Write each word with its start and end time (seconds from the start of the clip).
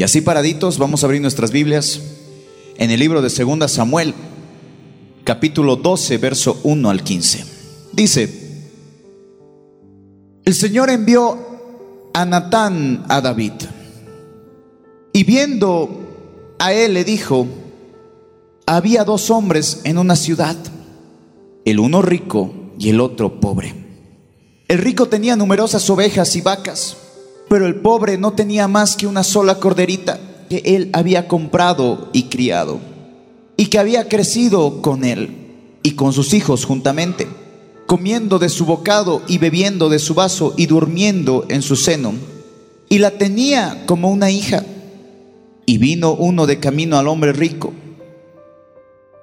Y 0.00 0.02
así 0.02 0.22
paraditos, 0.22 0.78
vamos 0.78 1.02
a 1.02 1.06
abrir 1.06 1.20
nuestras 1.20 1.50
Biblias 1.50 2.00
en 2.78 2.90
el 2.90 2.98
libro 2.98 3.20
de 3.20 3.28
Segunda 3.28 3.68
Samuel, 3.68 4.14
capítulo 5.24 5.76
12, 5.76 6.16
verso 6.16 6.58
1 6.62 6.88
al 6.88 7.04
15. 7.04 7.44
Dice, 7.92 8.64
el 10.42 10.54
Señor 10.54 10.88
envió 10.88 11.36
a 12.14 12.24
Natán 12.24 13.04
a 13.10 13.20
David 13.20 13.52
y 15.12 15.24
viendo 15.24 15.90
a 16.58 16.72
él 16.72 16.94
le 16.94 17.04
dijo, 17.04 17.46
había 18.64 19.04
dos 19.04 19.28
hombres 19.28 19.82
en 19.84 19.98
una 19.98 20.16
ciudad, 20.16 20.56
el 21.66 21.78
uno 21.78 22.00
rico 22.00 22.54
y 22.78 22.88
el 22.88 23.02
otro 23.02 23.38
pobre. 23.38 23.74
El 24.66 24.78
rico 24.78 25.08
tenía 25.08 25.36
numerosas 25.36 25.90
ovejas 25.90 26.34
y 26.36 26.40
vacas 26.40 26.96
pero 27.50 27.66
el 27.66 27.74
pobre 27.74 28.16
no 28.16 28.34
tenía 28.34 28.68
más 28.68 28.94
que 28.94 29.08
una 29.08 29.24
sola 29.24 29.56
corderita 29.56 30.20
que 30.48 30.62
él 30.64 30.88
había 30.92 31.26
comprado 31.26 32.08
y 32.12 32.28
criado, 32.28 32.78
y 33.56 33.66
que 33.66 33.80
había 33.80 34.08
crecido 34.08 34.80
con 34.82 35.02
él 35.02 35.76
y 35.82 35.96
con 35.96 36.12
sus 36.12 36.32
hijos 36.32 36.64
juntamente, 36.64 37.26
comiendo 37.88 38.38
de 38.38 38.50
su 38.50 38.66
bocado 38.66 39.22
y 39.26 39.38
bebiendo 39.38 39.88
de 39.88 39.98
su 39.98 40.14
vaso 40.14 40.54
y 40.56 40.66
durmiendo 40.66 41.44
en 41.48 41.62
su 41.62 41.74
seno, 41.74 42.12
y 42.88 42.98
la 42.98 43.10
tenía 43.18 43.82
como 43.84 44.12
una 44.12 44.30
hija. 44.30 44.64
Y 45.66 45.78
vino 45.78 46.12
uno 46.12 46.46
de 46.46 46.60
camino 46.60 46.98
al 46.98 47.08
hombre 47.08 47.32
rico, 47.32 47.72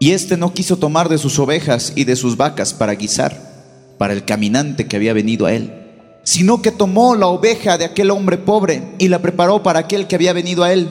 y 0.02 0.12
éste 0.12 0.36
no 0.36 0.54
quiso 0.54 0.76
tomar 0.76 1.08
de 1.08 1.18
sus 1.18 1.40
ovejas 1.40 1.94
y 1.96 2.04
de 2.04 2.18
sus 2.18 2.36
vacas 2.36 2.74
para 2.74 2.96
guisar, 2.96 3.96
para 3.98 4.12
el 4.12 4.26
caminante 4.26 4.86
que 4.86 4.98
había 4.98 5.14
venido 5.14 5.46
a 5.46 5.54
él 5.54 5.87
sino 6.28 6.62
que 6.62 6.74
tomó 6.74 7.16
la 7.16 7.28
oveja 7.28 7.78
de 7.78 7.86
aquel 7.86 8.12
hombre 8.12 8.38
pobre 8.38 8.84
y 8.98 9.08
la 9.08 9.22
preparó 9.22 9.64
para 9.64 9.80
aquel 9.80 10.08
que 10.08 10.16
había 10.16 10.34
venido 10.34 10.66
a 10.66 10.74
él. 10.74 10.90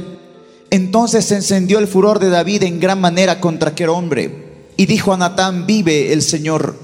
Entonces 0.70 1.26
se 1.26 1.34
encendió 1.34 1.78
el 1.78 1.86
furor 1.86 2.20
de 2.20 2.30
David 2.30 2.62
en 2.62 2.80
gran 2.80 3.02
manera 3.02 3.38
contra 3.38 3.72
aquel 3.72 3.90
hombre. 3.90 4.70
Y 4.78 4.86
dijo 4.86 5.12
a 5.12 5.18
Natán, 5.18 5.66
vive 5.66 6.14
el 6.14 6.22
Señor, 6.22 6.78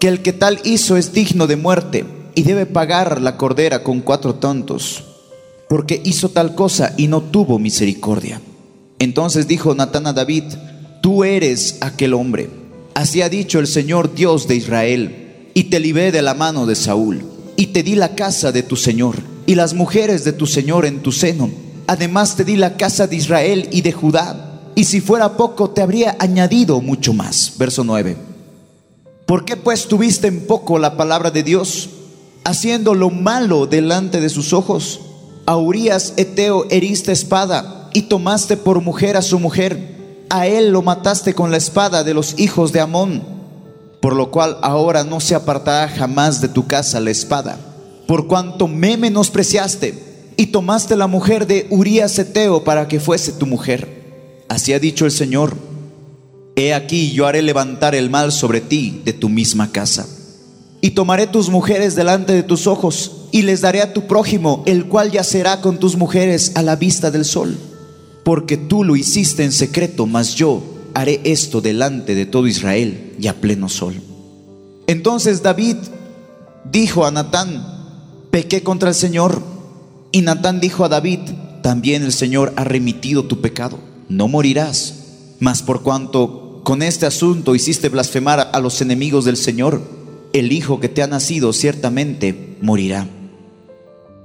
que 0.00 0.08
el 0.08 0.22
que 0.22 0.32
tal 0.32 0.58
hizo 0.64 0.96
es 0.96 1.12
digno 1.12 1.46
de 1.46 1.56
muerte 1.56 2.06
y 2.34 2.44
debe 2.44 2.64
pagar 2.64 3.20
la 3.20 3.36
cordera 3.36 3.82
con 3.82 4.00
cuatro 4.00 4.36
tontos, 4.36 5.04
porque 5.68 6.00
hizo 6.02 6.30
tal 6.30 6.54
cosa 6.54 6.94
y 6.96 7.08
no 7.08 7.20
tuvo 7.20 7.58
misericordia. 7.58 8.40
Entonces 8.98 9.46
dijo 9.46 9.74
Natán 9.74 10.06
a 10.06 10.14
David, 10.14 10.44
tú 11.02 11.24
eres 11.24 11.76
aquel 11.82 12.14
hombre. 12.14 12.48
Así 12.94 13.20
ha 13.20 13.28
dicho 13.28 13.58
el 13.58 13.66
Señor 13.66 14.14
Dios 14.14 14.48
de 14.48 14.56
Israel, 14.56 15.50
y 15.52 15.64
te 15.64 15.78
libré 15.78 16.10
de 16.10 16.22
la 16.22 16.32
mano 16.32 16.64
de 16.64 16.74
Saúl 16.74 17.37
y 17.58 17.66
te 17.66 17.82
di 17.82 17.96
la 17.96 18.14
casa 18.14 18.52
de 18.52 18.62
tu 18.62 18.76
Señor 18.76 19.16
y 19.44 19.56
las 19.56 19.74
mujeres 19.74 20.22
de 20.22 20.32
tu 20.32 20.46
Señor 20.46 20.86
en 20.86 21.02
tu 21.02 21.10
seno. 21.10 21.50
Además 21.88 22.36
te 22.36 22.44
di 22.44 22.54
la 22.54 22.76
casa 22.76 23.08
de 23.08 23.16
Israel 23.16 23.68
y 23.72 23.80
de 23.80 23.90
Judá. 23.90 24.60
Y 24.76 24.84
si 24.84 25.00
fuera 25.00 25.36
poco, 25.36 25.70
te 25.70 25.82
habría 25.82 26.16
añadido 26.20 26.80
mucho 26.80 27.12
más. 27.12 27.54
Verso 27.58 27.82
9. 27.82 28.16
¿Por 29.26 29.44
qué 29.44 29.56
pues 29.56 29.88
tuviste 29.88 30.28
en 30.28 30.46
poco 30.46 30.78
la 30.78 30.96
palabra 30.96 31.32
de 31.32 31.42
Dios, 31.42 31.90
haciendo 32.44 32.94
lo 32.94 33.10
malo 33.10 33.66
delante 33.66 34.20
de 34.20 34.28
sus 34.28 34.52
ojos? 34.52 35.00
A 35.44 35.56
Urias 35.56 36.14
Eteo 36.16 36.64
heriste 36.70 37.10
espada 37.10 37.90
y 37.92 38.02
tomaste 38.02 38.56
por 38.56 38.80
mujer 38.82 39.16
a 39.16 39.22
su 39.22 39.40
mujer. 39.40 39.96
A 40.30 40.46
él 40.46 40.70
lo 40.70 40.82
mataste 40.82 41.34
con 41.34 41.50
la 41.50 41.56
espada 41.56 42.04
de 42.04 42.14
los 42.14 42.38
hijos 42.38 42.72
de 42.72 42.78
Amón 42.78 43.37
por 44.00 44.14
lo 44.14 44.30
cual 44.30 44.58
ahora 44.62 45.04
no 45.04 45.20
se 45.20 45.34
apartará 45.34 45.88
jamás 45.88 46.40
de 46.40 46.48
tu 46.48 46.66
casa 46.66 47.00
la 47.00 47.10
espada, 47.10 47.58
por 48.06 48.26
cuanto 48.26 48.68
me 48.68 48.96
menospreciaste 48.96 50.32
y 50.36 50.46
tomaste 50.46 50.96
la 50.96 51.08
mujer 51.08 51.46
de 51.46 51.66
Urías 51.70 52.18
Eteo 52.18 52.62
para 52.62 52.86
que 52.86 53.00
fuese 53.00 53.32
tu 53.32 53.46
mujer. 53.46 54.44
Así 54.48 54.72
ha 54.72 54.78
dicho 54.78 55.04
el 55.04 55.10
Señor, 55.10 55.56
he 56.54 56.74
aquí 56.74 57.10
yo 57.12 57.26
haré 57.26 57.42
levantar 57.42 57.94
el 57.94 58.08
mal 58.08 58.32
sobre 58.32 58.60
ti 58.60 59.02
de 59.04 59.12
tu 59.12 59.28
misma 59.28 59.72
casa. 59.72 60.06
Y 60.80 60.90
tomaré 60.90 61.26
tus 61.26 61.50
mujeres 61.50 61.96
delante 61.96 62.32
de 62.32 62.44
tus 62.44 62.68
ojos 62.68 63.26
y 63.32 63.42
les 63.42 63.62
daré 63.62 63.82
a 63.82 63.92
tu 63.92 64.06
prójimo, 64.06 64.62
el 64.64 64.86
cual 64.86 65.10
yacerá 65.10 65.60
con 65.60 65.78
tus 65.78 65.96
mujeres 65.96 66.52
a 66.54 66.62
la 66.62 66.76
vista 66.76 67.10
del 67.10 67.24
sol, 67.24 67.58
porque 68.24 68.56
tú 68.56 68.84
lo 68.84 68.94
hiciste 68.94 69.42
en 69.42 69.52
secreto, 69.52 70.06
mas 70.06 70.36
yo 70.36 70.62
haré 70.98 71.20
esto 71.22 71.60
delante 71.60 72.16
de 72.16 72.26
todo 72.26 72.48
Israel 72.48 73.14
y 73.20 73.28
a 73.28 73.40
pleno 73.40 73.68
sol. 73.68 73.94
Entonces 74.88 75.44
David 75.44 75.76
dijo 76.72 77.06
a 77.06 77.12
Natán, 77.12 78.26
pequé 78.32 78.64
contra 78.64 78.88
el 78.88 78.96
Señor. 78.96 79.40
Y 80.10 80.22
Natán 80.22 80.58
dijo 80.58 80.84
a 80.84 80.88
David, 80.88 81.20
también 81.62 82.02
el 82.02 82.12
Señor 82.12 82.52
ha 82.56 82.64
remitido 82.64 83.26
tu 83.26 83.40
pecado, 83.40 83.78
no 84.08 84.26
morirás. 84.26 84.94
Mas 85.38 85.62
por 85.62 85.82
cuanto 85.84 86.62
con 86.64 86.82
este 86.82 87.06
asunto 87.06 87.54
hiciste 87.54 87.90
blasfemar 87.90 88.50
a 88.52 88.58
los 88.58 88.80
enemigos 88.80 89.24
del 89.24 89.36
Señor, 89.36 89.80
el 90.32 90.50
hijo 90.50 90.80
que 90.80 90.88
te 90.88 91.04
ha 91.04 91.06
nacido 91.06 91.52
ciertamente 91.52 92.56
morirá. 92.60 93.06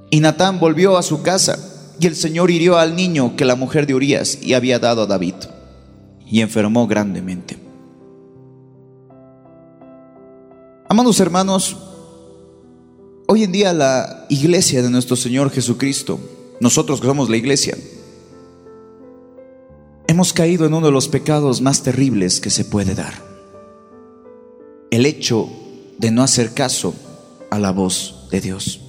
Y 0.09 0.21
Natán 0.21 0.59
volvió 0.59 0.97
a 0.97 1.03
su 1.03 1.21
casa, 1.21 1.59
y 1.99 2.07
el 2.07 2.15
Señor 2.15 2.49
hirió 2.49 2.79
al 2.79 2.95
niño 2.95 3.35
que 3.35 3.45
la 3.45 3.55
mujer 3.55 3.85
de 3.85 3.93
Urias 3.93 4.39
y 4.41 4.53
había 4.53 4.79
dado 4.79 5.03
a 5.03 5.05
David 5.05 5.35
y 6.33 6.41
enfermó 6.41 6.87
grandemente. 6.87 7.55
Amados 10.89 11.19
hermanos, 11.19 11.77
hoy 13.27 13.43
en 13.43 13.51
día 13.51 13.71
la 13.71 14.25
iglesia 14.29 14.81
de 14.81 14.89
nuestro 14.89 15.15
Señor 15.15 15.51
Jesucristo, 15.51 16.19
nosotros 16.59 16.99
que 16.99 17.05
somos 17.05 17.29
la 17.29 17.37
iglesia, 17.37 17.77
hemos 20.07 20.33
caído 20.33 20.65
en 20.65 20.73
uno 20.73 20.87
de 20.87 20.91
los 20.91 21.07
pecados 21.07 21.61
más 21.61 21.83
terribles 21.83 22.41
que 22.41 22.49
se 22.49 22.65
puede 22.65 22.95
dar. 22.95 23.13
El 24.89 25.05
hecho 25.05 25.47
de 25.99 26.09
no 26.09 26.23
hacer 26.23 26.55
caso 26.55 26.95
a 27.51 27.59
la 27.59 27.71
voz 27.71 28.27
de 28.31 28.41
Dios. 28.41 28.81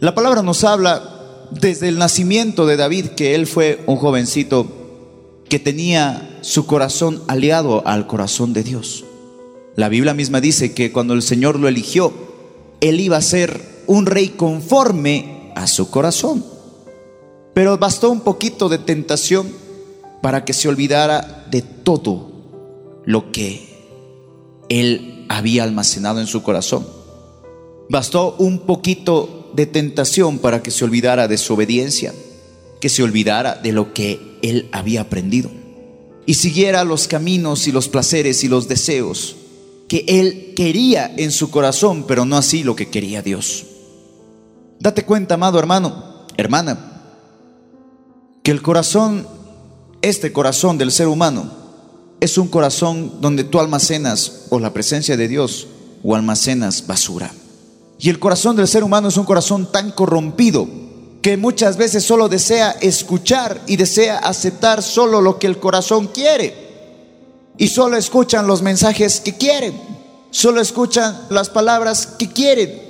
La 0.00 0.16
palabra 0.16 0.42
nos 0.42 0.64
habla 0.64 1.46
desde 1.52 1.86
el 1.86 1.98
nacimiento 1.98 2.66
de 2.66 2.76
David, 2.76 3.10
que 3.10 3.36
él 3.36 3.46
fue 3.46 3.84
un 3.86 3.98
jovencito 3.98 4.75
que 5.48 5.58
tenía 5.58 6.38
su 6.42 6.66
corazón 6.66 7.22
aliado 7.28 7.86
al 7.86 8.06
corazón 8.06 8.52
de 8.52 8.62
Dios. 8.62 9.04
La 9.76 9.88
Biblia 9.88 10.14
misma 10.14 10.40
dice 10.40 10.72
que 10.72 10.90
cuando 10.92 11.14
el 11.14 11.22
Señor 11.22 11.58
lo 11.58 11.68
eligió, 11.68 12.12
él 12.80 13.00
iba 13.00 13.16
a 13.16 13.22
ser 13.22 13.60
un 13.86 14.06
rey 14.06 14.30
conforme 14.30 15.52
a 15.54 15.66
su 15.66 15.90
corazón. 15.90 16.44
Pero 17.54 17.78
bastó 17.78 18.10
un 18.10 18.20
poquito 18.20 18.68
de 18.68 18.78
tentación 18.78 19.50
para 20.22 20.44
que 20.44 20.52
se 20.52 20.68
olvidara 20.68 21.46
de 21.50 21.62
todo 21.62 22.32
lo 23.04 23.30
que 23.32 23.76
él 24.68 25.24
había 25.28 25.62
almacenado 25.62 26.20
en 26.20 26.26
su 26.26 26.42
corazón. 26.42 26.86
Bastó 27.88 28.34
un 28.38 28.60
poquito 28.60 29.50
de 29.54 29.66
tentación 29.66 30.38
para 30.38 30.62
que 30.62 30.70
se 30.70 30.84
olvidara 30.84 31.28
de 31.28 31.38
su 31.38 31.54
obediencia, 31.54 32.12
que 32.80 32.88
se 32.88 33.02
olvidara 33.02 33.54
de 33.54 33.72
lo 33.72 33.94
que 33.94 34.25
él 34.48 34.68
había 34.72 35.02
aprendido 35.02 35.50
y 36.26 36.34
siguiera 36.34 36.84
los 36.84 37.06
caminos 37.06 37.68
y 37.68 37.72
los 37.72 37.88
placeres 37.88 38.42
y 38.44 38.48
los 38.48 38.68
deseos 38.68 39.36
que 39.88 40.04
él 40.08 40.54
quería 40.56 41.12
en 41.16 41.30
su 41.30 41.50
corazón, 41.50 42.04
pero 42.08 42.24
no 42.24 42.36
así 42.36 42.64
lo 42.64 42.74
que 42.74 42.88
quería 42.88 43.22
Dios. 43.22 43.64
Date 44.80 45.04
cuenta, 45.04 45.34
amado 45.34 45.58
hermano, 45.58 46.26
hermana, 46.36 47.02
que 48.42 48.50
el 48.50 48.62
corazón, 48.62 49.26
este 50.02 50.32
corazón 50.32 50.76
del 50.76 50.90
ser 50.90 51.06
humano, 51.06 51.50
es 52.20 52.36
un 52.38 52.48
corazón 52.48 53.20
donde 53.20 53.44
tú 53.44 53.60
almacenas 53.60 54.46
o 54.50 54.58
la 54.58 54.72
presencia 54.72 55.16
de 55.16 55.28
Dios 55.28 55.68
o 56.02 56.16
almacenas 56.16 56.86
basura. 56.86 57.30
Y 57.98 58.10
el 58.10 58.18
corazón 58.18 58.56
del 58.56 58.68
ser 58.68 58.82
humano 58.82 59.08
es 59.08 59.16
un 59.16 59.24
corazón 59.24 59.70
tan 59.70 59.92
corrompido 59.92 60.68
que 61.26 61.36
muchas 61.36 61.76
veces 61.76 62.04
solo 62.04 62.28
desea 62.28 62.76
escuchar 62.80 63.60
y 63.66 63.76
desea 63.76 64.18
aceptar 64.18 64.80
solo 64.80 65.20
lo 65.20 65.40
que 65.40 65.48
el 65.48 65.58
corazón 65.58 66.06
quiere. 66.06 66.54
Y 67.58 67.66
solo 67.66 67.96
escuchan 67.96 68.46
los 68.46 68.62
mensajes 68.62 69.18
que 69.18 69.36
quieren, 69.36 69.74
solo 70.30 70.60
escuchan 70.60 71.20
las 71.30 71.50
palabras 71.50 72.06
que 72.06 72.28
quieren, 72.28 72.80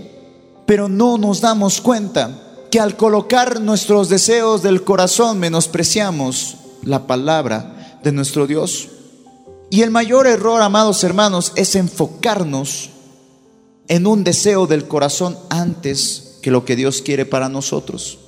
pero 0.67 0.87
no 0.87 1.17
nos 1.17 1.41
damos 1.41 1.81
cuenta 1.81 2.39
que 2.71 2.79
al 2.79 2.99
colocar 2.99 3.63
nuestros 3.63 4.11
deseos 4.11 4.63
del 4.63 4.85
corazón 4.85 5.39
menospreciamos 5.39 6.57
la 6.83 7.07
palabra 7.07 7.99
de 8.03 8.13
nuestro 8.13 8.47
Dios. 8.47 8.89
Y 9.71 9.81
el 9.81 9.91
mayor 9.91 10.27
error, 10.27 10.61
amados 10.61 11.03
hermanos, 11.05 11.55
es 11.57 11.75
enfocarnos 11.75 12.91
en 13.89 14.07
un 14.07 14.25
deseo 14.25 14.67
del 14.67 14.87
corazón 14.87 15.39
antes 15.49 16.37
que 16.43 16.51
lo 16.51 16.67
que 16.67 16.77
Dios 16.77 17.01
quiere 17.01 17.25
para 17.25 17.49
nosotros. 17.49 18.19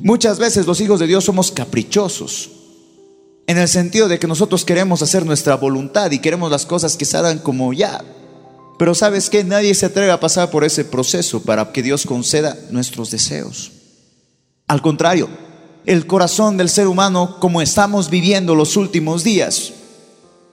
Muchas 0.00 0.38
veces 0.38 0.66
los 0.66 0.80
hijos 0.80 1.00
de 1.00 1.08
Dios 1.08 1.24
somos 1.24 1.50
caprichosos, 1.50 2.50
en 3.48 3.58
el 3.58 3.66
sentido 3.66 4.06
de 4.06 4.18
que 4.18 4.28
nosotros 4.28 4.64
queremos 4.64 5.02
hacer 5.02 5.26
nuestra 5.26 5.56
voluntad 5.56 6.10
y 6.12 6.20
queremos 6.20 6.50
las 6.50 6.66
cosas 6.66 6.96
que 6.96 7.04
salgan 7.04 7.38
como 7.38 7.72
ya. 7.72 8.04
Pero 8.78 8.94
sabes 8.94 9.28
que 9.28 9.42
nadie 9.42 9.74
se 9.74 9.86
atreve 9.86 10.12
a 10.12 10.20
pasar 10.20 10.50
por 10.50 10.62
ese 10.62 10.84
proceso 10.84 11.42
para 11.42 11.72
que 11.72 11.82
Dios 11.82 12.06
conceda 12.06 12.56
nuestros 12.70 13.10
deseos. 13.10 13.72
Al 14.68 14.82
contrario, 14.82 15.28
el 15.84 16.06
corazón 16.06 16.56
del 16.56 16.68
ser 16.68 16.86
humano 16.86 17.38
como 17.40 17.60
estamos 17.60 18.08
viviendo 18.08 18.54
los 18.54 18.76
últimos 18.76 19.24
días. 19.24 19.72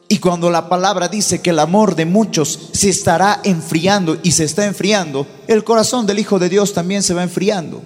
Y 0.08 0.20
cuando 0.20 0.50
la 0.50 0.70
palabra 0.70 1.08
dice 1.08 1.42
que 1.42 1.50
el 1.52 1.60
amor 1.60 1.96
de 1.96 2.06
muchos 2.06 2.70
se 2.72 2.90
estará 2.90 3.42
enfriando 3.44 4.18
y 4.24 4.32
se 4.32 4.46
está 4.46 4.66
enfriando, 4.66 5.28
el 5.48 5.64
corazón 5.64 6.08
del 6.08 6.20
Hijo 6.20 6.40
de 6.40 6.50
Dios 6.50 6.74
también 6.74 7.04
se 7.04 7.14
va 7.14 7.24
enfriando. 7.24 7.84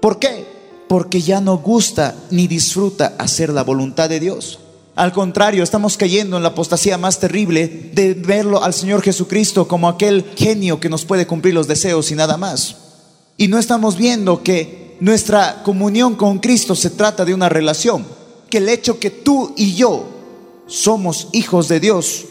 ¿Por 0.00 0.18
qué? 0.18 0.49
Porque 0.90 1.20
ya 1.20 1.40
no 1.40 1.58
gusta 1.58 2.16
ni 2.32 2.48
disfruta 2.48 3.14
hacer 3.16 3.50
la 3.50 3.62
voluntad 3.62 4.08
de 4.08 4.18
Dios. 4.18 4.58
Al 4.96 5.12
contrario, 5.12 5.62
estamos 5.62 5.96
cayendo 5.96 6.36
en 6.36 6.42
la 6.42 6.48
apostasía 6.48 6.98
más 6.98 7.20
terrible 7.20 7.92
de 7.94 8.14
verlo 8.14 8.60
al 8.60 8.74
Señor 8.74 9.00
Jesucristo 9.00 9.68
como 9.68 9.88
aquel 9.88 10.32
genio 10.34 10.80
que 10.80 10.88
nos 10.88 11.04
puede 11.04 11.28
cumplir 11.28 11.54
los 11.54 11.68
deseos 11.68 12.10
y 12.10 12.16
nada 12.16 12.36
más. 12.36 12.74
Y 13.36 13.46
no 13.46 13.60
estamos 13.60 13.96
viendo 13.96 14.42
que 14.42 14.96
nuestra 14.98 15.62
comunión 15.62 16.16
con 16.16 16.40
Cristo 16.40 16.74
se 16.74 16.90
trata 16.90 17.24
de 17.24 17.34
una 17.34 17.48
relación, 17.48 18.04
que 18.50 18.58
el 18.58 18.68
hecho 18.68 18.98
que 18.98 19.10
tú 19.10 19.54
y 19.56 19.76
yo 19.76 20.08
somos 20.66 21.28
hijos 21.32 21.68
de 21.68 21.78
Dios, 21.78 22.24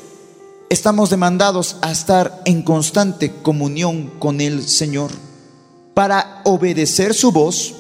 estamos 0.69 1.09
demandados 1.09 1.77
a 1.81 1.94
estar 1.94 2.41
en 2.44 2.61
constante 2.63 3.31
comunión 3.41 4.11
con 4.19 4.41
el 4.41 4.67
Señor 4.67 5.11
para 5.94 6.41
obedecer 6.44 7.13
su 7.13 7.31
voz, 7.31 7.73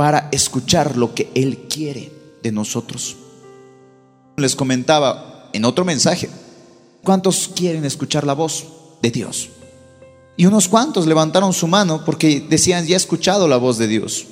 para 0.00 0.30
escuchar 0.32 0.96
lo 0.96 1.14
que 1.14 1.30
Él 1.34 1.66
quiere 1.68 2.10
de 2.42 2.52
nosotros. 2.52 3.18
Les 4.38 4.56
comentaba 4.56 5.50
en 5.52 5.66
otro 5.66 5.84
mensaje, 5.84 6.30
¿cuántos 7.04 7.50
quieren 7.54 7.84
escuchar 7.84 8.26
la 8.26 8.32
voz 8.32 8.64
de 9.02 9.10
Dios? 9.10 9.50
Y 10.38 10.46
unos 10.46 10.68
cuantos 10.68 11.06
levantaron 11.06 11.52
su 11.52 11.66
mano 11.66 12.02
porque 12.06 12.40
decían, 12.40 12.86
ya 12.86 12.94
he 12.94 12.96
escuchado 12.96 13.46
la 13.46 13.58
voz 13.58 13.76
de 13.76 13.88
Dios. 13.88 14.24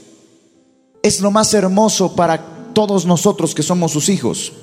Es 1.03 1.21
lo 1.21 1.31
más 1.31 1.53
hermoso 1.53 2.17
para 2.17 2.73
todos 2.73 3.05
nosotros 3.05 3.55
que 3.55 3.63
somos 3.63 3.93
sus 3.93 4.09
hijos 4.09 4.55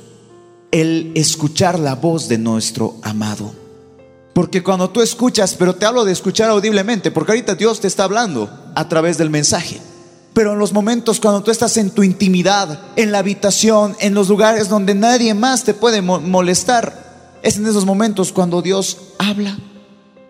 el 0.71 1.11
escuchar 1.13 1.77
la 1.77 1.93
voz 1.93 2.27
de 2.29 2.39
nuestro 2.39 2.95
amado. 3.03 3.53
Porque 4.33 4.63
cuando 4.63 4.89
tú 4.89 5.03
escuchas, 5.03 5.53
pero 5.53 5.75
te 5.75 5.85
hablo 5.85 6.03
de 6.03 6.13
escuchar 6.13 6.49
audiblemente, 6.49 7.11
porque 7.11 7.33
ahorita 7.33 7.53
Dios 7.53 7.79
te 7.79 7.87
está 7.87 8.05
hablando 8.05 8.49
a 8.73 8.89
través 8.89 9.19
del 9.19 9.29
mensaje. 9.29 9.79
Pero 10.35 10.51
en 10.51 10.59
los 10.59 10.73
momentos 10.73 11.21
cuando 11.21 11.41
tú 11.41 11.49
estás 11.49 11.77
en 11.77 11.91
tu 11.91 12.03
intimidad, 12.03 12.77
en 12.97 13.13
la 13.13 13.19
habitación, 13.19 13.95
en 14.01 14.13
los 14.13 14.27
lugares 14.27 14.67
donde 14.67 14.93
nadie 14.93 15.33
más 15.33 15.63
te 15.63 15.73
puede 15.73 16.01
molestar, 16.01 17.39
es 17.41 17.55
en 17.55 17.65
esos 17.65 17.85
momentos 17.85 18.33
cuando 18.33 18.61
Dios 18.61 18.97
habla. 19.17 19.57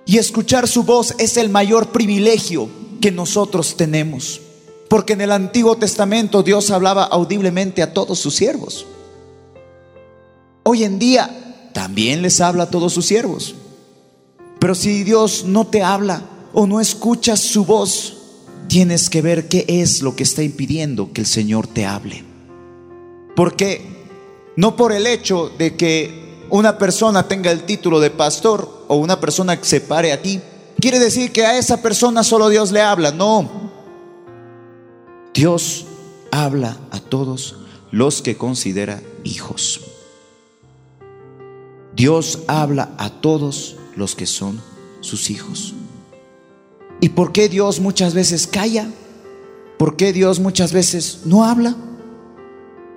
Y 0.06 0.20
escuchar 0.20 0.68
su 0.68 0.84
voz 0.84 1.16
es 1.18 1.38
el 1.38 1.50
mayor 1.50 1.88
privilegio 1.92 2.70
que 3.02 3.12
nosotros 3.12 3.78
tenemos. 3.78 4.42
Porque 4.92 5.14
en 5.14 5.22
el 5.22 5.32
Antiguo 5.32 5.76
Testamento 5.76 6.44
Dios 6.44 6.70
hablaba 6.70 7.06
audiblemente 7.06 7.82
a 7.82 7.92
todos 7.92 8.20
sus 8.20 8.36
siervos. 8.36 8.86
Hoy 10.62 10.84
en 10.84 11.00
día 11.00 11.72
también 11.74 12.22
les 12.22 12.42
habla 12.42 12.66
a 12.66 12.70
todos 12.70 12.94
sus 12.94 13.08
siervos. 13.08 13.56
Pero 14.60 14.76
si 14.76 15.04
Dios 15.04 15.46
no 15.48 15.66
te 15.66 15.82
habla 15.82 16.22
o 16.54 16.68
no 16.68 16.80
escuchas 16.80 17.40
su 17.40 17.66
voz, 17.66 18.25
tienes 18.68 19.10
que 19.10 19.22
ver 19.22 19.48
qué 19.48 19.66
es 19.68 20.02
lo 20.02 20.16
que 20.16 20.24
está 20.24 20.44
impidiendo 20.44 21.12
que 21.14 21.22
el 21.22 21.28
Señor 21.28 21.68
te 21.68 21.86
hable. 21.86 22.24
Porque 23.36 23.82
no 24.56 24.76
por 24.76 24.92
el 24.92 25.08
hecho 25.08 25.52
de 25.58 25.76
que 25.76 26.46
una 26.50 26.78
persona 26.78 27.28
tenga 27.28 27.52
el 27.52 27.64
título 27.64 28.00
de 28.00 28.12
pastor 28.12 28.86
o 28.88 28.96
una 28.96 29.20
persona 29.20 29.58
que 29.58 29.66
se 29.66 29.82
pare 29.82 30.14
aquí, 30.14 30.42
quiere 30.80 31.00
decir 31.00 31.32
que 31.32 31.46
a 31.46 31.58
esa 31.58 31.82
persona 31.82 32.24
solo 32.24 32.50
Dios 32.50 32.72
le 32.72 32.82
habla. 32.82 33.12
No. 33.12 33.50
Dios 35.34 35.86
habla 36.32 36.78
a 36.92 37.00
todos 37.00 37.58
los 37.92 38.22
que 38.22 38.38
considera 38.38 39.02
hijos. 39.24 39.82
Dios 41.96 42.40
habla 42.48 42.94
a 42.98 43.10
todos 43.10 43.78
los 43.96 44.16
que 44.16 44.26
son 44.26 44.62
sus 45.02 45.30
hijos. 45.30 45.74
¿Y 47.02 47.10
por 47.10 47.32
qué 47.32 47.50
Dios 47.50 47.80
muchas 47.80 48.14
veces 48.14 48.48
calla? 48.48 48.90
¿Por 49.78 49.98
qué 49.98 50.14
Dios 50.14 50.40
muchas 50.40 50.72
veces 50.72 51.22
no 51.26 51.46
habla? 51.46 51.76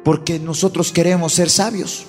Porque 0.05 0.39
nosotros 0.39 0.93
queremos 0.93 1.33
ser 1.33 1.51
sabios. 1.51 2.07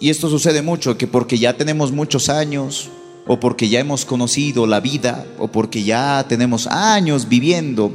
Y 0.00 0.10
esto 0.10 0.28
sucede 0.28 0.62
mucho, 0.62 0.98
que 0.98 1.06
porque 1.06 1.38
ya 1.38 1.56
tenemos 1.56 1.92
muchos 1.92 2.28
años, 2.28 2.90
o 3.26 3.38
porque 3.38 3.68
ya 3.68 3.78
hemos 3.78 4.04
conocido 4.04 4.66
la 4.66 4.80
vida, 4.80 5.26
o 5.38 5.48
porque 5.48 5.84
ya 5.84 6.26
tenemos 6.28 6.66
años 6.66 7.28
viviendo, 7.28 7.92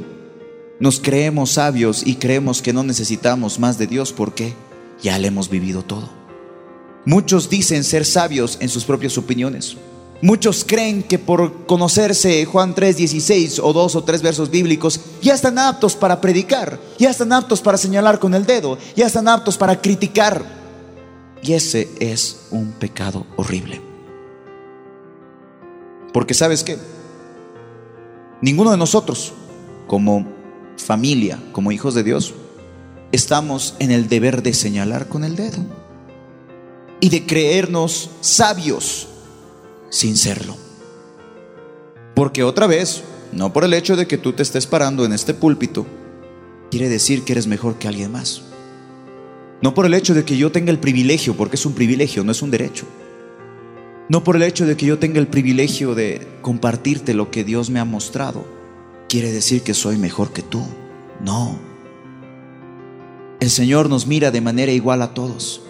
nos 0.80 1.00
creemos 1.00 1.50
sabios 1.50 2.06
y 2.06 2.14
creemos 2.14 2.62
que 2.62 2.72
no 2.72 2.82
necesitamos 2.82 3.58
más 3.58 3.78
de 3.78 3.86
Dios 3.86 4.12
porque 4.12 4.54
ya 5.02 5.18
le 5.18 5.28
hemos 5.28 5.50
vivido 5.50 5.82
todo. 5.82 6.08
Muchos 7.04 7.50
dicen 7.50 7.84
ser 7.84 8.04
sabios 8.04 8.58
en 8.60 8.68
sus 8.68 8.84
propias 8.84 9.18
opiniones. 9.18 9.76
Muchos 10.20 10.64
creen 10.64 11.04
que 11.04 11.18
por 11.18 11.66
conocerse 11.66 12.44
Juan 12.44 12.74
3:16 12.74 13.60
o 13.62 13.72
dos 13.72 13.94
o 13.94 14.02
tres 14.02 14.20
versos 14.20 14.50
bíblicos 14.50 15.00
ya 15.22 15.34
están 15.34 15.58
aptos 15.58 15.94
para 15.94 16.20
predicar, 16.20 16.80
ya 16.98 17.10
están 17.10 17.32
aptos 17.32 17.60
para 17.60 17.78
señalar 17.78 18.18
con 18.18 18.34
el 18.34 18.44
dedo, 18.44 18.78
ya 18.96 19.06
están 19.06 19.28
aptos 19.28 19.56
para 19.56 19.80
criticar. 19.80 20.44
Y 21.40 21.52
ese 21.52 21.88
es 22.00 22.48
un 22.50 22.72
pecado 22.72 23.26
horrible. 23.36 23.80
Porque 26.12 26.34
sabes 26.34 26.64
qué? 26.64 26.78
Ninguno 28.40 28.72
de 28.72 28.76
nosotros, 28.76 29.32
como 29.86 30.26
familia, 30.76 31.40
como 31.52 31.70
hijos 31.70 31.94
de 31.94 32.02
Dios, 32.02 32.34
estamos 33.12 33.74
en 33.78 33.92
el 33.92 34.08
deber 34.08 34.42
de 34.42 34.52
señalar 34.52 35.08
con 35.08 35.22
el 35.22 35.36
dedo 35.36 35.64
y 37.00 37.10
de 37.10 37.24
creernos 37.24 38.10
sabios 38.20 39.07
sin 39.90 40.16
serlo. 40.16 40.56
Porque 42.14 42.42
otra 42.42 42.66
vez, 42.66 43.04
no 43.32 43.52
por 43.52 43.64
el 43.64 43.74
hecho 43.74 43.96
de 43.96 44.06
que 44.06 44.18
tú 44.18 44.32
te 44.32 44.42
estés 44.42 44.66
parando 44.66 45.04
en 45.04 45.12
este 45.12 45.34
púlpito, 45.34 45.86
quiere 46.70 46.88
decir 46.88 47.24
que 47.24 47.32
eres 47.32 47.46
mejor 47.46 47.76
que 47.76 47.88
alguien 47.88 48.12
más. 48.12 48.42
No 49.62 49.74
por 49.74 49.86
el 49.86 49.94
hecho 49.94 50.14
de 50.14 50.24
que 50.24 50.36
yo 50.36 50.52
tenga 50.52 50.70
el 50.70 50.78
privilegio, 50.78 51.36
porque 51.36 51.56
es 51.56 51.66
un 51.66 51.74
privilegio, 51.74 52.24
no 52.24 52.32
es 52.32 52.42
un 52.42 52.50
derecho. 52.50 52.86
No 54.08 54.24
por 54.24 54.36
el 54.36 54.42
hecho 54.42 54.66
de 54.66 54.76
que 54.76 54.86
yo 54.86 54.98
tenga 54.98 55.18
el 55.18 55.26
privilegio 55.26 55.94
de 55.94 56.26
compartirte 56.42 57.12
lo 57.12 57.30
que 57.30 57.44
Dios 57.44 57.68
me 57.68 57.80
ha 57.80 57.84
mostrado, 57.84 58.46
quiere 59.08 59.32
decir 59.32 59.62
que 59.62 59.74
soy 59.74 59.96
mejor 59.96 60.32
que 60.32 60.42
tú. 60.42 60.64
No. 61.20 61.58
El 63.40 63.50
Señor 63.50 63.88
nos 63.88 64.06
mira 64.06 64.30
de 64.30 64.40
manera 64.40 64.72
igual 64.72 65.02
a 65.02 65.12
todos. 65.12 65.62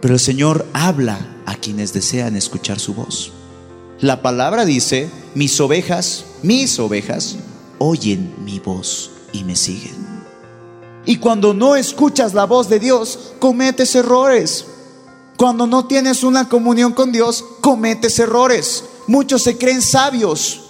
Pero 0.00 0.14
el 0.14 0.20
Señor 0.20 0.66
habla 0.72 1.36
a 1.46 1.54
quienes 1.56 1.92
desean 1.92 2.36
escuchar 2.36 2.78
su 2.78 2.94
voz. 2.94 3.32
La 4.00 4.20
palabra 4.20 4.66
dice, 4.66 5.08
mis 5.34 5.58
ovejas, 5.58 6.26
mis 6.42 6.78
ovejas, 6.78 7.36
oyen 7.78 8.34
mi 8.44 8.58
voz 8.58 9.10
y 9.32 9.42
me 9.42 9.56
siguen. 9.56 9.94
Y 11.06 11.16
cuando 11.16 11.54
no 11.54 11.76
escuchas 11.76 12.34
la 12.34 12.44
voz 12.44 12.68
de 12.68 12.78
Dios, 12.78 13.32
cometes 13.38 13.94
errores. 13.94 14.66
Cuando 15.38 15.66
no 15.66 15.86
tienes 15.86 16.24
una 16.24 16.48
comunión 16.48 16.92
con 16.92 17.10
Dios, 17.10 17.42
cometes 17.62 18.18
errores. 18.18 18.84
Muchos 19.06 19.42
se 19.42 19.56
creen 19.56 19.80
sabios 19.80 20.60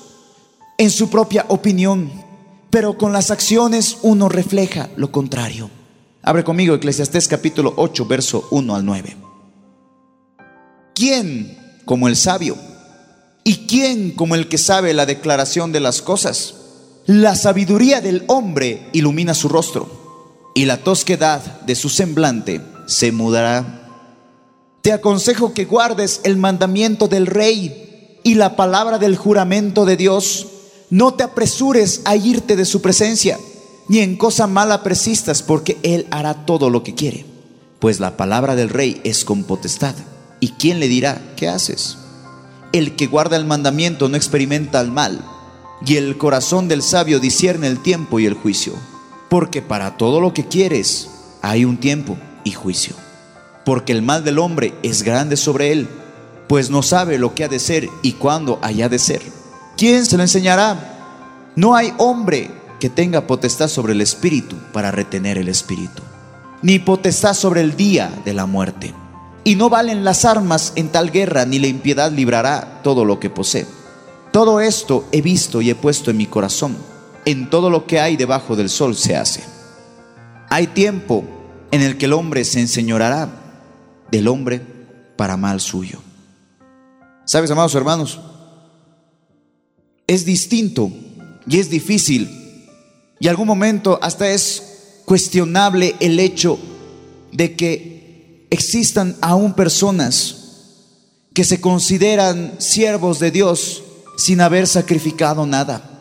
en 0.79 0.91
su 0.91 1.11
propia 1.11 1.47
opinión, 1.49 2.13
pero 2.71 2.97
con 2.97 3.13
las 3.13 3.33
acciones 3.33 3.97
uno 4.03 4.29
refleja 4.29 4.89
lo 4.97 5.11
contrario. 5.11 5.69
Abre 6.23 6.45
conmigo 6.45 6.77
Eclesiastés 6.77 7.27
capítulo 7.27 7.73
8, 7.77 8.07
verso 8.07 8.47
1 8.51 8.75
al 8.77 8.85
9. 8.85 9.17
¿Quién 10.95 11.81
como 11.85 12.07
el 12.07 12.17
sabio? 12.17 12.57
¿Y 13.49 13.69
quién 13.69 14.11
como 14.11 14.35
el 14.35 14.49
que 14.49 14.59
sabe 14.59 14.93
la 14.93 15.07
declaración 15.07 15.71
de 15.71 15.79
las 15.79 16.03
cosas? 16.03 16.55
La 17.07 17.37
sabiduría 17.37 18.01
del 18.01 18.25
hombre 18.27 18.89
ilumina 18.93 19.35
su 19.35 19.49
rostro 19.49 20.51
y 20.53 20.65
la 20.65 20.79
tosquedad 20.79 21.61
de 21.61 21.77
su 21.77 21.89
semblante 21.89 22.61
se 22.89 23.13
mudará. 23.13 23.89
Te 24.83 24.93
aconsejo 24.93 25.55
que 25.55 25.65
guardes 25.65 26.23
el 26.25 26.37
mandamiento 26.37 27.07
del 27.07 27.29
rey 27.29 28.19
y 28.25 28.35
la 28.35 28.57
palabra 28.57 28.99
del 28.99 29.15
juramento 29.15 29.85
de 29.85 29.97
Dios. 29.97 30.49
No 30.91 31.15
te 31.15 31.23
apresures 31.23 32.01
a 32.05 32.17
irte 32.17 32.57
de 32.57 32.65
su 32.65 32.83
presencia 32.83 33.39
ni 33.87 34.01
en 34.01 34.17
cosa 34.17 34.49
mala 34.49 34.83
persistas, 34.83 35.45
porque 35.45 35.79
Él 35.85 36.09
hará 36.11 36.47
todo 36.47 36.69
lo 36.69 36.83
que 36.83 36.97
quiere. 36.97 37.25
Pues 37.79 38.01
la 38.01 38.17
palabra 38.17 38.57
del 38.57 38.71
rey 38.71 39.01
es 39.05 39.25
con 39.25 39.45
potestad. 39.45 39.95
¿Y 40.41 40.49
quién 40.59 40.81
le 40.81 40.89
dirá, 40.89 41.23
qué 41.37 41.47
haces? 41.47 41.99
El 42.73 42.97
que 42.97 43.07
guarda 43.07 43.37
el 43.37 43.47
mandamiento 43.47 44.09
no 44.09 44.17
experimenta 44.17 44.81
el 44.81 44.91
mal, 44.91 45.25
y 45.85 45.97
el 45.97 46.17
corazón 46.17 46.69
del 46.69 46.83
sabio 46.83 47.21
discierne 47.21 47.67
el 47.67 47.81
tiempo 47.81 48.19
y 48.19 48.27
el 48.27 48.35
juicio. 48.35 48.75
Porque 49.29 49.63
para 49.63 49.97
todo 49.97 50.21
lo 50.21 50.33
que 50.33 50.47
quieres 50.47 51.11
hay 51.43 51.65
un 51.65 51.79
tiempo 51.79 52.17
y 52.45 52.53
juicio. 52.53 52.95
Porque 53.65 53.93
el 53.93 54.03
mal 54.03 54.25
del 54.25 54.39
hombre 54.39 54.75
es 54.83 55.03
grande 55.03 55.37
sobre 55.37 55.73
él, 55.73 55.89
pues 56.49 56.71
no 56.71 56.83
sabe 56.83 57.19
lo 57.19 57.35
que 57.35 57.45
ha 57.45 57.49
de 57.49 57.59
ser 57.59 57.89
y 58.03 58.13
cuándo 58.13 58.59
haya 58.63 58.89
de 58.89 58.99
ser. 58.99 59.23
¿Quién 59.77 60.07
se 60.07 60.17
lo 60.17 60.23
enseñará? 60.23 61.53
No 61.57 61.75
hay 61.75 61.93
hombre 61.99 62.51
que 62.79 62.89
tenga 62.89 63.27
potestad 63.27 63.69
sobre 63.69 63.93
el 63.93 64.01
espíritu 64.01 64.57
para 64.73 64.91
retener 64.91 65.39
el 65.39 65.49
espíritu, 65.49 66.03
ni 66.63 66.79
potestad 66.79 67.35
sobre 67.35 67.63
el 67.63 67.77
día 67.77 68.11
de 68.25 68.35
la 68.35 68.47
muerte. 68.47 68.95
Y 69.47 69.55
no 69.55 69.71
valen 69.71 70.03
las 70.03 70.25
armas 70.25 70.73
en 70.75 70.89
tal 70.89 71.13
guerra, 71.13 71.45
ni 71.47 71.61
la 71.61 71.69
impiedad 71.69 72.11
librará 72.11 72.81
todo 72.83 73.05
lo 73.05 73.21
que 73.21 73.31
posee. 73.31 73.65
Todo 74.33 74.61
esto 74.61 75.05
he 75.13 75.23
visto 75.23 75.63
y 75.63 75.71
he 75.71 75.77
puesto 75.77 76.11
en 76.11 76.17
mi 76.17 76.27
corazón. 76.27 76.77
En 77.25 77.49
todo 77.49 77.71
lo 77.71 77.87
que 77.87 78.01
hay 78.01 78.17
debajo 78.17 78.57
del 78.57 78.69
sol 78.69 78.97
se 78.97 79.17
hace. 79.17 79.45
Hay 80.51 80.67
tiempo 80.67 81.23
en 81.71 81.81
el 81.83 81.97
que 81.97 82.07
el 82.07 82.15
hombre 82.15 82.45
se 82.45 82.59
enseñorará 82.59 83.29
del 84.11 84.27
hombre 84.27 84.63
para 85.15 85.37
mal 85.37 85.61
suyo. 85.61 86.01
¿Sabes, 87.25 87.49
amados 87.49 87.77
hermanos? 87.77 88.19
Es 90.09 90.25
distinto 90.25 90.91
y 91.47 91.61
es 91.61 91.71
difícil 91.71 92.73
y 93.21 93.29
algún 93.29 93.47
momento 93.47 94.01
hasta 94.03 94.29
es 94.29 95.03
cuestionable 95.05 95.95
el 96.01 96.19
hecho 96.19 96.59
de 97.31 97.55
que 97.55 97.96
existan 98.57 99.17
aún 99.21 99.55
personas 99.55 100.37
que 101.33 101.45
se 101.45 101.61
consideran 101.61 102.57
siervos 102.59 103.21
de 103.21 103.31
Dios 103.31 103.85
sin 104.17 104.41
haber 104.41 104.67
sacrificado 104.67 105.47
nada. 105.47 105.93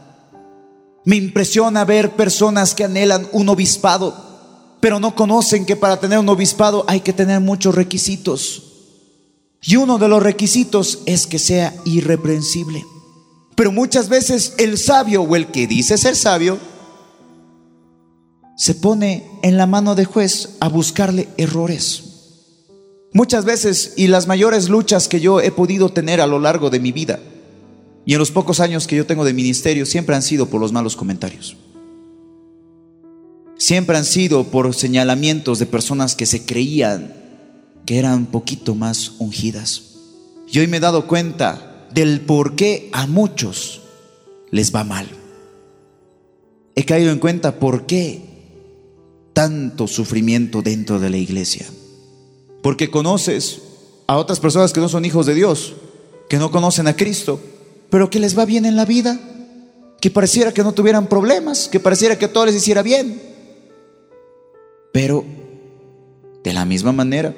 Me 1.05 1.17
impresiona 1.17 1.85
ver 1.85 2.15
personas 2.15 2.73
que 2.73 2.85
anhelan 2.85 3.27
un 3.31 3.49
obispado 3.49 4.25
pero 4.85 4.99
no 4.99 5.15
conocen 5.15 5.65
que 5.65 5.75
para 5.75 5.99
tener 5.99 6.19
un 6.19 6.29
obispado 6.29 6.85
hay 6.87 7.01
que 7.01 7.11
tener 7.11 7.39
muchos 7.39 7.73
requisitos. 7.73 8.61
Y 9.63 9.77
uno 9.77 9.97
de 9.97 10.07
los 10.07 10.21
requisitos 10.21 10.99
es 11.07 11.25
que 11.25 11.39
sea 11.39 11.73
irreprensible. 11.85 12.85
Pero 13.55 13.71
muchas 13.71 14.09
veces 14.09 14.53
el 14.59 14.77
sabio 14.77 15.23
o 15.23 15.35
el 15.35 15.47
que 15.47 15.65
dice 15.65 15.97
ser 15.97 16.15
sabio 16.15 16.59
se 18.55 18.75
pone 18.75 19.27
en 19.41 19.57
la 19.57 19.65
mano 19.65 19.95
de 19.95 20.05
juez 20.05 20.49
a 20.59 20.69
buscarle 20.69 21.29
errores. 21.37 22.14
Muchas 23.15 23.45
veces 23.45 23.93
y 23.97 24.05
las 24.05 24.27
mayores 24.27 24.69
luchas 24.69 25.07
que 25.07 25.19
yo 25.19 25.41
he 25.41 25.49
podido 25.49 25.89
tener 25.89 26.21
a 26.21 26.27
lo 26.27 26.39
largo 26.39 26.69
de 26.69 26.79
mi 26.79 26.91
vida 26.91 27.19
y 28.05 28.13
en 28.13 28.19
los 28.19 28.29
pocos 28.29 28.59
años 28.59 28.85
que 28.85 28.95
yo 28.95 29.07
tengo 29.07 29.25
de 29.25 29.33
ministerio 29.33 29.87
siempre 29.87 30.15
han 30.15 30.21
sido 30.21 30.45
por 30.45 30.61
los 30.61 30.71
malos 30.71 30.95
comentarios 30.95 31.57
siempre 33.57 33.97
han 33.97 34.05
sido 34.05 34.45
por 34.45 34.73
señalamientos 34.73 35.59
de 35.59 35.65
personas 35.65 36.15
que 36.15 36.25
se 36.25 36.45
creían 36.45 37.13
que 37.85 37.97
eran 37.99 38.13
un 38.13 38.25
poquito 38.27 38.75
más 38.75 39.13
ungidas. 39.19 39.95
Y 40.47 40.59
hoy 40.59 40.67
me 40.67 40.77
he 40.77 40.79
dado 40.81 41.07
cuenta 41.07 41.87
del 41.93 42.21
por 42.21 42.55
qué 42.55 42.89
a 42.91 43.07
muchos 43.07 43.81
les 44.51 44.73
va 44.73 44.83
mal. 44.83 45.07
He 46.75 46.85
caído 46.85 47.11
en 47.11 47.19
cuenta 47.19 47.59
por 47.59 47.85
qué 47.85 48.21
tanto 49.33 49.87
sufrimiento 49.87 50.61
dentro 50.61 50.99
de 50.99 51.09
la 51.09 51.17
iglesia. 51.17 51.65
Porque 52.65 52.89
conoces 52.89 53.61
a 54.07 54.17
otras 54.17 54.39
personas 54.39 54.73
que 54.73 54.79
no 54.79 54.89
son 54.89 55.05
hijos 55.05 55.27
de 55.27 55.35
Dios, 55.35 55.75
que 56.27 56.39
no 56.39 56.49
conocen 56.49 56.87
a 56.87 56.95
Cristo, 56.95 57.39
pero 57.91 58.09
que 58.09 58.19
les 58.19 58.35
va 58.35 58.43
bien 58.43 58.65
en 58.65 58.75
la 58.75 58.85
vida, 58.85 59.19
que 60.01 60.09
pareciera 60.09 60.51
que 60.51 60.63
no 60.63 60.73
tuvieran 60.73 61.05
problemas, 61.05 61.67
que 61.67 61.79
pareciera 61.79 62.17
que 62.17 62.27
todo 62.27 62.47
les 62.47 62.55
hiciera 62.55 62.81
bien. 62.81 63.21
Pero 64.91 65.23
de 66.43 66.53
la 66.53 66.65
misma 66.65 66.91
manera, 66.91 67.35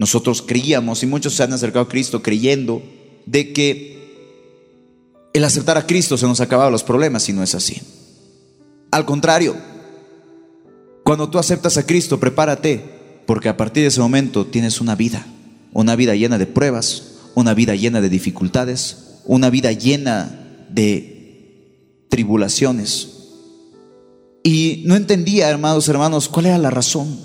nosotros 0.00 0.42
creíamos 0.42 1.04
y 1.04 1.06
muchos 1.06 1.34
se 1.34 1.44
han 1.44 1.52
acercado 1.52 1.84
a 1.84 1.88
Cristo 1.88 2.20
creyendo 2.20 2.82
de 3.26 3.52
que 3.52 5.28
el 5.34 5.44
aceptar 5.44 5.78
a 5.78 5.86
Cristo 5.86 6.18
se 6.18 6.26
nos 6.26 6.40
acababa 6.40 6.68
los 6.68 6.82
problemas 6.82 7.28
y 7.28 7.32
no 7.32 7.44
es 7.44 7.54
así. 7.54 7.80
Al 8.90 9.04
contrario, 9.04 9.54
cuando 11.04 11.30
tú 11.30 11.38
aceptas 11.38 11.76
a 11.76 11.86
Cristo, 11.86 12.18
prepárate, 12.18 13.01
porque 13.26 13.48
a 13.48 13.56
partir 13.56 13.82
de 13.82 13.88
ese 13.88 14.00
momento 14.00 14.46
tienes 14.46 14.80
una 14.80 14.94
vida, 14.94 15.26
una 15.72 15.96
vida 15.96 16.14
llena 16.14 16.38
de 16.38 16.46
pruebas, 16.46 17.14
una 17.34 17.54
vida 17.54 17.74
llena 17.74 18.00
de 18.00 18.08
dificultades, 18.08 19.18
una 19.24 19.50
vida 19.50 19.72
llena 19.72 20.66
de 20.68 22.06
tribulaciones, 22.08 23.12
y 24.42 24.82
no 24.86 24.96
entendía, 24.96 25.48
hermanos, 25.48 25.88
hermanos, 25.88 26.28
cuál 26.28 26.46
era 26.46 26.58
la 26.58 26.70
razón. 26.70 27.20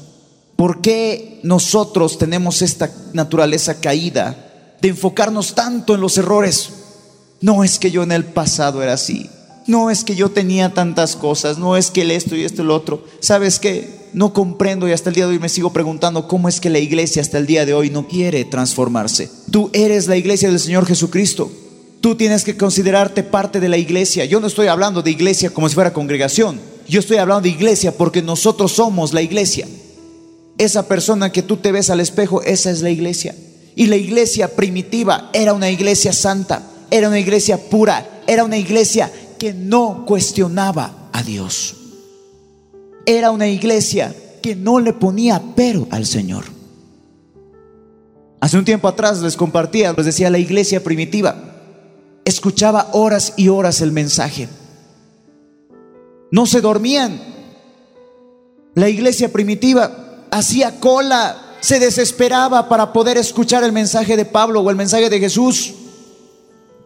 ¿Por 0.55 0.81
qué 0.81 1.39
nosotros 1.43 2.17
tenemos 2.17 2.61
esta 2.61 2.91
naturaleza 3.13 3.79
caída 3.79 4.75
de 4.81 4.89
enfocarnos 4.89 5.55
tanto 5.55 5.95
en 5.95 6.01
los 6.01 6.17
errores? 6.17 6.69
No 7.41 7.63
es 7.63 7.79
que 7.79 7.91
yo 7.91 8.03
en 8.03 8.11
el 8.11 8.25
pasado 8.25 8.83
era 8.83 8.93
así. 8.93 9.29
No 9.65 9.89
es 9.89 10.03
que 10.03 10.15
yo 10.15 10.29
tenía 10.29 10.73
tantas 10.73 11.15
cosas. 11.15 11.57
No 11.57 11.75
es 11.75 11.91
que 11.91 12.03
el 12.03 12.11
esto 12.11 12.35
y 12.35 12.43
esto 12.43 12.61
y 12.61 12.65
lo 12.65 12.75
otro. 12.75 13.03
¿Sabes 13.19 13.59
qué? 13.59 13.96
No 14.13 14.33
comprendo 14.33 14.87
y 14.87 14.91
hasta 14.91 15.09
el 15.09 15.15
día 15.15 15.25
de 15.25 15.33
hoy 15.33 15.39
me 15.39 15.49
sigo 15.49 15.73
preguntando 15.73 16.27
cómo 16.27 16.49
es 16.49 16.59
que 16.59 16.69
la 16.69 16.79
iglesia 16.79 17.21
hasta 17.21 17.37
el 17.37 17.45
día 17.45 17.65
de 17.65 17.73
hoy 17.73 17.89
no 17.89 18.07
quiere 18.07 18.45
transformarse. 18.45 19.29
Tú 19.51 19.69
eres 19.73 20.07
la 20.07 20.17
iglesia 20.17 20.49
del 20.49 20.59
Señor 20.59 20.85
Jesucristo. 20.85 21.51
Tú 22.01 22.15
tienes 22.15 22.43
que 22.43 22.55
considerarte 22.57 23.23
parte 23.23 23.59
de 23.59 23.69
la 23.69 23.77
iglesia. 23.77 24.25
Yo 24.25 24.39
no 24.39 24.47
estoy 24.47 24.67
hablando 24.67 25.01
de 25.01 25.11
iglesia 25.11 25.49
como 25.49 25.67
si 25.67 25.75
fuera 25.75 25.93
congregación. 25.93 26.59
Yo 26.87 26.99
estoy 26.99 27.17
hablando 27.17 27.41
de 27.41 27.49
iglesia 27.49 27.91
porque 27.91 28.21
nosotros 28.21 28.71
somos 28.71 29.13
la 29.13 29.21
iglesia. 29.21 29.67
Esa 30.57 30.87
persona 30.87 31.31
que 31.31 31.43
tú 31.43 31.57
te 31.57 31.71
ves 31.71 31.89
al 31.89 31.99
espejo, 31.99 32.41
esa 32.43 32.71
es 32.71 32.81
la 32.81 32.89
iglesia. 32.89 33.35
Y 33.75 33.87
la 33.87 33.95
iglesia 33.95 34.55
primitiva 34.55 35.29
era 35.33 35.53
una 35.53 35.69
iglesia 35.69 36.13
santa, 36.13 36.63
era 36.89 37.07
una 37.07 37.19
iglesia 37.19 37.57
pura, 37.69 38.21
era 38.25 38.43
una 38.43 38.57
iglesia 38.57 39.11
que 39.37 39.53
no 39.53 40.03
cuestionaba 40.07 41.09
a 41.13 41.21
Dios. 41.21 41.76
Era 43.07 43.31
una 43.31 43.47
iglesia 43.47 44.15
que 44.43 44.55
no 44.55 44.79
le 44.79 44.93
ponía 44.93 45.41
pero 45.55 45.87
al 45.89 46.05
Señor. 46.05 46.45
Hace 48.39 48.59
un 48.59 48.65
tiempo 48.65 48.87
atrás 48.87 49.19
les 49.23 49.35
compartía, 49.35 49.93
les 49.93 50.05
decía 50.05 50.29
la 50.29 50.37
iglesia 50.37 50.83
primitiva, 50.83 51.35
escuchaba 52.23 52.89
horas 52.93 53.33
y 53.35 53.47
horas 53.47 53.81
el 53.81 53.91
mensaje 53.91 54.47
no 56.31 56.45
se 56.45 56.61
dormían. 56.61 57.19
La 58.73 58.89
iglesia 58.89 59.31
primitiva 59.31 60.25
hacía 60.31 60.79
cola, 60.79 61.55
se 61.61 61.79
desesperaba 61.79 62.69
para 62.69 62.93
poder 62.93 63.17
escuchar 63.17 63.63
el 63.63 63.71
mensaje 63.71 64.15
de 64.15 64.25
Pablo 64.25 64.61
o 64.61 64.69
el 64.69 64.75
mensaje 64.75 65.09
de 65.09 65.19
Jesús. 65.19 65.73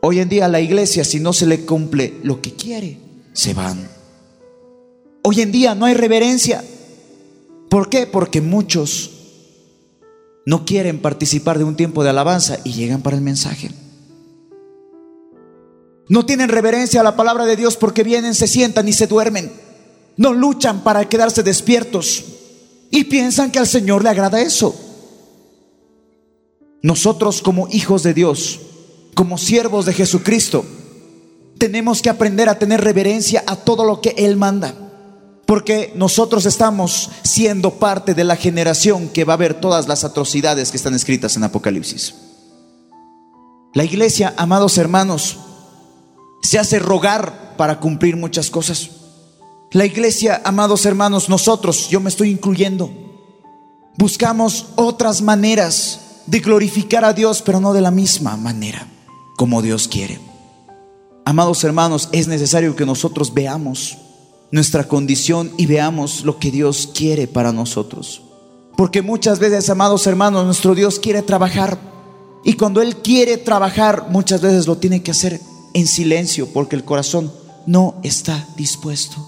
Hoy 0.01 0.19
en 0.19 0.29
día 0.29 0.47
la 0.47 0.61
iglesia, 0.61 1.03
si 1.03 1.19
no 1.19 1.33
se 1.33 1.45
le 1.45 1.65
cumple 1.65 2.19
lo 2.23 2.41
que 2.41 2.53
quiere, 2.53 2.97
se 3.33 3.53
van. 3.53 4.00
Hoy 5.23 5.41
en 5.41 5.51
día 5.51 5.75
no 5.75 5.85
hay 5.85 5.93
reverencia. 5.93 6.63
¿Por 7.69 7.89
qué? 7.89 8.07
Porque 8.07 8.41
muchos 8.41 9.11
no 10.45 10.65
quieren 10.65 10.99
participar 10.99 11.57
de 11.57 11.63
un 11.63 11.75
tiempo 11.75 12.03
de 12.03 12.09
alabanza 12.09 12.59
y 12.63 12.73
llegan 12.73 13.01
para 13.01 13.15
el 13.15 13.21
mensaje. 13.21 13.71
No 16.09 16.25
tienen 16.25 16.49
reverencia 16.49 16.99
a 17.01 17.03
la 17.03 17.15
palabra 17.15 17.45
de 17.45 17.55
Dios 17.55 17.77
porque 17.77 18.03
vienen, 18.03 18.35
se 18.35 18.47
sientan 18.47 18.87
y 18.87 18.93
se 18.93 19.07
duermen. 19.07 19.51
No 20.17 20.33
luchan 20.33 20.83
para 20.83 21.07
quedarse 21.07 21.43
despiertos 21.43 22.25
y 22.89 23.05
piensan 23.05 23.51
que 23.51 23.59
al 23.59 23.67
Señor 23.67 24.03
le 24.03 24.09
agrada 24.09 24.41
eso. 24.41 24.75
Nosotros 26.81 27.41
como 27.41 27.67
hijos 27.69 28.03
de 28.03 28.13
Dios, 28.13 28.59
como 29.13 29.37
siervos 29.37 29.85
de 29.85 29.93
Jesucristo, 29.93 30.65
tenemos 31.57 32.01
que 32.01 32.09
aprender 32.09 32.49
a 32.49 32.57
tener 32.57 32.81
reverencia 32.81 33.43
a 33.45 33.55
todo 33.55 33.85
lo 33.85 34.01
que 34.01 34.15
Él 34.17 34.35
manda. 34.35 34.90
Porque 35.51 35.91
nosotros 35.97 36.45
estamos 36.45 37.09
siendo 37.23 37.71
parte 37.71 38.13
de 38.13 38.23
la 38.23 38.37
generación 38.37 39.09
que 39.09 39.25
va 39.25 39.33
a 39.33 39.35
ver 39.35 39.59
todas 39.59 39.85
las 39.89 40.05
atrocidades 40.05 40.71
que 40.71 40.77
están 40.77 40.93
escritas 40.93 41.35
en 41.35 41.43
Apocalipsis. 41.43 42.15
La 43.73 43.83
iglesia, 43.83 44.33
amados 44.37 44.77
hermanos, 44.77 45.39
se 46.41 46.57
hace 46.57 46.79
rogar 46.79 47.57
para 47.57 47.81
cumplir 47.81 48.15
muchas 48.15 48.49
cosas. 48.49 48.91
La 49.73 49.85
iglesia, 49.85 50.41
amados 50.45 50.85
hermanos, 50.85 51.27
nosotros, 51.27 51.89
yo 51.89 51.99
me 51.99 52.07
estoy 52.07 52.29
incluyendo, 52.29 52.89
buscamos 53.97 54.67
otras 54.77 55.21
maneras 55.21 56.21
de 56.27 56.39
glorificar 56.39 57.03
a 57.03 57.11
Dios, 57.11 57.41
pero 57.41 57.59
no 57.59 57.73
de 57.73 57.81
la 57.81 57.91
misma 57.91 58.37
manera 58.37 58.87
como 59.35 59.61
Dios 59.61 59.89
quiere. 59.89 60.17
Amados 61.25 61.61
hermanos, 61.65 62.07
es 62.13 62.29
necesario 62.29 62.73
que 62.77 62.85
nosotros 62.85 63.33
veamos 63.33 63.97
nuestra 64.51 64.87
condición 64.87 65.51
y 65.57 65.65
veamos 65.65 66.23
lo 66.25 66.37
que 66.39 66.51
Dios 66.51 66.89
quiere 66.93 67.27
para 67.27 67.51
nosotros. 67.51 68.21
Porque 68.75 69.01
muchas 69.01 69.39
veces, 69.39 69.69
amados 69.69 70.07
hermanos, 70.07 70.45
nuestro 70.45 70.75
Dios 70.75 70.99
quiere 70.99 71.21
trabajar. 71.21 71.79
Y 72.43 72.53
cuando 72.53 72.81
Él 72.81 72.97
quiere 72.97 73.37
trabajar, 73.37 74.07
muchas 74.09 74.41
veces 74.41 74.67
lo 74.67 74.77
tiene 74.77 75.03
que 75.03 75.11
hacer 75.11 75.39
en 75.73 75.87
silencio 75.87 76.47
porque 76.47 76.75
el 76.75 76.83
corazón 76.83 77.31
no 77.65 77.95
está 78.03 78.47
dispuesto. 78.57 79.27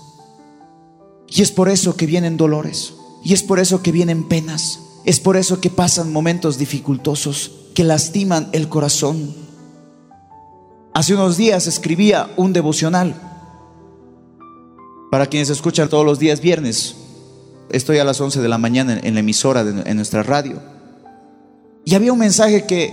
Y 1.29 1.41
es 1.41 1.51
por 1.51 1.69
eso 1.69 1.95
que 1.95 2.05
vienen 2.05 2.37
dolores, 2.37 2.93
y 3.23 3.33
es 3.33 3.43
por 3.43 3.59
eso 3.59 3.81
que 3.81 3.91
vienen 3.91 4.27
penas, 4.27 4.79
es 5.05 5.19
por 5.19 5.37
eso 5.37 5.61
que 5.61 5.69
pasan 5.69 6.11
momentos 6.11 6.57
dificultosos 6.57 7.51
que 7.73 7.83
lastiman 7.83 8.49
el 8.51 8.69
corazón. 8.69 9.35
Hace 10.93 11.15
unos 11.15 11.37
días 11.37 11.65
escribía 11.65 12.31
un 12.37 12.53
devocional 12.53 13.32
Para 15.13 15.27
quienes 15.27 15.51
escuchan 15.51 15.89
todos 15.89 16.03
los 16.03 16.17
días 16.17 16.41
viernes, 16.41 16.95
estoy 17.69 17.99
a 17.99 18.03
las 18.03 18.19
11 18.19 18.41
de 18.41 18.49
la 18.49 18.57
mañana 18.57 18.99
en 19.03 19.13
la 19.13 19.19
emisora 19.19 19.63
de 19.63 19.87
en 19.87 19.95
nuestra 19.95 20.23
radio. 20.23 20.59
Y 21.85 21.93
había 21.93 22.11
un 22.11 22.17
mensaje 22.17 22.65
que 22.65 22.91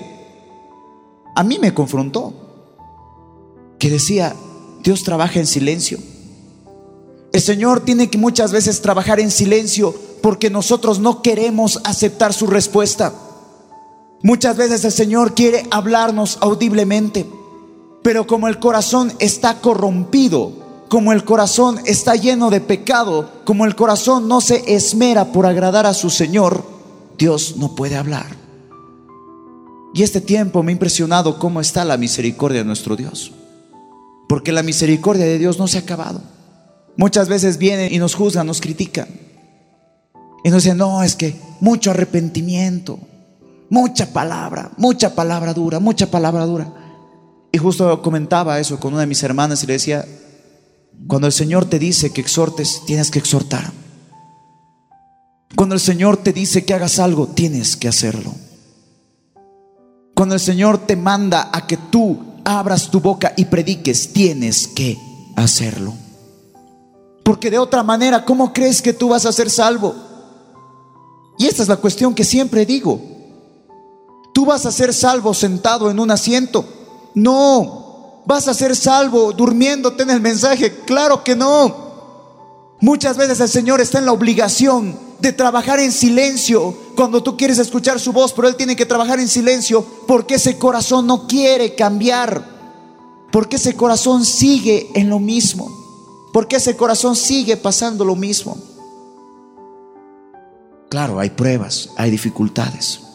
a 1.34 1.42
mí 1.42 1.58
me 1.58 1.72
confrontó, 1.72 2.34
que 3.78 3.88
decía, 3.88 4.36
Dios 4.84 5.02
trabaja 5.02 5.40
en 5.40 5.46
silencio. 5.46 5.96
El 7.32 7.40
Señor 7.40 7.86
tiene 7.86 8.10
que 8.10 8.18
muchas 8.18 8.52
veces 8.52 8.82
trabajar 8.82 9.18
en 9.18 9.30
silencio 9.30 9.94
porque 10.20 10.50
nosotros 10.50 10.98
no 10.98 11.22
queremos 11.22 11.80
aceptar 11.84 12.34
su 12.34 12.46
respuesta. 12.48 13.14
Muchas 14.22 14.58
veces 14.58 14.84
el 14.84 14.92
Señor 14.92 15.34
quiere 15.34 15.66
hablarnos 15.70 16.36
audiblemente, 16.42 17.24
pero 18.02 18.26
como 18.26 18.46
el 18.46 18.58
corazón 18.58 19.10
está 19.20 19.62
corrompido, 19.62 20.68
como 20.90 21.12
el 21.12 21.24
corazón 21.24 21.80
está 21.86 22.16
lleno 22.16 22.50
de 22.50 22.60
pecado, 22.60 23.30
como 23.44 23.64
el 23.64 23.76
corazón 23.76 24.26
no 24.26 24.40
se 24.40 24.74
esmera 24.74 25.30
por 25.30 25.46
agradar 25.46 25.86
a 25.86 25.94
su 25.94 26.10
Señor, 26.10 26.64
Dios 27.16 27.54
no 27.58 27.76
puede 27.76 27.96
hablar. 27.96 28.26
Y 29.94 30.02
este 30.02 30.20
tiempo 30.20 30.64
me 30.64 30.72
ha 30.72 30.74
impresionado 30.74 31.38
cómo 31.38 31.60
está 31.60 31.84
la 31.84 31.96
misericordia 31.96 32.58
de 32.58 32.64
nuestro 32.64 32.96
Dios. 32.96 33.30
Porque 34.28 34.50
la 34.50 34.64
misericordia 34.64 35.26
de 35.26 35.38
Dios 35.38 35.60
no 35.60 35.68
se 35.68 35.78
ha 35.78 35.82
acabado. 35.82 36.22
Muchas 36.96 37.28
veces 37.28 37.56
vienen 37.56 37.94
y 37.94 37.98
nos 37.98 38.16
juzgan, 38.16 38.48
nos 38.48 38.60
critican. 38.60 39.06
Y 40.42 40.50
nos 40.50 40.64
dicen, 40.64 40.78
no, 40.78 41.04
es 41.04 41.14
que 41.14 41.36
mucho 41.60 41.92
arrepentimiento, 41.92 42.98
mucha 43.68 44.12
palabra, 44.12 44.72
mucha 44.76 45.14
palabra 45.14 45.54
dura, 45.54 45.78
mucha 45.78 46.10
palabra 46.10 46.46
dura. 46.46 46.74
Y 47.52 47.58
justo 47.58 48.02
comentaba 48.02 48.58
eso 48.58 48.80
con 48.80 48.92
una 48.92 49.02
de 49.02 49.06
mis 49.06 49.22
hermanas 49.22 49.62
y 49.62 49.68
le 49.68 49.74
decía, 49.74 50.04
cuando 51.06 51.26
el 51.26 51.32
Señor 51.32 51.64
te 51.64 51.78
dice 51.78 52.12
que 52.12 52.20
exhortes, 52.20 52.82
tienes 52.86 53.10
que 53.10 53.18
exhortar. 53.18 53.72
Cuando 55.56 55.74
el 55.74 55.80
Señor 55.80 56.16
te 56.16 56.32
dice 56.32 56.64
que 56.64 56.74
hagas 56.74 56.98
algo, 56.98 57.26
tienes 57.26 57.76
que 57.76 57.88
hacerlo. 57.88 58.34
Cuando 60.14 60.34
el 60.34 60.40
Señor 60.40 60.78
te 60.86 60.96
manda 60.96 61.50
a 61.52 61.66
que 61.66 61.76
tú 61.76 62.18
abras 62.44 62.90
tu 62.90 63.00
boca 63.00 63.32
y 63.36 63.46
prediques, 63.46 64.12
tienes 64.12 64.68
que 64.68 64.98
hacerlo. 65.36 65.94
Porque 67.24 67.50
de 67.50 67.58
otra 67.58 67.82
manera, 67.82 68.24
¿cómo 68.24 68.52
crees 68.52 68.82
que 68.82 68.92
tú 68.92 69.08
vas 69.08 69.26
a 69.26 69.32
ser 69.32 69.50
salvo? 69.50 69.94
Y 71.38 71.46
esta 71.46 71.62
es 71.62 71.68
la 71.68 71.76
cuestión 71.76 72.14
que 72.14 72.24
siempre 72.24 72.66
digo. 72.66 73.00
¿Tú 74.34 74.44
vas 74.44 74.66
a 74.66 74.72
ser 74.72 74.92
salvo 74.92 75.34
sentado 75.34 75.90
en 75.90 75.98
un 75.98 76.10
asiento? 76.10 76.64
No. 77.14 77.89
¿Vas 78.30 78.46
a 78.46 78.54
ser 78.54 78.76
salvo 78.76 79.32
durmiéndote 79.32 80.04
en 80.04 80.10
el 80.10 80.20
mensaje? 80.20 80.84
Claro 80.86 81.24
que 81.24 81.34
no. 81.34 82.76
Muchas 82.80 83.16
veces 83.16 83.40
el 83.40 83.48
Señor 83.48 83.80
está 83.80 83.98
en 83.98 84.04
la 84.04 84.12
obligación 84.12 84.96
de 85.18 85.32
trabajar 85.32 85.80
en 85.80 85.90
silencio 85.90 86.72
cuando 86.94 87.24
tú 87.24 87.36
quieres 87.36 87.58
escuchar 87.58 87.98
su 87.98 88.12
voz, 88.12 88.32
pero 88.32 88.46
Él 88.46 88.54
tiene 88.54 88.76
que 88.76 88.86
trabajar 88.86 89.18
en 89.18 89.26
silencio 89.26 89.84
porque 90.06 90.36
ese 90.36 90.58
corazón 90.58 91.08
no 91.08 91.26
quiere 91.26 91.74
cambiar, 91.74 92.44
porque 93.32 93.56
ese 93.56 93.74
corazón 93.74 94.24
sigue 94.24 94.92
en 94.94 95.10
lo 95.10 95.18
mismo, 95.18 95.68
porque 96.32 96.54
ese 96.54 96.76
corazón 96.76 97.16
sigue 97.16 97.56
pasando 97.56 98.04
lo 98.04 98.14
mismo. 98.14 98.56
Claro, 100.88 101.18
hay 101.18 101.30
pruebas, 101.30 101.90
hay 101.96 102.12
dificultades. 102.12 103.09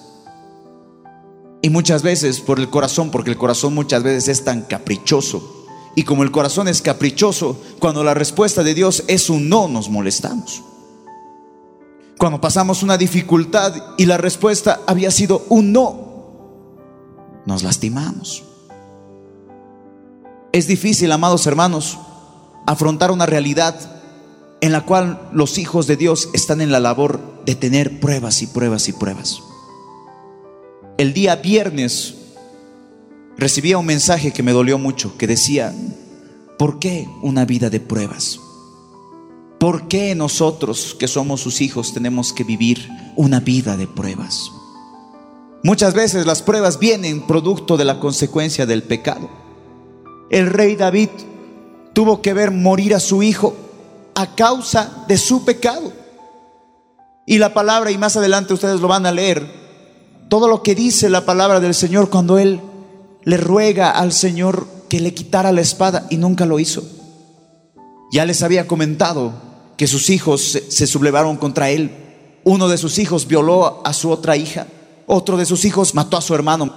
Y 1.66 1.72
muchas 1.72 2.04
veces 2.04 2.42
por 2.42 2.60
el 2.60 2.70
corazón, 2.70 3.10
porque 3.10 3.32
el 3.32 3.40
corazón 3.40 3.74
muchas 3.74 4.04
veces 4.04 4.28
es 4.28 4.46
tan 4.46 4.62
caprichoso. 4.62 5.66
Y 5.96 6.04
como 6.04 6.22
el 6.22 6.30
corazón 6.30 6.68
es 6.68 6.84
caprichoso, 6.84 7.60
cuando 7.80 8.04
la 8.04 8.14
respuesta 8.14 8.62
de 8.62 8.76
Dios 8.76 9.04
es 9.08 9.32
un 9.32 9.50
no, 9.50 9.68
nos 9.68 9.90
molestamos. 9.90 10.62
Cuando 12.20 12.40
pasamos 12.40 12.84
una 12.84 13.00
dificultad 13.00 13.74
y 13.98 14.06
la 14.06 14.18
respuesta 14.18 14.82
había 14.86 15.10
sido 15.10 15.44
un 15.50 15.74
no, 15.74 17.42
nos 17.48 17.64
lastimamos. 17.64 18.44
Es 20.52 20.68
difícil, 20.68 21.12
amados 21.12 21.48
hermanos, 21.48 21.98
afrontar 22.68 23.10
una 23.10 23.26
realidad 23.26 23.76
en 24.62 24.72
la 24.72 24.86
cual 24.86 25.30
los 25.34 25.58
hijos 25.58 25.88
de 25.88 25.98
Dios 25.98 26.30
están 26.34 26.62
en 26.62 26.72
la 26.72 26.80
labor 26.80 27.44
de 27.48 27.56
tener 27.56 28.00
pruebas 28.00 28.44
y 28.44 28.46
pruebas 28.46 28.88
y 28.88 28.94
pruebas. 28.94 29.42
El 30.98 31.14
día 31.14 31.36
viernes 31.36 32.16
recibía 33.38 33.78
un 33.78 33.86
mensaje 33.86 34.32
que 34.32 34.44
me 34.44 34.54
dolió 34.54 34.78
mucho, 34.78 35.18
que 35.18 35.28
decía, 35.28 35.74
¿por 36.58 36.80
qué 36.80 37.06
una 37.22 37.44
vida 37.44 37.70
de 37.70 37.82
pruebas? 37.82 38.40
¿Por 39.60 39.90
qué 39.90 40.16
nosotros 40.16 40.96
que 40.98 41.10
somos 41.10 41.42
sus 41.42 41.60
hijos 41.60 41.94
tenemos 41.94 42.32
que 42.32 42.46
vivir 42.46 42.88
una 43.18 43.42
vida 43.42 43.76
de 43.76 43.88
pruebas? 43.88 44.52
Muchas 45.64 45.94
veces 45.94 46.26
las 46.26 46.42
pruebas 46.42 46.80
vienen 46.80 47.28
producto 47.28 47.76
de 47.76 47.84
la 47.84 48.00
consecuencia 48.00 48.66
del 48.66 48.84
pecado. 48.84 49.30
El 50.30 50.48
rey 50.48 50.78
David 50.78 51.10
tuvo 51.92 52.22
que 52.22 52.34
ver 52.34 52.52
morir 52.52 52.96
a 52.96 53.02
su 53.02 53.22
hijo 53.22 53.54
a 54.16 54.34
causa 54.34 55.04
de 55.10 55.18
su 55.18 55.44
pecado. 55.44 55.92
Y 57.26 57.38
la 57.38 57.54
palabra, 57.54 57.92
y 57.92 57.98
más 57.98 58.16
adelante 58.16 58.54
ustedes 58.54 58.80
lo 58.80 58.88
van 58.88 59.06
a 59.06 59.12
leer, 59.12 59.65
todo 60.30 60.48
lo 60.48 60.64
que 60.64 60.76
dice 60.76 61.10
la 61.10 61.26
palabra 61.26 61.60
del 61.60 61.74
Señor 61.74 62.10
cuando 62.10 62.38
Él 62.40 62.62
le 63.24 63.38
ruega 63.38 63.92
al 63.92 64.12
Señor 64.12 64.68
que 64.90 65.00
le 65.00 65.14
quitara 65.14 65.52
la 65.52 65.62
espada 65.62 66.08
y 66.10 66.18
nunca 66.18 66.46
lo 66.46 66.60
hizo. 66.60 66.84
Ya 68.12 68.26
les 68.26 68.44
había 68.44 68.68
comentado 68.68 69.34
que 69.78 69.88
sus 69.88 70.10
hijos 70.10 70.42
se, 70.70 70.88
sublevaron 70.88 71.38
contra 71.38 71.70
Él. 71.70 71.92
Uno 72.44 72.68
de 72.70 72.78
sus 72.78 73.00
hijos 73.00 73.28
violó 73.28 73.86
a 73.86 73.94
su 73.94 74.10
otra 74.10 74.38
hija. 74.38 74.68
Otro 75.08 75.38
de 75.38 75.46
sus 75.46 75.66
hijos 75.66 75.96
mató 75.96 76.18
a 76.18 76.22
su 76.22 76.34
hermano. 76.34 76.74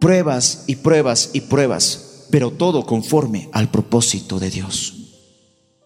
Pruebas 0.00 0.64
y 0.66 0.76
pruebas 0.76 1.30
y 1.32 1.42
pruebas, 1.42 2.26
pero 2.30 2.50
todo 2.50 2.84
conforme 2.84 3.48
al 3.52 3.70
propósito 3.70 4.38
de 4.38 4.50
Dios. 4.50 4.94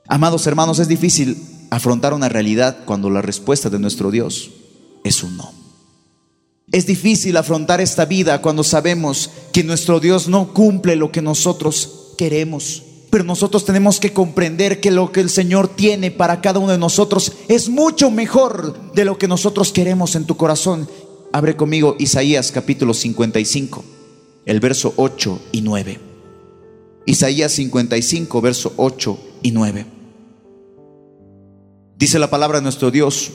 Amados 0.09 0.47
hermanos, 0.47 0.79
es 0.79 0.89
difícil 0.89 1.37
afrontar 1.71 2.15
una 2.15 2.29
realidad 2.29 2.79
cuando 2.87 3.11
la 3.11 3.21
respuesta 3.21 3.69
de 3.69 3.79
nuestro 3.79 4.11
Dios 4.11 4.51
es 5.05 5.23
un 5.23 5.37
no. 5.37 5.58
Es 6.71 6.87
difícil 6.87 7.37
afrontar 7.39 7.81
esta 7.81 8.05
vida 8.05 8.43
cuando 8.43 8.63
sabemos 8.63 9.31
que 9.53 9.65
nuestro 9.65 10.01
Dios 10.01 10.29
no 10.29 10.53
cumple 10.53 10.97
lo 10.97 11.11
que 11.11 11.23
nosotros 11.23 12.13
queremos. 12.19 12.83
Pero 13.09 13.25
nosotros 13.25 13.65
tenemos 13.65 14.01
que 14.01 14.13
comprender 14.13 14.79
que 14.81 14.91
lo 14.91 15.11
que 15.11 15.21
el 15.21 15.31
Señor 15.31 15.69
tiene 15.69 16.11
para 16.11 16.43
cada 16.43 16.59
uno 16.59 16.73
de 16.73 16.79
nosotros 16.79 17.33
es 17.49 17.71
mucho 17.71 18.11
mejor 18.11 18.93
de 18.93 19.07
lo 19.07 19.17
que 19.17 19.29
nosotros 19.29 19.73
queremos 19.73 20.15
en 20.15 20.27
tu 20.27 20.37
corazón. 20.37 20.87
Abre 21.33 21.57
conmigo 21.57 21.97
Isaías 21.99 22.53
capítulo 22.53 22.93
55, 22.93 23.83
el 24.45 24.61
verso 24.61 24.93
8 24.97 25.41
y 25.53 25.63
9. 25.63 26.01
Isaías 27.07 27.53
55, 27.53 28.41
verso 28.43 28.75
8 28.77 29.19
y 29.43 29.53
9. 29.53 29.87
Dice 31.97 32.19
la 32.19 32.29
palabra 32.29 32.59
de 32.59 32.63
nuestro 32.65 32.91
Dios, 32.91 33.31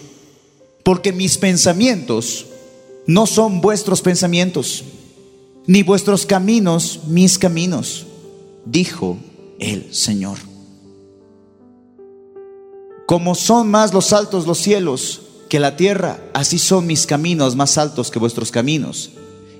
porque 0.83 1.11
mis 1.11 1.39
pensamientos 1.39 2.45
no 3.05 3.25
son 3.25 3.61
vuestros 3.61 4.01
pensamientos, 4.01 4.83
ni 5.67 5.83
vuestros 5.83 6.25
caminos 6.25 7.01
mis 7.07 7.37
caminos, 7.37 8.05
dijo 8.65 9.17
el 9.59 9.93
Señor. 9.93 10.37
Como 13.05 13.35
son 13.35 13.69
más 13.69 13.93
los 13.93 14.13
altos 14.13 14.47
los 14.47 14.57
cielos 14.57 15.21
que 15.49 15.59
la 15.59 15.75
tierra, 15.75 16.19
así 16.33 16.57
son 16.57 16.87
mis 16.87 17.05
caminos 17.05 17.55
más 17.55 17.77
altos 17.77 18.09
que 18.09 18.19
vuestros 18.19 18.51
caminos, 18.51 19.11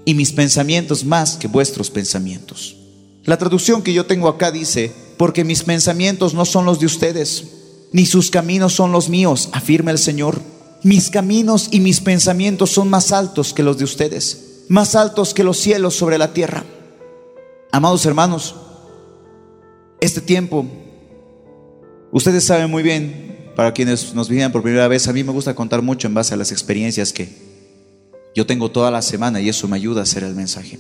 y 0.06 0.14
mis 0.16 0.32
pensamientos 0.32 1.06
más 1.06 1.36
que 1.36 1.48
vuestros 1.48 1.90
pensamientos. 1.90 2.78
La 3.26 3.38
traducción 3.38 3.82
que 3.82 3.94
yo 3.94 4.06
tengo 4.06 4.28
acá 4.28 4.52
dice, 4.52 4.92
porque 5.18 5.44
mis 5.44 5.64
pensamientos 5.64 6.34
no 6.34 6.46
son 6.46 6.66
los 6.66 6.80
de 6.80 6.86
ustedes, 6.86 7.46
ni 7.92 8.06
sus 8.06 8.32
caminos 8.32 8.74
son 8.74 8.92
los 8.92 9.08
míos, 9.08 9.50
afirma 9.52 9.92
el 9.92 9.98
Señor 9.98 10.42
mis 10.84 11.10
caminos 11.10 11.70
y 11.72 11.80
mis 11.80 12.02
pensamientos 12.02 12.72
son 12.72 12.90
más 12.90 13.12
altos 13.12 13.54
que 13.54 13.64
los 13.64 13.78
de 13.78 13.86
ustedes, 13.86 14.66
más 14.68 14.96
altos 14.96 15.34
que 15.34 15.44
los 15.44 15.58
cielos 15.58 15.96
sobre 15.96 16.18
la 16.18 16.34
tierra. 16.34 16.64
Amados 17.72 18.06
hermanos, 18.06 18.56
este 20.00 20.22
tiempo, 20.22 20.66
ustedes 22.12 22.44
saben 22.44 22.70
muy 22.70 22.84
bien, 22.84 23.52
para 23.56 23.72
quienes 23.72 24.14
nos 24.14 24.30
vienen 24.30 24.52
por 24.52 24.64
primera 24.64 24.88
vez, 24.88 25.08
a 25.08 25.14
mí 25.14 25.24
me 25.24 25.32
gusta 25.32 25.56
contar 25.56 25.82
mucho 25.82 26.08
en 26.08 26.14
base 26.14 26.34
a 26.34 26.38
las 26.38 26.52
experiencias 26.52 27.14
que 27.14 27.30
yo 28.36 28.46
tengo 28.46 28.72
toda 28.72 28.92
la 28.92 29.02
semana 29.02 29.40
y 29.40 29.50
eso 29.50 29.68
me 29.68 29.78
ayuda 29.78 30.02
a 30.02 30.04
hacer 30.04 30.24
el 30.24 30.36
mensaje. 30.36 30.80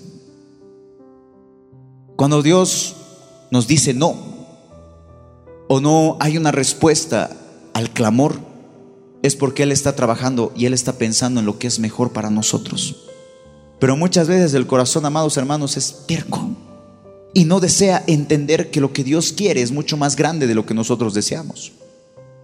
Cuando 2.15 2.41
Dios 2.41 2.95
nos 3.51 3.67
dice 3.67 3.93
no, 3.93 4.15
o 5.67 5.79
no 5.79 6.17
hay 6.19 6.37
una 6.37 6.51
respuesta 6.51 7.29
al 7.73 7.91
clamor, 7.91 8.52
es 9.23 9.35
porque 9.35 9.63
Él 9.63 9.71
está 9.71 9.95
trabajando 9.95 10.53
y 10.55 10.67
Él 10.67 10.73
está 10.73 10.93
pensando 10.99 11.39
en 11.39 11.47
lo 11.47 11.57
que 11.57 11.65
es 11.65 11.79
mejor 11.79 12.11
para 12.11 12.29
nosotros. 12.29 13.07
Pero 13.79 13.97
muchas 13.97 14.27
veces 14.27 14.53
el 14.53 14.67
corazón, 14.67 15.05
amados 15.05 15.35
hermanos, 15.37 15.75
es 15.77 16.03
terco. 16.05 16.51
y 17.35 17.45
no 17.45 17.59
desea 17.59 18.03
entender 18.05 18.69
que 18.69 18.79
lo 18.79 18.93
que 18.93 19.03
Dios 19.03 19.33
quiere 19.33 19.63
es 19.63 19.71
mucho 19.71 19.97
más 19.97 20.15
grande 20.15 20.45
de 20.45 20.53
lo 20.53 20.67
que 20.67 20.75
nosotros 20.75 21.15
deseamos. 21.15 21.71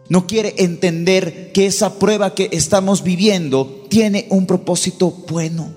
No 0.09 0.25
quiere 0.25 0.55
entender 0.57 1.51
que 1.53 1.67
esa 1.67 1.99
prueba 1.99 2.33
que 2.33 2.49
estamos 2.51 3.03
viviendo 3.03 3.85
tiene 3.89 4.25
un 4.31 4.47
propósito 4.47 5.11
bueno. 5.29 5.71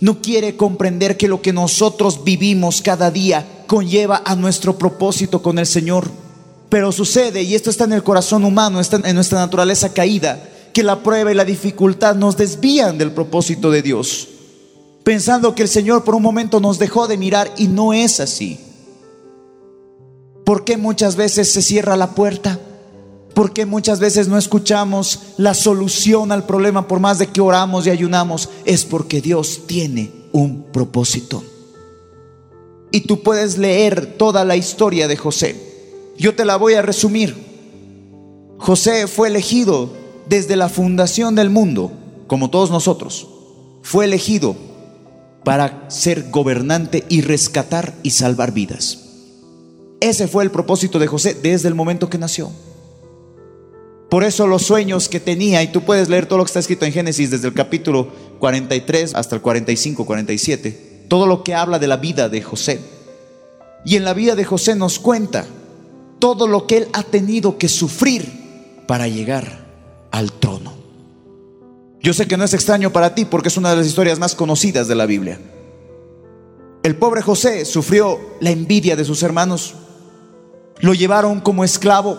No 0.00 0.20
quiere 0.20 0.56
comprender 0.56 1.16
que 1.16 1.28
lo 1.28 1.40
que 1.40 1.54
nosotros 1.54 2.22
vivimos 2.22 2.82
cada 2.82 3.10
día 3.10 3.64
conlleva 3.66 4.22
a 4.26 4.36
nuestro 4.36 4.76
propósito 4.76 5.40
con 5.40 5.58
el 5.58 5.66
Señor. 5.66 6.10
Pero 6.70 6.92
sucede, 6.92 7.42
y 7.42 7.54
esto 7.54 7.68
está 7.68 7.84
en 7.84 7.92
el 7.92 8.02
corazón 8.02 8.44
humano, 8.44 8.80
está 8.80 9.00
en 9.04 9.14
nuestra 9.14 9.40
naturaleza 9.40 9.92
caída, 9.92 10.48
que 10.72 10.82
la 10.82 11.02
prueba 11.02 11.30
y 11.30 11.34
la 11.34 11.44
dificultad 11.44 12.14
nos 12.14 12.36
desvían 12.36 12.96
del 12.96 13.12
propósito 13.12 13.70
de 13.70 13.82
Dios 13.82 14.28
pensando 15.02 15.54
que 15.54 15.62
el 15.62 15.68
Señor 15.68 16.04
por 16.04 16.14
un 16.14 16.22
momento 16.22 16.60
nos 16.60 16.78
dejó 16.78 17.08
de 17.08 17.16
mirar 17.16 17.50
y 17.56 17.68
no 17.68 17.92
es 17.92 18.20
así. 18.20 18.60
¿Por 20.44 20.64
qué 20.64 20.76
muchas 20.76 21.16
veces 21.16 21.50
se 21.50 21.62
cierra 21.62 21.96
la 21.96 22.14
puerta? 22.14 22.58
¿Por 23.34 23.52
qué 23.52 23.66
muchas 23.66 24.00
veces 24.00 24.28
no 24.28 24.36
escuchamos 24.36 25.20
la 25.36 25.54
solución 25.54 26.32
al 26.32 26.46
problema 26.46 26.88
por 26.88 27.00
más 27.00 27.18
de 27.18 27.28
que 27.28 27.40
oramos 27.40 27.86
y 27.86 27.90
ayunamos? 27.90 28.48
Es 28.64 28.84
porque 28.84 29.20
Dios 29.20 29.62
tiene 29.66 30.10
un 30.32 30.64
propósito. 30.64 31.44
Y 32.90 33.02
tú 33.02 33.22
puedes 33.22 33.56
leer 33.56 34.16
toda 34.18 34.44
la 34.44 34.56
historia 34.56 35.06
de 35.06 35.16
José. 35.16 35.69
Yo 36.20 36.34
te 36.34 36.44
la 36.44 36.56
voy 36.56 36.74
a 36.74 36.82
resumir. 36.82 37.34
José 38.58 39.06
fue 39.06 39.28
elegido 39.28 39.90
desde 40.28 40.54
la 40.54 40.68
fundación 40.68 41.34
del 41.34 41.48
mundo, 41.48 41.92
como 42.26 42.50
todos 42.50 42.70
nosotros. 42.70 43.26
Fue 43.80 44.04
elegido 44.04 44.54
para 45.44 45.90
ser 45.90 46.28
gobernante 46.28 47.06
y 47.08 47.22
rescatar 47.22 47.94
y 48.02 48.10
salvar 48.10 48.52
vidas. 48.52 48.98
Ese 50.00 50.28
fue 50.28 50.44
el 50.44 50.50
propósito 50.50 50.98
de 50.98 51.06
José 51.06 51.32
desde 51.32 51.68
el 51.68 51.74
momento 51.74 52.10
que 52.10 52.18
nació. 52.18 52.50
Por 54.10 54.22
eso 54.22 54.46
los 54.46 54.60
sueños 54.60 55.08
que 55.08 55.20
tenía, 55.20 55.62
y 55.62 55.72
tú 55.72 55.84
puedes 55.84 56.10
leer 56.10 56.26
todo 56.26 56.36
lo 56.36 56.44
que 56.44 56.50
está 56.50 56.60
escrito 56.60 56.84
en 56.84 56.92
Génesis 56.92 57.30
desde 57.30 57.48
el 57.48 57.54
capítulo 57.54 58.08
43 58.40 59.14
hasta 59.14 59.36
el 59.36 59.40
45, 59.40 60.04
47, 60.04 61.06
todo 61.08 61.24
lo 61.24 61.42
que 61.42 61.54
habla 61.54 61.78
de 61.78 61.86
la 61.86 61.96
vida 61.96 62.28
de 62.28 62.42
José. 62.42 62.78
Y 63.86 63.96
en 63.96 64.04
la 64.04 64.12
vida 64.12 64.34
de 64.34 64.44
José 64.44 64.76
nos 64.76 64.98
cuenta 64.98 65.46
todo 66.20 66.46
lo 66.46 66.66
que 66.66 66.76
él 66.76 66.88
ha 66.92 67.02
tenido 67.02 67.58
que 67.58 67.68
sufrir 67.68 68.84
para 68.86 69.08
llegar 69.08 69.66
al 70.12 70.30
trono. 70.32 70.72
Yo 72.02 72.14
sé 72.14 72.28
que 72.28 72.36
no 72.36 72.44
es 72.44 72.54
extraño 72.54 72.92
para 72.92 73.14
ti 73.14 73.24
porque 73.24 73.48
es 73.48 73.56
una 73.56 73.70
de 73.70 73.76
las 73.76 73.86
historias 73.86 74.18
más 74.18 74.34
conocidas 74.34 74.86
de 74.86 74.94
la 74.94 75.06
Biblia. 75.06 75.40
El 76.82 76.96
pobre 76.96 77.20
José 77.20 77.64
sufrió 77.64 78.18
la 78.40 78.50
envidia 78.50 78.96
de 78.96 79.04
sus 79.04 79.22
hermanos. 79.22 79.74
Lo 80.78 80.94
llevaron 80.94 81.40
como 81.40 81.64
esclavo. 81.64 82.16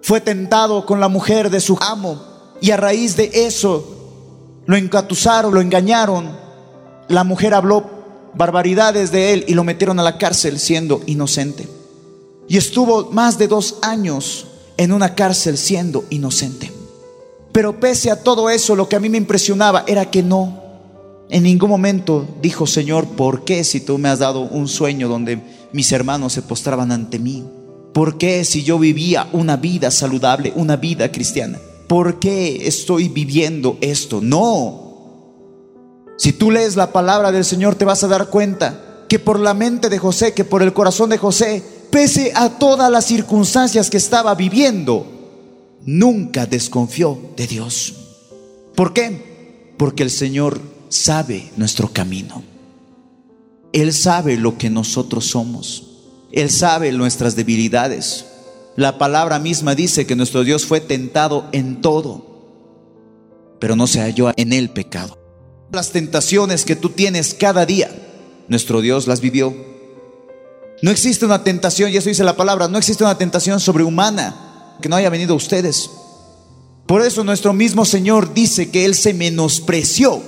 Fue 0.00 0.20
tentado 0.20 0.86
con 0.86 1.00
la 1.00 1.08
mujer 1.08 1.50
de 1.50 1.60
su 1.60 1.76
amo. 1.80 2.22
Y 2.60 2.70
a 2.70 2.76
raíz 2.76 3.16
de 3.16 3.30
eso 3.34 4.62
lo 4.64 4.76
encatusaron, 4.76 5.52
lo 5.52 5.60
engañaron. 5.60 6.36
La 7.08 7.24
mujer 7.24 7.52
habló 7.52 8.30
barbaridades 8.34 9.10
de 9.12 9.32
él 9.32 9.44
y 9.48 9.54
lo 9.54 9.64
metieron 9.64 10.00
a 10.00 10.02
la 10.02 10.16
cárcel 10.18 10.58
siendo 10.58 11.02
inocente. 11.06 11.77
Y 12.48 12.56
estuvo 12.56 13.10
más 13.12 13.38
de 13.38 13.46
dos 13.46 13.76
años 13.82 14.46
en 14.76 14.92
una 14.92 15.14
cárcel 15.14 15.58
siendo 15.58 16.04
inocente. 16.10 16.72
Pero 17.52 17.78
pese 17.78 18.10
a 18.10 18.22
todo 18.22 18.48
eso, 18.48 18.74
lo 18.74 18.88
que 18.88 18.96
a 18.96 19.00
mí 19.00 19.08
me 19.08 19.18
impresionaba 19.18 19.84
era 19.86 20.10
que 20.10 20.22
no, 20.22 20.62
en 21.28 21.42
ningún 21.42 21.68
momento 21.68 22.26
dijo, 22.40 22.66
Señor, 22.66 23.06
¿por 23.06 23.44
qué 23.44 23.64
si 23.64 23.80
tú 23.80 23.98
me 23.98 24.08
has 24.08 24.20
dado 24.20 24.40
un 24.40 24.68
sueño 24.68 25.08
donde 25.08 25.42
mis 25.72 25.92
hermanos 25.92 26.32
se 26.32 26.42
postraban 26.42 26.90
ante 26.90 27.18
mí? 27.18 27.44
¿Por 27.92 28.16
qué 28.16 28.44
si 28.44 28.62
yo 28.62 28.78
vivía 28.78 29.28
una 29.32 29.56
vida 29.56 29.90
saludable, 29.90 30.52
una 30.56 30.76
vida 30.76 31.10
cristiana? 31.10 31.58
¿Por 31.86 32.18
qué 32.18 32.66
estoy 32.66 33.08
viviendo 33.08 33.76
esto? 33.80 34.20
No. 34.22 34.88
Si 36.16 36.32
tú 36.32 36.50
lees 36.50 36.76
la 36.76 36.92
palabra 36.92 37.32
del 37.32 37.44
Señor 37.44 37.74
te 37.74 37.84
vas 37.84 38.04
a 38.04 38.08
dar 38.08 38.28
cuenta 38.28 39.04
que 39.08 39.18
por 39.18 39.40
la 39.40 39.54
mente 39.54 39.88
de 39.88 39.98
José, 39.98 40.32
que 40.32 40.44
por 40.44 40.62
el 40.62 40.72
corazón 40.72 41.10
de 41.10 41.18
José, 41.18 41.62
pese 41.90 42.32
a 42.34 42.58
todas 42.58 42.90
las 42.90 43.04
circunstancias 43.04 43.90
que 43.90 43.96
estaba 43.96 44.34
viviendo, 44.34 45.06
nunca 45.84 46.46
desconfió 46.46 47.18
de 47.36 47.46
Dios. 47.46 47.94
¿Por 48.74 48.92
qué? 48.92 49.74
Porque 49.76 50.02
el 50.02 50.10
Señor 50.10 50.60
sabe 50.88 51.50
nuestro 51.56 51.92
camino. 51.92 52.42
Él 53.72 53.92
sabe 53.92 54.36
lo 54.36 54.56
que 54.56 54.70
nosotros 54.70 55.26
somos. 55.26 55.84
Él 56.32 56.50
sabe 56.50 56.92
nuestras 56.92 57.36
debilidades. 57.36 58.26
La 58.76 58.98
palabra 58.98 59.38
misma 59.38 59.74
dice 59.74 60.06
que 60.06 60.16
nuestro 60.16 60.44
Dios 60.44 60.64
fue 60.64 60.80
tentado 60.80 61.48
en 61.52 61.80
todo, 61.80 62.24
pero 63.58 63.76
no 63.76 63.86
se 63.86 64.00
halló 64.00 64.32
en 64.36 64.52
el 64.52 64.70
pecado. 64.70 65.18
Las 65.72 65.90
tentaciones 65.90 66.64
que 66.64 66.76
tú 66.76 66.90
tienes 66.90 67.34
cada 67.34 67.66
día, 67.66 67.90
nuestro 68.46 68.80
Dios 68.80 69.06
las 69.06 69.20
vivió. 69.20 69.77
No 70.80 70.90
existe 70.90 71.24
una 71.24 71.42
tentación, 71.42 71.90
y 71.90 71.96
eso 71.96 72.08
dice 72.08 72.24
la 72.24 72.36
palabra, 72.36 72.68
no 72.68 72.78
existe 72.78 73.04
una 73.04 73.18
tentación 73.18 73.58
sobrehumana 73.58 74.76
que 74.80 74.88
no 74.88 74.96
haya 74.96 75.10
venido 75.10 75.34
a 75.34 75.36
ustedes. 75.36 75.90
Por 76.86 77.02
eso 77.02 77.24
nuestro 77.24 77.52
mismo 77.52 77.84
Señor 77.84 78.32
dice 78.32 78.70
que 78.70 78.84
Él 78.84 78.94
se 78.94 79.12
menospreció. 79.12 80.22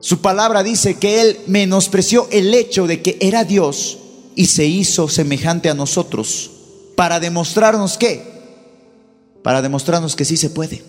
Su 0.00 0.20
palabra 0.20 0.62
dice 0.62 0.94
que 0.94 1.20
Él 1.20 1.40
menospreció 1.46 2.28
el 2.30 2.54
hecho 2.54 2.86
de 2.86 3.02
que 3.02 3.18
era 3.20 3.44
Dios 3.44 3.98
y 4.34 4.46
se 4.46 4.64
hizo 4.64 5.08
semejante 5.08 5.68
a 5.68 5.74
nosotros 5.74 6.50
para 6.94 7.20
demostrarnos 7.20 7.98
qué. 7.98 8.36
Para 9.42 9.62
demostrarnos 9.62 10.16
que 10.16 10.24
sí 10.24 10.36
se 10.36 10.50
puede. 10.50 10.84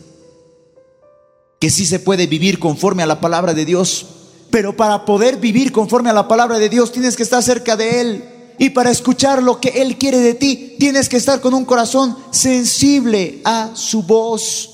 Que 1.60 1.70
sí 1.70 1.86
se 1.86 2.00
puede 2.00 2.28
vivir 2.28 2.60
conforme 2.60 3.04
a 3.04 3.08
la 3.08 3.20
palabra 3.20 3.54
de 3.54 3.66
Dios. 3.66 4.06
Pero 4.58 4.76
para 4.76 5.06
poder 5.06 5.38
vivir 5.38 5.72
conforme 5.72 6.10
a 6.10 6.14
la 6.14 6.28
palabra 6.28 6.58
de 6.58 6.68
Dios 6.68 6.92
tienes 6.92 7.16
que 7.16 7.22
estar 7.22 7.44
cerca 7.44 7.76
de 7.76 8.02
Él. 8.02 8.24
Y 8.58 8.72
para 8.72 8.90
escuchar 8.90 9.44
lo 9.44 9.62
que 9.62 9.70
Él 9.70 10.00
quiere 10.00 10.18
de 10.18 10.34
ti, 10.34 10.78
tienes 10.80 11.10
que 11.10 11.18
estar 11.18 11.42
con 11.42 11.54
un 11.54 11.64
corazón 11.64 12.18
sensible 12.32 13.40
a 13.46 13.70
su 13.76 14.02
voz. 14.02 14.72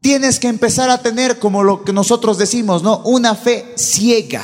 Tienes 0.00 0.40
que 0.40 0.48
empezar 0.48 0.88
a 0.88 1.02
tener, 1.02 1.38
como 1.38 1.62
lo 1.62 1.84
que 1.84 1.92
nosotros 1.92 2.38
decimos, 2.38 2.82
¿no? 2.82 3.02
Una 3.04 3.34
fe 3.34 3.74
ciega. 3.76 4.42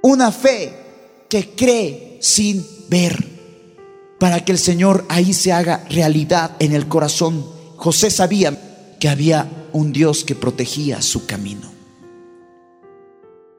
Una 0.00 0.30
fe 0.30 1.26
que 1.28 1.56
cree 1.56 2.20
sin 2.22 2.64
ver. 2.88 3.28
Para 4.20 4.44
que 4.44 4.52
el 4.52 4.58
Señor 4.58 5.04
ahí 5.08 5.34
se 5.34 5.52
haga 5.52 5.84
realidad 5.90 6.52
en 6.60 6.74
el 6.74 6.86
corazón. 6.86 7.44
José 7.76 8.08
sabía 8.08 8.96
que 9.00 9.08
había 9.08 9.66
un 9.72 9.92
Dios 9.92 10.22
que 10.22 10.36
protegía 10.36 11.02
su 11.02 11.26
camino. 11.26 11.73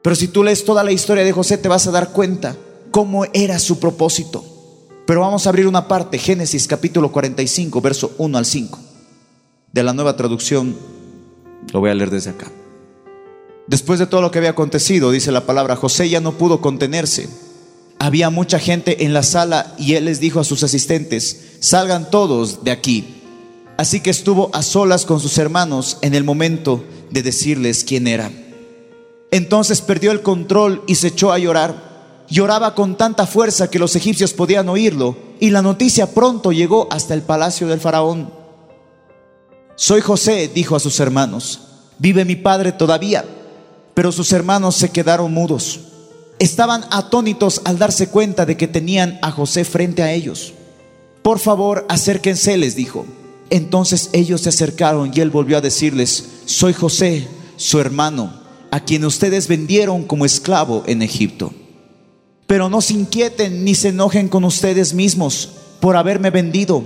Pero 0.06 0.14
si 0.14 0.28
tú 0.28 0.44
lees 0.44 0.64
toda 0.64 0.84
la 0.84 0.92
historia 0.92 1.24
de 1.24 1.32
José 1.32 1.58
te 1.58 1.66
vas 1.66 1.88
a 1.88 1.90
dar 1.90 2.12
cuenta 2.12 2.56
cómo 2.92 3.24
era 3.34 3.58
su 3.58 3.80
propósito. 3.80 4.44
Pero 5.04 5.22
vamos 5.22 5.44
a 5.44 5.48
abrir 5.48 5.66
una 5.66 5.88
parte, 5.88 6.16
Génesis 6.16 6.68
capítulo 6.68 7.10
45, 7.10 7.80
verso 7.80 8.12
1 8.16 8.38
al 8.38 8.46
5. 8.46 8.78
De 9.72 9.82
la 9.82 9.92
nueva 9.92 10.16
traducción, 10.16 10.76
lo 11.72 11.80
voy 11.80 11.90
a 11.90 11.94
leer 11.96 12.10
desde 12.10 12.30
acá. 12.30 12.46
Después 13.66 13.98
de 13.98 14.06
todo 14.06 14.22
lo 14.22 14.30
que 14.30 14.38
había 14.38 14.50
acontecido, 14.50 15.10
dice 15.10 15.32
la 15.32 15.44
palabra, 15.44 15.74
José 15.74 16.08
ya 16.08 16.20
no 16.20 16.38
pudo 16.38 16.60
contenerse. 16.60 17.28
Había 17.98 18.30
mucha 18.30 18.60
gente 18.60 19.06
en 19.06 19.12
la 19.12 19.24
sala 19.24 19.74
y 19.76 19.94
él 19.94 20.04
les 20.04 20.20
dijo 20.20 20.38
a 20.38 20.44
sus 20.44 20.62
asistentes, 20.62 21.56
salgan 21.58 22.12
todos 22.12 22.62
de 22.62 22.70
aquí. 22.70 23.22
Así 23.76 23.98
que 23.98 24.10
estuvo 24.10 24.54
a 24.54 24.62
solas 24.62 25.04
con 25.04 25.18
sus 25.18 25.36
hermanos 25.38 25.98
en 26.02 26.14
el 26.14 26.22
momento 26.22 26.84
de 27.10 27.24
decirles 27.24 27.82
quién 27.82 28.06
era. 28.06 28.30
Entonces 29.30 29.80
perdió 29.80 30.12
el 30.12 30.22
control 30.22 30.82
y 30.86 30.94
se 30.96 31.08
echó 31.08 31.32
a 31.32 31.38
llorar. 31.38 32.24
Lloraba 32.28 32.74
con 32.74 32.96
tanta 32.96 33.26
fuerza 33.26 33.70
que 33.70 33.78
los 33.78 33.94
egipcios 33.96 34.32
podían 34.32 34.68
oírlo 34.68 35.16
y 35.38 35.50
la 35.50 35.62
noticia 35.62 36.12
pronto 36.12 36.52
llegó 36.52 36.88
hasta 36.90 37.14
el 37.14 37.22
palacio 37.22 37.66
del 37.66 37.80
faraón. 37.80 38.32
Soy 39.76 40.00
José, 40.00 40.50
dijo 40.52 40.74
a 40.74 40.80
sus 40.80 40.98
hermanos, 41.00 41.60
vive 41.98 42.24
mi 42.24 42.36
padre 42.36 42.72
todavía. 42.72 43.24
Pero 43.94 44.12
sus 44.12 44.32
hermanos 44.32 44.76
se 44.76 44.90
quedaron 44.90 45.32
mudos. 45.32 45.80
Estaban 46.38 46.84
atónitos 46.90 47.62
al 47.64 47.78
darse 47.78 48.08
cuenta 48.08 48.44
de 48.44 48.56
que 48.56 48.68
tenían 48.68 49.18
a 49.22 49.30
José 49.30 49.64
frente 49.64 50.02
a 50.02 50.12
ellos. 50.12 50.52
Por 51.22 51.38
favor, 51.38 51.86
acérquense, 51.88 52.56
les 52.56 52.76
dijo. 52.76 53.06
Entonces 53.48 54.10
ellos 54.12 54.42
se 54.42 54.50
acercaron 54.50 55.12
y 55.14 55.20
él 55.20 55.30
volvió 55.30 55.56
a 55.56 55.62
decirles, 55.62 56.28
soy 56.44 56.74
José, 56.74 57.26
su 57.56 57.80
hermano 57.80 58.45
a 58.70 58.80
quien 58.80 59.04
ustedes 59.04 59.48
vendieron 59.48 60.04
como 60.04 60.24
esclavo 60.24 60.84
en 60.86 61.02
Egipto. 61.02 61.52
Pero 62.46 62.68
no 62.68 62.80
se 62.80 62.94
inquieten 62.94 63.64
ni 63.64 63.74
se 63.74 63.88
enojen 63.88 64.28
con 64.28 64.44
ustedes 64.44 64.94
mismos 64.94 65.50
por 65.80 65.96
haberme 65.96 66.30
vendido. 66.30 66.84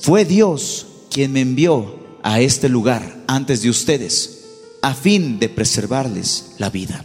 Fue 0.00 0.24
Dios 0.24 0.86
quien 1.10 1.32
me 1.32 1.40
envió 1.40 1.98
a 2.22 2.40
este 2.40 2.68
lugar 2.68 3.24
antes 3.26 3.62
de 3.62 3.70
ustedes, 3.70 4.44
a 4.82 4.94
fin 4.94 5.38
de 5.38 5.48
preservarles 5.48 6.52
la 6.58 6.70
vida. 6.70 7.04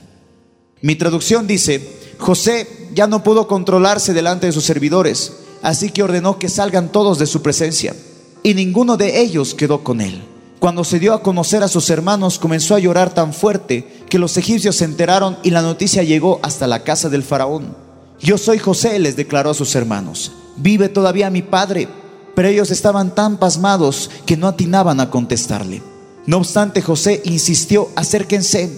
Mi 0.81 0.95
traducción 0.95 1.47
dice, 1.47 1.81
José 2.17 2.67
ya 2.93 3.07
no 3.07 3.23
pudo 3.23 3.47
controlarse 3.47 4.13
delante 4.13 4.47
de 4.47 4.53
sus 4.53 4.63
servidores, 4.63 5.33
así 5.61 5.89
que 5.89 6.03
ordenó 6.03 6.37
que 6.37 6.49
salgan 6.49 6.91
todos 6.91 7.17
de 7.17 7.25
su 7.25 7.41
presencia, 7.41 7.95
y 8.43 8.53
ninguno 8.53 8.97
de 8.97 9.21
ellos 9.21 9.55
quedó 9.55 9.83
con 9.83 10.01
él. 10.01 10.21
Cuando 10.59 10.83
se 10.83 10.99
dio 10.99 11.13
a 11.13 11.21
conocer 11.21 11.63
a 11.63 11.67
sus 11.67 11.89
hermanos, 11.89 12.39
comenzó 12.39 12.75
a 12.75 12.79
llorar 12.79 13.13
tan 13.13 13.33
fuerte 13.33 13.87
que 14.09 14.19
los 14.19 14.37
egipcios 14.37 14.77
se 14.77 14.85
enteraron 14.85 15.37
y 15.43 15.51
la 15.51 15.61
noticia 15.61 16.03
llegó 16.03 16.39
hasta 16.43 16.67
la 16.67 16.83
casa 16.83 17.09
del 17.09 17.23
faraón. 17.23 17.75
Yo 18.19 18.37
soy 18.37 18.57
José, 18.57 18.97
les 18.99 19.15
declaró 19.15 19.49
a 19.51 19.53
sus 19.53 19.75
hermanos. 19.75 20.31
Vive 20.55 20.89
todavía 20.89 21.29
mi 21.29 21.41
padre. 21.41 21.87
Pero 22.35 22.49
ellos 22.49 22.69
estaban 22.69 23.15
tan 23.15 23.37
pasmados 23.37 24.11
que 24.25 24.35
no 24.35 24.47
atinaban 24.47 24.99
a 24.99 25.09
contestarle. 25.09 25.81
No 26.25 26.37
obstante, 26.37 26.81
José 26.81 27.21
insistió, 27.23 27.89
acérquense. 27.95 28.69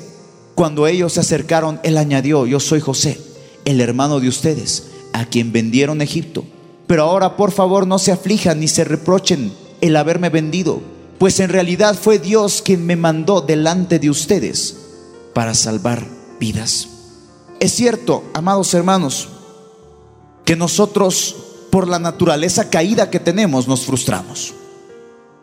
Cuando 0.54 0.86
ellos 0.86 1.13
se 1.13 1.22
acercaron, 1.22 1.80
él 1.84 1.98
añadió, 1.98 2.46
yo 2.46 2.60
soy 2.60 2.82
José, 2.82 3.20
el 3.66 3.82
hermano 3.82 4.20
de 4.20 4.28
ustedes, 4.28 4.88
a 5.13 5.26
quien 5.26 5.52
vendieron 5.52 6.02
Egipto. 6.02 6.44
Pero 6.86 7.04
ahora, 7.04 7.36
por 7.36 7.52
favor, 7.52 7.88
no 7.88 8.00
se 8.00 8.12
aflijan 8.12 8.60
ni 8.60 8.68
se 8.68 8.84
reprochen 8.84 9.52
el 9.82 9.96
haberme 9.96 10.30
vendido, 10.30 10.82
pues 11.17 11.39
en 11.39 11.49
realidad 11.49 11.95
fue 11.95 12.19
Dios 12.19 12.62
quien 12.63 12.86
me 12.86 12.95
mandó 12.95 13.41
delante 13.41 13.99
de 13.99 14.10
ustedes 14.10 14.77
para 15.34 15.53
salvar 15.53 16.06
vidas. 16.39 16.88
Es 17.60 17.73
cierto, 17.73 18.23
amados 18.34 18.73
hermanos, 18.73 19.30
que 20.45 20.56
nosotros 20.56 21.36
por 21.71 21.88
la 21.88 21.99
naturaleza 21.99 22.69
caída 22.69 23.10
que 23.10 23.19
tenemos 23.19 23.67
nos 23.67 23.86
frustramos. 23.86 24.53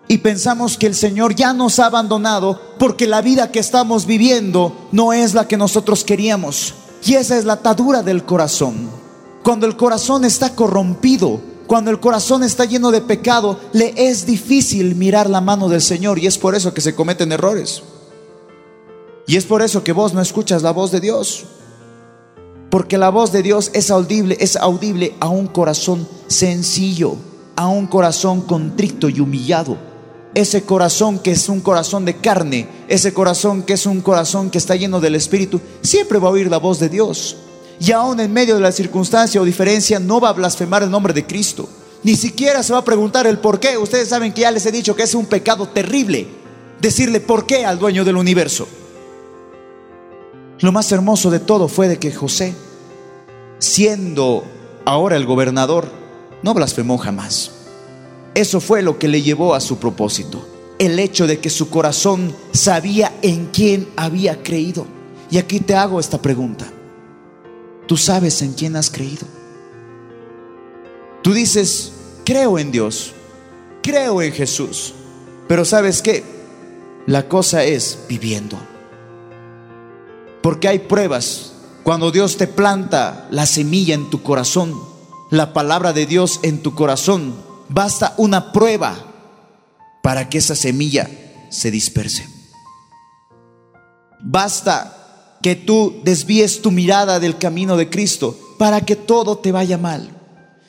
Y 0.07 0.19
pensamos 0.19 0.77
que 0.77 0.87
el 0.87 0.95
Señor 0.95 1.35
ya 1.35 1.53
nos 1.53 1.79
ha 1.79 1.87
abandonado 1.87 2.61
porque 2.79 3.07
la 3.07 3.23
vida 3.23 3.51
que 3.51 3.59
estamos 3.59 4.07
viviendo 4.07 4.89
no 4.93 5.13
es 5.13 5.35
la 5.35 5.49
que 5.49 5.57
nosotros 5.57 6.05
queríamos. 6.05 6.75
Y 7.05 7.15
esa 7.15 7.39
es 7.39 7.45
la 7.45 7.55
atadura 7.55 8.03
del 8.03 8.25
corazón. 8.25 8.91
Cuando 9.43 9.67
el 9.67 9.77
corazón 9.77 10.25
está 10.25 10.55
corrompido, 10.55 11.41
cuando 11.67 11.91
el 11.91 12.01
corazón 12.01 12.43
está 12.43 12.65
lleno 12.65 12.91
de 12.91 13.01
pecado, 13.01 13.59
le 13.73 13.95
es 13.97 14.27
difícil 14.27 14.95
mirar 14.95 15.31
la 15.31 15.41
mano 15.41 15.69
del 15.69 15.81
Señor 15.81 16.19
y 16.19 16.27
es 16.27 16.37
por 16.37 16.55
eso 16.55 16.75
que 16.75 16.81
se 16.81 16.95
cometen 16.95 17.33
errores. 17.33 17.83
Y 19.27 19.37
es 19.37 19.45
por 19.45 19.63
eso 19.63 19.83
que 19.83 19.93
vos 19.93 20.13
no 20.13 20.21
escuchas 20.21 20.63
la 20.63 20.73
voz 20.73 20.91
de 20.91 21.01
Dios. 21.01 21.45
Porque 22.71 22.99
la 22.99 23.09
voz 23.09 23.33
de 23.33 23.43
Dios 23.43 23.71
es 23.73 23.91
audible, 23.91 24.37
es 24.41 24.57
audible 24.57 25.15
a 25.21 25.29
un 25.29 25.47
corazón 25.47 26.07
sencillo, 26.27 27.17
a 27.57 27.69
un 27.69 27.87
corazón 27.87 28.43
contrito 28.43 29.09
y 29.09 29.21
humillado. 29.21 29.79
Ese 30.35 30.65
corazón 30.65 31.21
que 31.21 31.31
es 31.31 31.49
un 31.49 31.61
corazón 31.61 32.05
de 32.05 32.17
carne, 32.17 32.69
ese 32.89 33.15
corazón 33.15 33.63
que 33.63 33.75
es 33.75 33.87
un 33.87 34.01
corazón 34.01 34.51
que 34.51 34.59
está 34.59 34.75
lleno 34.75 35.01
del 35.01 35.15
Espíritu, 35.15 35.61
siempre 35.81 36.19
va 36.19 36.29
a 36.29 36.33
oír 36.33 36.51
la 36.51 36.59
voz 36.59 36.81
de 36.81 36.89
Dios. 36.89 37.37
Y 37.81 37.93
aún 37.93 38.21
en 38.21 38.33
medio 38.33 38.55
de 38.55 38.61
la 38.61 38.73
circunstancia 38.73 39.41
o 39.41 39.45
diferencia, 39.45 39.99
no 39.99 40.21
va 40.21 40.31
a 40.31 40.35
blasfemar 40.35 40.83
el 40.83 40.91
nombre 40.91 41.13
de 41.13 41.27
Cristo. 41.27 41.69
Ni 42.03 42.17
siquiera 42.17 42.63
se 42.63 42.73
va 42.73 42.81
a 42.81 42.85
preguntar 42.85 43.27
el 43.27 43.39
por 43.39 43.59
qué. 43.59 43.79
Ustedes 43.79 44.09
saben 44.09 44.33
que 44.33 44.43
ya 44.43 44.51
les 44.51 44.67
he 44.67 44.73
dicho 44.73 44.95
que 44.95 45.03
es 45.03 45.15
un 45.15 45.27
pecado 45.27 45.67
terrible 45.69 46.27
decirle 46.81 47.21
por 47.21 47.47
qué 47.47 47.65
al 47.65 47.79
dueño 47.79 48.05
del 48.05 48.17
universo. 48.17 48.69
Lo 50.61 50.71
más 50.71 50.93
hermoso 50.93 51.31
de 51.31 51.41
todo 51.41 51.69
fue 51.69 51.89
de 51.89 51.99
que 51.99 52.13
José, 52.13 52.55
siendo 53.59 54.45
ahora 54.85 55.17
el 55.17 55.27
gobernador, 55.27 55.89
no 56.43 56.55
blasfemó 56.55 56.99
jamás. 56.99 57.53
Eso 58.35 58.61
fue 58.61 58.83
lo 58.83 58.99
que 58.99 59.09
le 59.09 59.23
llevó 59.23 59.55
a 59.55 59.61
su 59.61 59.79
propósito. 59.79 60.47
El 60.79 60.99
hecho 60.99 61.27
de 61.27 61.39
que 61.39 61.51
su 61.51 61.71
corazón 61.71 62.35
sabía 62.53 63.13
en 63.23 63.47
quién 63.47 63.89
había 63.97 64.43
creído. 64.43 64.87
Y 65.31 65.39
aquí 65.39 65.61
te 65.61 65.75
hago 65.75 66.01
esta 66.01 66.21
pregunta. 66.21 66.74
¿Tú 67.87 67.97
sabes 67.97 68.41
en 68.43 68.55
quién 68.55 68.77
has 68.77 68.91
creído? 68.91 69.27
Tú 71.23 71.33
dices, 71.33 71.93
creo 72.25 72.59
en 72.59 72.71
Dios, 72.71 73.13
creo 73.83 74.23
en 74.23 74.33
Jesús. 74.33 74.95
Pero 75.49 75.65
¿sabes 75.65 76.03
qué? 76.03 76.25
La 77.07 77.29
cosa 77.29 77.65
es 77.65 77.99
viviendo. 78.09 78.59
Porque 80.43 80.69
hay 80.69 80.81
pruebas. 80.81 81.53
Cuando 81.83 82.11
Dios 82.11 82.39
te 82.39 82.47
planta 82.47 83.29
la 83.31 83.45
semilla 83.45 83.95
en 83.95 84.09
tu 84.09 84.23
corazón, 84.23 84.75
la 85.31 85.53
palabra 85.53 85.93
de 85.93 86.07
Dios 86.07 86.41
en 86.43 86.63
tu 86.63 86.75
corazón, 86.75 87.35
basta 87.69 88.15
una 88.17 88.53
prueba 88.53 88.97
para 90.03 90.29
que 90.31 90.39
esa 90.39 90.55
semilla 90.55 91.11
se 91.51 91.71
disperse. 91.71 92.27
Basta 94.21 95.04
que 95.45 95.57
tú 95.57 96.01
desvíes 96.05 96.63
tu 96.63 96.71
mirada 96.71 97.21
del 97.21 97.37
camino 97.37 97.77
de 97.77 97.91
Cristo 97.91 98.35
para 98.57 98.81
que 98.81 98.97
todo 98.97 99.37
te 99.37 99.53
vaya 99.53 99.77
mal. 99.77 100.09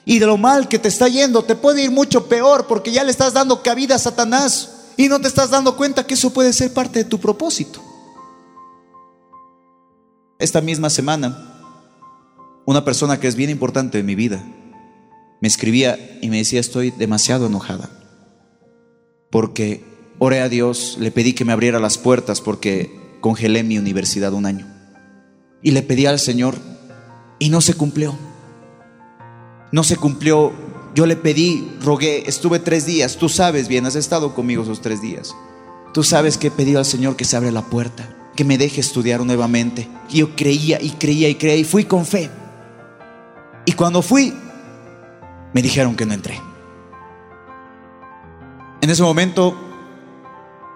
Y 0.04 0.20
de 0.20 0.26
lo 0.26 0.36
mal 0.36 0.68
que 0.68 0.80
te 0.80 0.90
está 0.90 1.08
yendo, 1.08 1.46
te 1.46 1.56
puede 1.56 1.82
ir 1.82 1.92
mucho 1.92 2.28
peor 2.28 2.68
porque 2.68 2.92
ya 2.92 3.06
le 3.06 3.12
estás 3.12 3.32
dando 3.32 3.64
cabida 3.64 3.96
a 3.96 4.00
Satanás 4.00 4.92
y 4.98 5.08
no 5.08 5.22
te 5.22 5.30
estás 5.30 5.50
dando 5.50 5.78
cuenta 5.78 6.06
que 6.06 6.16
eso 6.16 6.34
puede 6.34 6.52
ser 6.52 6.74
parte 6.74 7.00
de 7.00 7.06
tu 7.06 7.22
propósito. 7.22 7.82
Esta 10.40 10.60
misma 10.60 10.90
semana, 10.90 11.54
una 12.66 12.84
persona 12.84 13.18
que 13.18 13.30
es 13.30 13.38
bien 13.38 13.52
importante 13.52 14.00
en 14.00 14.06
mi 14.06 14.16
vida 14.16 14.44
me 15.40 15.48
escribía 15.48 16.20
y 16.22 16.30
me 16.30 16.40
decía, 16.40 16.60
estoy 16.60 16.92
demasiado 16.92 17.46
enojada, 17.46 17.90
porque 19.30 19.86
oré 20.20 20.42
a 20.42 20.50
Dios, 20.50 20.98
le 21.00 21.12
pedí 21.12 21.32
que 21.32 21.46
me 21.46 21.54
abriera 21.54 21.80
las 21.80 21.98
puertas 21.98 22.42
porque 22.42 23.05
congelé 23.26 23.64
mi 23.64 23.80
universidad 23.80 24.34
un 24.34 24.46
año. 24.46 24.68
Y 25.64 25.72
le 25.72 25.82
pedí 25.82 26.06
al 26.06 26.20
Señor 26.20 26.54
y 27.40 27.50
no 27.50 27.60
se 27.60 27.74
cumplió. 27.74 28.16
No 29.72 29.84
se 29.84 29.98
cumplió. 29.98 30.54
Yo 30.94 31.08
le 31.08 31.16
pedí, 31.16 31.68
rogué, 31.82 32.30
estuve 32.30 32.60
tres 32.60 32.86
días. 32.86 33.18
Tú 33.18 33.28
sabes 33.28 33.68
bien, 33.68 33.88
has 33.88 33.96
estado 33.96 34.36
conmigo 34.36 34.62
esos 34.62 34.80
tres 34.80 35.02
días. 35.02 35.36
Tú 35.92 36.04
sabes 36.04 36.38
que 36.38 36.50
he 36.50 36.52
pedido 36.52 36.78
al 36.78 36.86
Señor 36.86 37.16
que 37.16 37.26
se 37.26 37.36
abra 37.36 37.50
la 37.50 37.64
puerta 37.64 38.16
que 38.36 38.44
me 38.44 38.60
deje 38.60 38.80
estudiar 38.80 39.26
nuevamente. 39.26 39.90
Y 40.08 40.20
yo 40.20 40.36
creía 40.36 40.80
y 40.80 40.92
creía 40.92 41.28
y 41.28 41.34
creía 41.34 41.56
y 41.56 41.64
fui 41.64 41.86
con 41.86 42.06
fe. 42.06 42.30
Y 43.66 43.72
cuando 43.72 44.04
fui, 44.04 44.36
me 45.52 45.64
dijeron 45.64 45.96
que 45.96 46.06
no 46.06 46.14
entré. 46.14 46.40
En 48.82 48.90
ese 48.92 49.02
momento, 49.02 49.58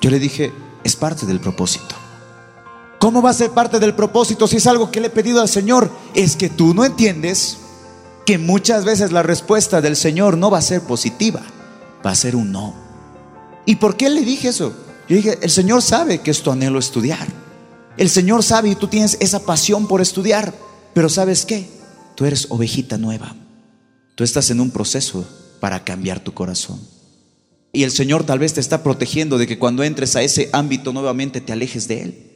yo 0.02 0.10
le 0.10 0.18
dije, 0.18 0.52
es 0.84 0.96
parte 0.96 1.28
del 1.28 1.40
propósito. 1.40 2.09
¿Cómo 3.00 3.22
va 3.22 3.30
a 3.30 3.34
ser 3.34 3.52
parte 3.52 3.80
del 3.80 3.96
propósito 3.96 4.46
si 4.46 4.58
es 4.58 4.68
algo 4.68 4.92
que 4.92 5.00
le 5.00 5.08
he 5.08 5.12
pedido 5.12 5.42
al 5.42 5.48
Señor? 5.48 5.90
Es 6.14 6.36
que 6.36 6.50
tú 6.50 6.74
no 6.74 6.84
entiendes 6.84 7.58
que 8.26 8.38
muchas 8.38 8.84
veces 8.84 9.14
la 9.14 9.24
respuesta 9.24 9.82
del 9.82 9.96
Señor 9.96 10.38
no 10.38 10.52
va 10.52 10.58
a 10.58 10.62
ser 10.62 10.82
positiva, 10.82 11.42
va 12.06 12.12
a 12.12 12.16
ser 12.16 12.36
un 12.36 12.52
no. 12.52 12.76
¿Y 13.66 13.78
por 13.78 13.96
qué 13.96 14.10
le 14.10 14.22
dije 14.22 14.50
eso? 14.50 14.74
Yo 15.08 15.16
dije, 15.16 15.40
el 15.42 15.50
Señor 15.50 15.82
sabe 15.82 16.20
que 16.20 16.30
es 16.30 16.42
tu 16.42 16.52
anhelo 16.52 16.78
estudiar. 16.78 17.26
El 17.96 18.10
Señor 18.10 18.44
sabe 18.44 18.70
y 18.70 18.76
tú 18.76 18.88
tienes 18.88 19.18
esa 19.22 19.40
pasión 19.40 19.88
por 19.88 20.02
estudiar, 20.02 20.54
pero 20.94 21.08
¿sabes 21.08 21.46
qué? 21.46 21.70
Tú 22.16 22.26
eres 22.26 22.48
ovejita 22.50 22.98
nueva. 22.98 23.34
Tú 24.16 24.26
estás 24.26 24.50
en 24.50 24.60
un 24.60 24.72
proceso 24.72 25.26
para 25.62 25.86
cambiar 25.86 26.20
tu 26.20 26.34
corazón. 26.34 26.80
Y 27.72 27.84
el 27.84 27.92
Señor 27.92 28.26
tal 28.26 28.40
vez 28.40 28.54
te 28.54 28.60
está 28.60 28.84
protegiendo 28.84 29.38
de 29.38 29.48
que 29.48 29.58
cuando 29.58 29.84
entres 29.84 30.16
a 30.16 30.22
ese 30.22 30.50
ámbito 30.52 30.92
nuevamente 30.92 31.40
te 31.40 31.54
alejes 31.54 31.88
de 31.88 32.02
Él. 32.02 32.29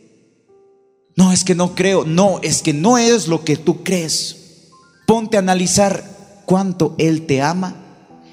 No, 1.15 1.31
es 1.31 1.43
que 1.43 1.55
no 1.55 1.75
creo. 1.75 2.05
No, 2.05 2.39
es 2.41 2.61
que 2.61 2.73
no 2.73 2.97
es 2.97 3.27
lo 3.27 3.43
que 3.43 3.57
tú 3.57 3.83
crees. 3.83 4.37
Ponte 5.05 5.37
a 5.37 5.41
analizar 5.41 6.43
cuánto 6.45 6.95
Él 6.97 7.25
te 7.25 7.41
ama 7.41 7.75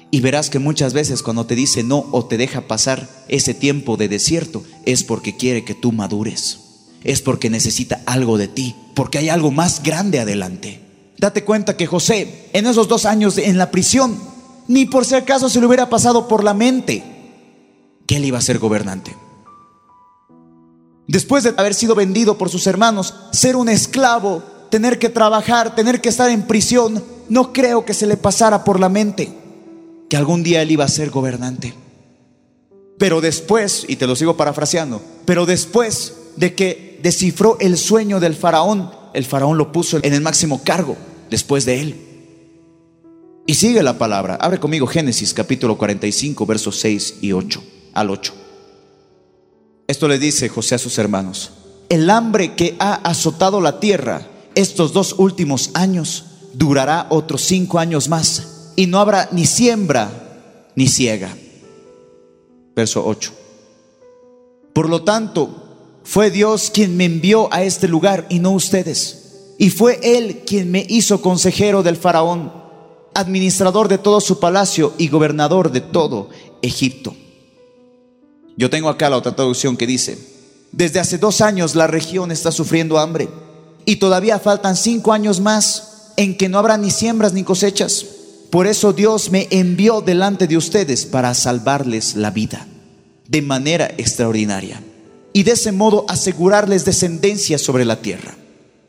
y 0.09 0.21
verás 0.21 0.49
que 0.49 0.59
muchas 0.59 0.93
veces 0.93 1.23
cuando 1.23 1.45
te 1.45 1.55
dice 1.55 1.83
no 1.83 2.05
o 2.11 2.25
te 2.25 2.37
deja 2.37 2.67
pasar 2.67 3.07
ese 3.29 3.53
tiempo 3.53 3.97
de 3.97 4.09
desierto 4.09 4.63
es 4.85 5.03
porque 5.03 5.37
quiere 5.37 5.63
que 5.63 5.73
tú 5.73 5.91
madures 5.91 6.59
es 7.03 7.21
porque 7.21 7.49
necesita 7.49 8.01
algo 8.05 8.37
de 8.37 8.47
ti, 8.47 8.75
porque 8.93 9.17
hay 9.17 9.29
algo 9.29 9.51
más 9.51 9.83
grande 9.83 10.19
adelante. 10.19 10.79
Date 11.17 11.43
cuenta 11.43 11.77
que 11.77 11.87
José, 11.87 12.49
en 12.53 12.65
esos 12.65 12.87
dos 12.87 13.05
años 13.05 13.37
en 13.37 13.57
la 13.57 13.71
prisión, 13.71 14.17
ni 14.67 14.85
por 14.85 15.05
si 15.05 15.15
acaso 15.15 15.49
se 15.49 15.59
le 15.59 15.67
hubiera 15.67 15.89
pasado 15.89 16.27
por 16.27 16.43
la 16.43 16.53
mente 16.53 17.03
que 18.07 18.17
él 18.17 18.25
iba 18.25 18.37
a 18.37 18.41
ser 18.41 18.59
gobernante. 18.59 19.15
Después 21.07 21.43
de 21.43 21.53
haber 21.57 21.73
sido 21.73 21.95
vendido 21.95 22.37
por 22.37 22.49
sus 22.49 22.67
hermanos, 22.67 23.13
ser 23.31 23.55
un 23.55 23.69
esclavo, 23.69 24.43
tener 24.69 24.99
que 24.99 25.09
trabajar, 25.09 25.75
tener 25.75 26.01
que 26.01 26.09
estar 26.09 26.29
en 26.29 26.43
prisión, 26.43 27.03
no 27.29 27.53
creo 27.53 27.85
que 27.85 27.93
se 27.93 28.07
le 28.07 28.17
pasara 28.17 28.63
por 28.63 28.79
la 28.79 28.89
mente 28.89 29.41
que 30.09 30.17
algún 30.17 30.43
día 30.43 30.61
él 30.61 30.71
iba 30.71 30.83
a 30.83 30.89
ser 30.89 31.09
gobernante. 31.09 31.73
Pero 32.97 33.21
después, 33.21 33.85
y 33.87 33.95
te 33.95 34.05
lo 34.05 34.17
sigo 34.17 34.35
parafraseando, 34.35 35.01
pero 35.25 35.45
después 35.45 36.13
de 36.35 36.53
que 36.53 36.99
descifró 37.01 37.57
el 37.61 37.77
sueño 37.77 38.19
del 38.19 38.35
faraón, 38.35 38.91
el 39.13 39.25
faraón 39.25 39.57
lo 39.57 39.71
puso 39.71 39.99
en 40.03 40.13
el 40.13 40.19
máximo 40.21 40.63
cargo 40.63 40.97
después 41.29 41.63
de 41.63 41.81
él. 41.81 41.95
Y 43.47 43.55
sigue 43.55 43.81
la 43.83 43.97
palabra. 43.97 44.35
Abre 44.35 44.59
conmigo 44.59 44.85
Génesis 44.85 45.33
capítulo 45.33 45.77
45, 45.77 46.45
versos 46.45 46.77
6 46.79 47.15
y 47.21 47.31
8 47.31 47.63
al 47.93 48.09
8. 48.09 48.33
Esto 49.91 50.07
le 50.07 50.17
dice 50.17 50.47
José 50.47 50.75
a 50.75 50.77
sus 50.77 50.97
hermanos. 50.99 51.51
El 51.89 52.09
hambre 52.09 52.55
que 52.55 52.77
ha 52.79 52.93
azotado 52.93 53.59
la 53.59 53.81
tierra 53.81 54.25
estos 54.55 54.93
dos 54.93 55.15
últimos 55.17 55.71
años 55.73 56.23
durará 56.53 57.07
otros 57.09 57.41
cinco 57.41 57.77
años 57.77 58.07
más 58.07 58.71
y 58.77 58.87
no 58.87 58.99
habrá 58.99 59.27
ni 59.33 59.45
siembra 59.45 60.09
ni 60.77 60.87
ciega. 60.87 61.35
Verso 62.73 63.05
8. 63.05 63.33
Por 64.71 64.87
lo 64.87 65.03
tanto, 65.03 65.99
fue 66.05 66.31
Dios 66.31 66.71
quien 66.73 66.95
me 66.95 67.03
envió 67.03 67.53
a 67.53 67.63
este 67.63 67.89
lugar 67.89 68.27
y 68.29 68.39
no 68.39 68.51
ustedes. 68.51 69.55
Y 69.57 69.71
fue 69.71 69.99
Él 70.01 70.43
quien 70.45 70.71
me 70.71 70.85
hizo 70.87 71.21
consejero 71.21 71.83
del 71.83 71.97
faraón, 71.97 72.53
administrador 73.13 73.89
de 73.89 73.97
todo 73.97 74.21
su 74.21 74.39
palacio 74.39 74.93
y 74.97 75.09
gobernador 75.09 75.69
de 75.69 75.81
todo 75.81 76.29
Egipto. 76.61 77.13
Yo 78.57 78.69
tengo 78.69 78.89
acá 78.89 79.09
la 79.09 79.17
otra 79.17 79.35
traducción 79.35 79.77
que 79.77 79.87
dice, 79.87 80.17
desde 80.71 80.99
hace 80.99 81.17
dos 81.17 81.41
años 81.41 81.75
la 81.75 81.87
región 81.87 82.31
está 82.31 82.51
sufriendo 82.51 82.97
hambre 82.97 83.29
y 83.85 83.97
todavía 83.97 84.39
faltan 84.39 84.75
cinco 84.75 85.13
años 85.13 85.39
más 85.39 86.13
en 86.17 86.37
que 86.37 86.49
no 86.49 86.59
habrá 86.59 86.77
ni 86.77 86.91
siembras 86.91 87.33
ni 87.33 87.43
cosechas. 87.43 88.05
Por 88.49 88.67
eso 88.67 88.93
Dios 88.93 89.31
me 89.31 89.47
envió 89.51 90.01
delante 90.01 90.47
de 90.47 90.57
ustedes 90.57 91.05
para 91.05 91.33
salvarles 91.33 92.15
la 92.15 92.31
vida 92.31 92.67
de 93.27 93.41
manera 93.41 93.85
extraordinaria 93.97 94.83
y 95.33 95.43
de 95.43 95.51
ese 95.51 95.71
modo 95.71 96.05
asegurarles 96.09 96.83
descendencia 96.83 97.57
sobre 97.57 97.85
la 97.85 98.01
tierra. 98.01 98.35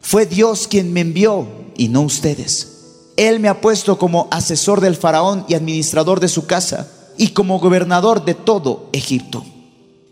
Fue 0.01 0.27
Dios 0.27 0.67
quien 0.67 0.93
me 0.93 1.01
envió 1.01 1.47
y 1.77 1.89
no 1.89 2.03
ustedes. 2.03 2.69
Él 3.17 3.39
me 3.39 3.49
ha 3.49 3.61
puesto 3.61 3.99
como 3.99 4.27
asesor 4.31 4.81
del 4.81 4.97
faraón 4.97 5.45
y 5.49 5.55
administrador 5.55 6.19
de 6.19 6.29
su 6.29 6.47
casa 6.47 6.91
y 7.17 7.29
como 7.29 7.61
gobernador 7.61 8.25
de 8.25 8.35
todo 8.35 8.89
Egipto. 8.93 9.45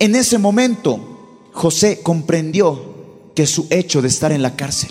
En 0.01 0.17
ese 0.17 0.39
momento, 0.39 1.51
José 1.53 2.01
comprendió 2.03 3.31
que 3.35 3.47
su 3.47 3.67
hecho 3.69 4.01
de 4.01 4.09
estar 4.09 4.33
en 4.33 4.41
la 4.41 4.57
cárcel, 4.57 4.91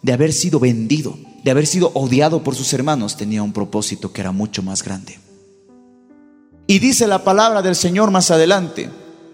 de 0.00 0.14
haber 0.14 0.32
sido 0.32 0.58
vendido, 0.58 1.18
de 1.44 1.50
haber 1.50 1.66
sido 1.66 1.90
odiado 1.92 2.42
por 2.42 2.54
sus 2.54 2.72
hermanos, 2.72 3.18
tenía 3.18 3.42
un 3.42 3.52
propósito 3.52 4.10
que 4.10 4.22
era 4.22 4.32
mucho 4.32 4.62
más 4.62 4.82
grande. 4.82 5.20
Y 6.66 6.78
dice 6.78 7.06
la 7.06 7.24
palabra 7.24 7.60
del 7.60 7.76
Señor 7.76 8.10
más 8.10 8.30
adelante, 8.30 8.88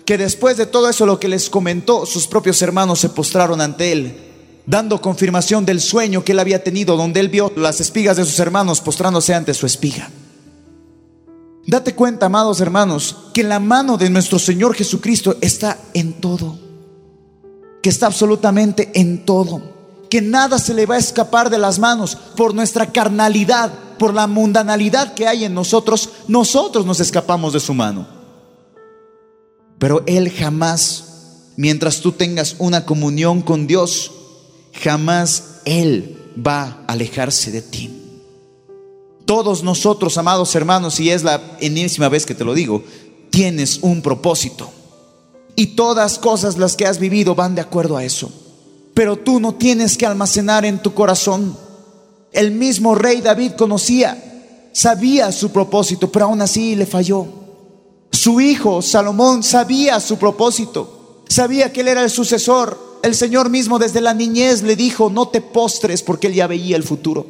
que 0.04 0.18
después 0.18 0.56
de 0.56 0.66
todo 0.66 0.90
eso 0.90 1.06
lo 1.06 1.20
que 1.20 1.28
les 1.28 1.48
comentó, 1.48 2.06
sus 2.06 2.26
propios 2.26 2.60
hermanos 2.60 2.98
se 2.98 3.08
postraron 3.08 3.60
ante 3.60 3.92
él, 3.92 4.16
dando 4.66 5.00
confirmación 5.00 5.64
del 5.64 5.80
sueño 5.80 6.24
que 6.24 6.32
él 6.32 6.40
había 6.40 6.64
tenido, 6.64 6.96
donde 6.96 7.20
él 7.20 7.28
vio 7.28 7.52
las 7.54 7.80
espigas 7.80 8.16
de 8.16 8.24
sus 8.24 8.40
hermanos 8.40 8.80
postrándose 8.80 9.32
ante 9.32 9.54
su 9.54 9.64
espiga. 9.64 10.10
Date 11.66 11.94
cuenta, 11.94 12.26
amados 12.26 12.60
hermanos, 12.60 13.16
que 13.32 13.42
la 13.42 13.58
mano 13.58 13.96
de 13.96 14.10
nuestro 14.10 14.38
Señor 14.38 14.74
Jesucristo 14.74 15.36
está 15.40 15.78
en 15.94 16.20
todo, 16.20 16.58
que 17.82 17.88
está 17.88 18.06
absolutamente 18.06 18.90
en 18.94 19.24
todo, 19.24 19.62
que 20.10 20.20
nada 20.20 20.58
se 20.58 20.74
le 20.74 20.84
va 20.84 20.96
a 20.96 20.98
escapar 20.98 21.48
de 21.48 21.58
las 21.58 21.78
manos 21.78 22.16
por 22.36 22.54
nuestra 22.54 22.92
carnalidad, 22.92 23.72
por 23.98 24.12
la 24.12 24.26
mundanalidad 24.26 25.14
que 25.14 25.26
hay 25.26 25.44
en 25.44 25.54
nosotros, 25.54 26.10
nosotros 26.28 26.84
nos 26.84 27.00
escapamos 27.00 27.54
de 27.54 27.60
su 27.60 27.72
mano. 27.72 28.06
Pero 29.78 30.02
Él 30.06 30.30
jamás, 30.30 31.44
mientras 31.56 32.00
tú 32.00 32.12
tengas 32.12 32.56
una 32.58 32.84
comunión 32.84 33.40
con 33.40 33.66
Dios, 33.66 34.12
jamás 34.72 35.60
Él 35.64 36.18
va 36.46 36.62
a 36.62 36.92
alejarse 36.92 37.50
de 37.50 37.62
ti. 37.62 38.03
Todos 39.24 39.62
nosotros, 39.62 40.18
amados 40.18 40.54
hermanos, 40.54 41.00
y 41.00 41.10
es 41.10 41.24
la 41.24 41.40
enésima 41.60 42.08
vez 42.08 42.26
que 42.26 42.34
te 42.34 42.44
lo 42.44 42.52
digo, 42.52 42.84
tienes 43.30 43.78
un 43.82 44.02
propósito. 44.02 44.70
Y 45.56 45.68
todas 45.68 46.18
cosas 46.18 46.58
las 46.58 46.76
que 46.76 46.86
has 46.86 46.98
vivido 46.98 47.34
van 47.34 47.54
de 47.54 47.60
acuerdo 47.60 47.96
a 47.96 48.04
eso. 48.04 48.30
Pero 48.92 49.16
tú 49.16 49.40
no 49.40 49.54
tienes 49.54 49.96
que 49.96 50.06
almacenar 50.06 50.64
en 50.64 50.80
tu 50.80 50.94
corazón. 50.94 51.56
El 52.32 52.50
mismo 52.50 52.94
rey 52.94 53.20
David 53.20 53.52
conocía, 53.52 54.68
sabía 54.72 55.32
su 55.32 55.50
propósito, 55.50 56.10
pero 56.10 56.26
aún 56.26 56.42
así 56.42 56.76
le 56.76 56.86
falló. 56.86 57.26
Su 58.10 58.40
hijo 58.40 58.82
Salomón 58.82 59.42
sabía 59.42 60.00
su 60.00 60.16
propósito, 60.18 61.22
sabía 61.28 61.72
que 61.72 61.80
él 61.80 61.88
era 61.88 62.02
el 62.02 62.10
sucesor. 62.10 62.94
El 63.02 63.14
Señor 63.14 63.50
mismo 63.50 63.78
desde 63.78 64.00
la 64.00 64.14
niñez 64.14 64.62
le 64.62 64.76
dijo, 64.76 65.10
no 65.10 65.28
te 65.28 65.40
postres 65.40 66.02
porque 66.02 66.28
él 66.28 66.34
ya 66.34 66.46
veía 66.46 66.76
el 66.76 66.84
futuro. 66.84 67.26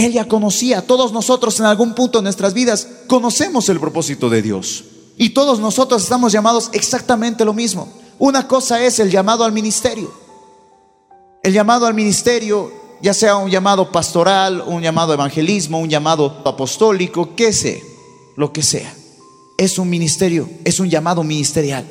Él 0.00 0.14
ya 0.14 0.26
conocía, 0.26 0.86
todos 0.86 1.12
nosotros 1.12 1.60
en 1.60 1.66
algún 1.66 1.94
punto 1.94 2.20
de 2.20 2.22
nuestras 2.22 2.54
vidas 2.54 2.88
conocemos 3.06 3.68
el 3.68 3.78
propósito 3.78 4.30
de 4.30 4.40
Dios. 4.40 4.84
Y 5.18 5.28
todos 5.30 5.60
nosotros 5.60 6.02
estamos 6.02 6.32
llamados 6.32 6.70
exactamente 6.72 7.44
lo 7.44 7.52
mismo. 7.52 7.86
Una 8.18 8.48
cosa 8.48 8.82
es 8.82 8.98
el 8.98 9.10
llamado 9.10 9.44
al 9.44 9.52
ministerio. 9.52 10.10
El 11.42 11.52
llamado 11.52 11.84
al 11.84 11.92
ministerio, 11.92 12.72
ya 13.02 13.12
sea 13.12 13.36
un 13.36 13.50
llamado 13.50 13.92
pastoral, 13.92 14.64
un 14.66 14.80
llamado 14.80 15.12
evangelismo, 15.12 15.78
un 15.78 15.90
llamado 15.90 16.40
apostólico, 16.46 17.36
qué 17.36 17.52
sé, 17.52 17.84
lo 18.38 18.54
que 18.54 18.62
sea. 18.62 18.94
Es 19.58 19.78
un 19.78 19.90
ministerio, 19.90 20.48
es 20.64 20.80
un 20.80 20.88
llamado 20.88 21.22
ministerial, 21.24 21.84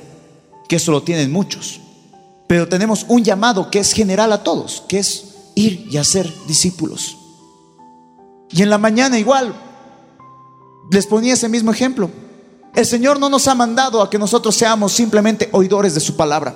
que 0.68 0.78
eso 0.78 0.92
lo 0.92 1.04
tienen 1.04 1.32
muchos. 1.32 1.80
Pero 2.48 2.68
tenemos 2.68 3.06
un 3.08 3.24
llamado 3.24 3.70
que 3.70 3.78
es 3.78 3.94
general 3.94 4.34
a 4.34 4.42
todos, 4.42 4.82
que 4.88 4.98
es 4.98 5.26
ir 5.54 5.88
y 5.92 5.98
hacer 5.98 6.28
discípulos. 6.48 7.19
Y 8.52 8.62
en 8.64 8.70
la 8.70 8.78
mañana 8.78 9.20
igual, 9.20 9.54
les 10.92 11.06
ponía 11.08 11.34
ese 11.34 11.50
mismo 11.50 11.72
ejemplo. 11.72 12.10
El 12.76 12.86
Señor 12.86 13.20
no 13.20 13.30
nos 13.30 13.48
ha 13.48 13.56
mandado 13.56 14.02
a 14.02 14.10
que 14.10 14.20
nosotros 14.20 14.56
seamos 14.56 14.94
simplemente 14.94 15.50
oidores 15.52 15.94
de 15.94 16.00
su 16.00 16.16
palabra. 16.16 16.56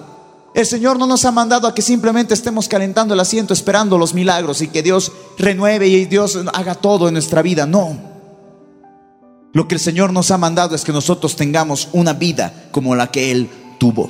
El 0.53 0.65
Señor 0.65 0.99
no 0.99 1.07
nos 1.07 1.25
ha 1.25 1.31
mandado 1.31 1.67
a 1.67 1.73
que 1.73 1.81
simplemente 1.81 2.33
estemos 2.33 2.67
calentando 2.67 3.13
el 3.13 3.19
asiento 3.19 3.53
esperando 3.53 3.97
los 3.97 4.13
milagros 4.13 4.61
y 4.61 4.67
que 4.67 4.83
Dios 4.83 5.11
renueve 5.37 5.87
y 5.87 6.05
Dios 6.05 6.37
haga 6.53 6.75
todo 6.75 7.07
en 7.07 7.15
nuestra 7.15 7.41
vida. 7.41 7.65
No. 7.65 7.97
Lo 9.51 9.67
que 9.67 9.75
el 9.75 9.81
Señor 9.81 10.13
nos 10.13 10.29
ha 10.31 10.37
mandado 10.37 10.75
es 10.75 10.83
que 10.83 10.91
nosotros 10.91 11.35
tengamos 11.35 11.89
una 11.93 12.13
vida 12.13 12.69
como 12.71 12.95
la 12.95 13.09
que 13.09 13.31
Él 13.31 13.49
tuvo. 13.79 14.09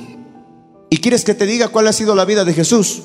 ¿Y 0.90 0.98
quieres 0.98 1.24
que 1.24 1.34
te 1.34 1.46
diga 1.46 1.68
cuál 1.68 1.88
ha 1.88 1.92
sido 1.92 2.14
la 2.14 2.26
vida 2.26 2.44
de 2.44 2.52
Jesús? 2.52 3.02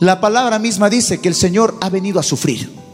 La 0.00 0.20
palabra 0.20 0.58
misma 0.58 0.88
dice 0.88 1.20
que 1.20 1.28
el 1.28 1.34
Señor 1.34 1.76
ha 1.80 1.90
venido 1.90 2.18
a 2.18 2.22
sufrir. 2.22 2.87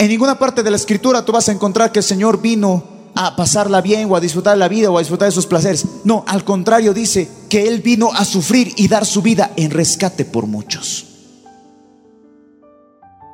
En 0.00 0.08
ninguna 0.08 0.38
parte 0.38 0.62
de 0.62 0.70
la 0.70 0.78
escritura 0.78 1.26
tú 1.26 1.32
vas 1.32 1.50
a 1.50 1.52
encontrar 1.52 1.92
que 1.92 1.98
el 1.98 2.02
Señor 2.02 2.40
vino 2.40 2.82
a 3.14 3.36
pasarla 3.36 3.82
bien 3.82 4.10
o 4.10 4.16
a 4.16 4.20
disfrutar 4.20 4.56
la 4.56 4.66
vida 4.66 4.90
o 4.90 4.96
a 4.96 5.00
disfrutar 5.00 5.28
de 5.28 5.32
sus 5.32 5.44
placeres. 5.44 5.84
No, 6.04 6.24
al 6.26 6.42
contrario 6.42 6.94
dice 6.94 7.28
que 7.50 7.68
Él 7.68 7.82
vino 7.82 8.10
a 8.10 8.24
sufrir 8.24 8.72
y 8.78 8.88
dar 8.88 9.04
su 9.04 9.20
vida 9.20 9.52
en 9.56 9.70
rescate 9.70 10.24
por 10.24 10.46
muchos. 10.46 11.04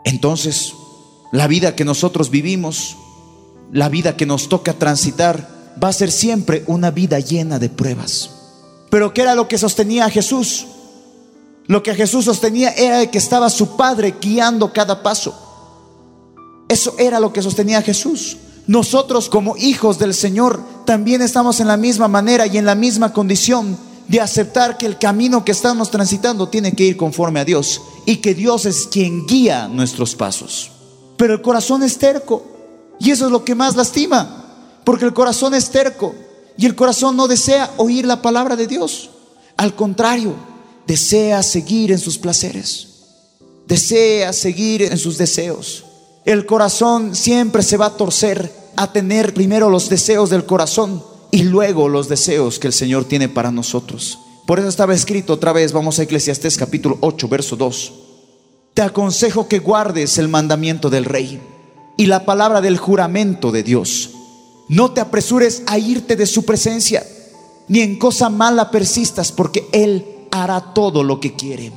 Entonces, 0.04 0.72
la 1.30 1.46
vida 1.46 1.76
que 1.76 1.84
nosotros 1.84 2.30
vivimos, 2.30 2.96
la 3.70 3.88
vida 3.88 4.16
que 4.16 4.26
nos 4.26 4.48
toca 4.48 4.72
transitar, 4.72 5.48
va 5.80 5.90
a 5.90 5.92
ser 5.92 6.10
siempre 6.10 6.64
una 6.66 6.90
vida 6.90 7.20
llena 7.20 7.60
de 7.60 7.68
pruebas. 7.68 8.30
Pero 8.90 9.14
¿qué 9.14 9.22
era 9.22 9.36
lo 9.36 9.46
que 9.46 9.56
sostenía 9.56 10.06
a 10.06 10.10
Jesús? 10.10 10.66
Lo 11.68 11.84
que 11.84 11.94
Jesús 11.94 12.24
sostenía 12.24 12.70
era 12.70 13.08
que 13.08 13.18
estaba 13.18 13.50
su 13.50 13.76
Padre 13.76 14.16
guiando 14.20 14.72
cada 14.72 15.04
paso. 15.04 15.45
Eso 16.68 16.94
era 16.98 17.20
lo 17.20 17.32
que 17.32 17.42
sostenía 17.42 17.82
Jesús. 17.82 18.36
Nosotros 18.66 19.28
como 19.28 19.56
hijos 19.56 19.98
del 19.98 20.14
Señor 20.14 20.60
también 20.84 21.22
estamos 21.22 21.60
en 21.60 21.68
la 21.68 21.76
misma 21.76 22.08
manera 22.08 22.46
y 22.46 22.58
en 22.58 22.64
la 22.64 22.74
misma 22.74 23.12
condición 23.12 23.78
de 24.08 24.20
aceptar 24.20 24.76
que 24.76 24.86
el 24.86 24.98
camino 24.98 25.44
que 25.44 25.52
estamos 25.52 25.90
transitando 25.90 26.48
tiene 26.48 26.72
que 26.72 26.84
ir 26.84 26.96
conforme 26.96 27.40
a 27.40 27.44
Dios 27.44 27.80
y 28.06 28.16
que 28.16 28.34
Dios 28.34 28.66
es 28.66 28.88
quien 28.88 29.26
guía 29.26 29.68
nuestros 29.68 30.16
pasos. 30.16 30.72
Pero 31.16 31.34
el 31.34 31.42
corazón 31.42 31.82
es 31.84 31.98
terco 31.98 32.44
y 32.98 33.10
eso 33.10 33.26
es 33.26 33.32
lo 33.32 33.44
que 33.44 33.54
más 33.54 33.76
lastima, 33.76 34.80
porque 34.84 35.04
el 35.04 35.14
corazón 35.14 35.54
es 35.54 35.70
terco 35.70 36.14
y 36.58 36.66
el 36.66 36.74
corazón 36.74 37.16
no 37.16 37.28
desea 37.28 37.72
oír 37.76 38.04
la 38.04 38.20
palabra 38.22 38.56
de 38.56 38.66
Dios. 38.66 39.10
Al 39.56 39.74
contrario, 39.76 40.34
desea 40.86 41.42
seguir 41.42 41.92
en 41.92 41.98
sus 41.98 42.18
placeres, 42.18 42.88
desea 43.66 44.32
seguir 44.32 44.82
en 44.82 44.98
sus 44.98 45.18
deseos 45.18 45.84
el 46.26 46.44
corazón 46.44 47.14
siempre 47.14 47.62
se 47.62 47.76
va 47.76 47.86
a 47.86 47.96
torcer 47.96 48.52
a 48.74 48.92
tener 48.92 49.32
primero 49.32 49.70
los 49.70 49.88
deseos 49.88 50.28
del 50.28 50.44
corazón 50.44 51.02
y 51.30 51.44
luego 51.44 51.88
los 51.88 52.08
deseos 52.08 52.58
que 52.58 52.66
el 52.66 52.72
Señor 52.72 53.04
tiene 53.04 53.28
para 53.28 53.52
nosotros. 53.52 54.18
Por 54.44 54.58
eso 54.58 54.68
estaba 54.68 54.92
escrito 54.92 55.34
otra 55.34 55.52
vez, 55.52 55.72
vamos 55.72 55.98
a 55.98 56.02
Eclesiastés 56.02 56.58
capítulo 56.58 56.98
8, 57.00 57.28
verso 57.28 57.54
2. 57.54 57.92
Te 58.74 58.82
aconsejo 58.82 59.46
que 59.46 59.60
guardes 59.60 60.18
el 60.18 60.26
mandamiento 60.26 60.90
del 60.90 61.04
rey 61.04 61.40
y 61.96 62.06
la 62.06 62.26
palabra 62.26 62.60
del 62.60 62.76
juramento 62.76 63.52
de 63.52 63.62
Dios. 63.62 64.10
No 64.68 64.90
te 64.90 65.00
apresures 65.00 65.62
a 65.66 65.78
irte 65.78 66.16
de 66.16 66.26
su 66.26 66.44
presencia, 66.44 67.06
ni 67.68 67.82
en 67.82 68.00
cosa 68.00 68.30
mala 68.30 68.72
persistas, 68.72 69.30
porque 69.30 69.68
Él 69.72 70.04
hará 70.32 70.74
todo 70.74 71.04
lo 71.04 71.20
que 71.20 71.36
quiere. 71.36 71.72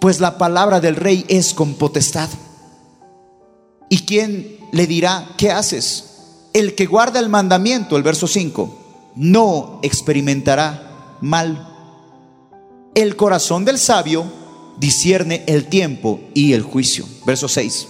Pues 0.00 0.20
la 0.20 0.38
palabra 0.38 0.80
del 0.80 0.96
rey 0.96 1.26
es 1.28 1.52
con 1.52 1.74
potestad. 1.74 2.30
¿Y 3.90 3.98
quién 4.06 4.56
le 4.70 4.86
dirá, 4.86 5.28
¿qué 5.36 5.50
haces? 5.50 6.04
El 6.52 6.76
que 6.76 6.86
guarda 6.86 7.18
el 7.18 7.28
mandamiento, 7.28 7.96
el 7.96 8.04
verso 8.04 8.28
5, 8.28 9.12
no 9.16 9.80
experimentará 9.82 11.16
mal. 11.20 11.68
El 12.94 13.16
corazón 13.16 13.64
del 13.64 13.78
sabio 13.78 14.24
discierne 14.78 15.42
el 15.48 15.66
tiempo 15.66 16.20
y 16.34 16.52
el 16.52 16.62
juicio. 16.62 17.04
Verso 17.26 17.48
6. 17.48 17.88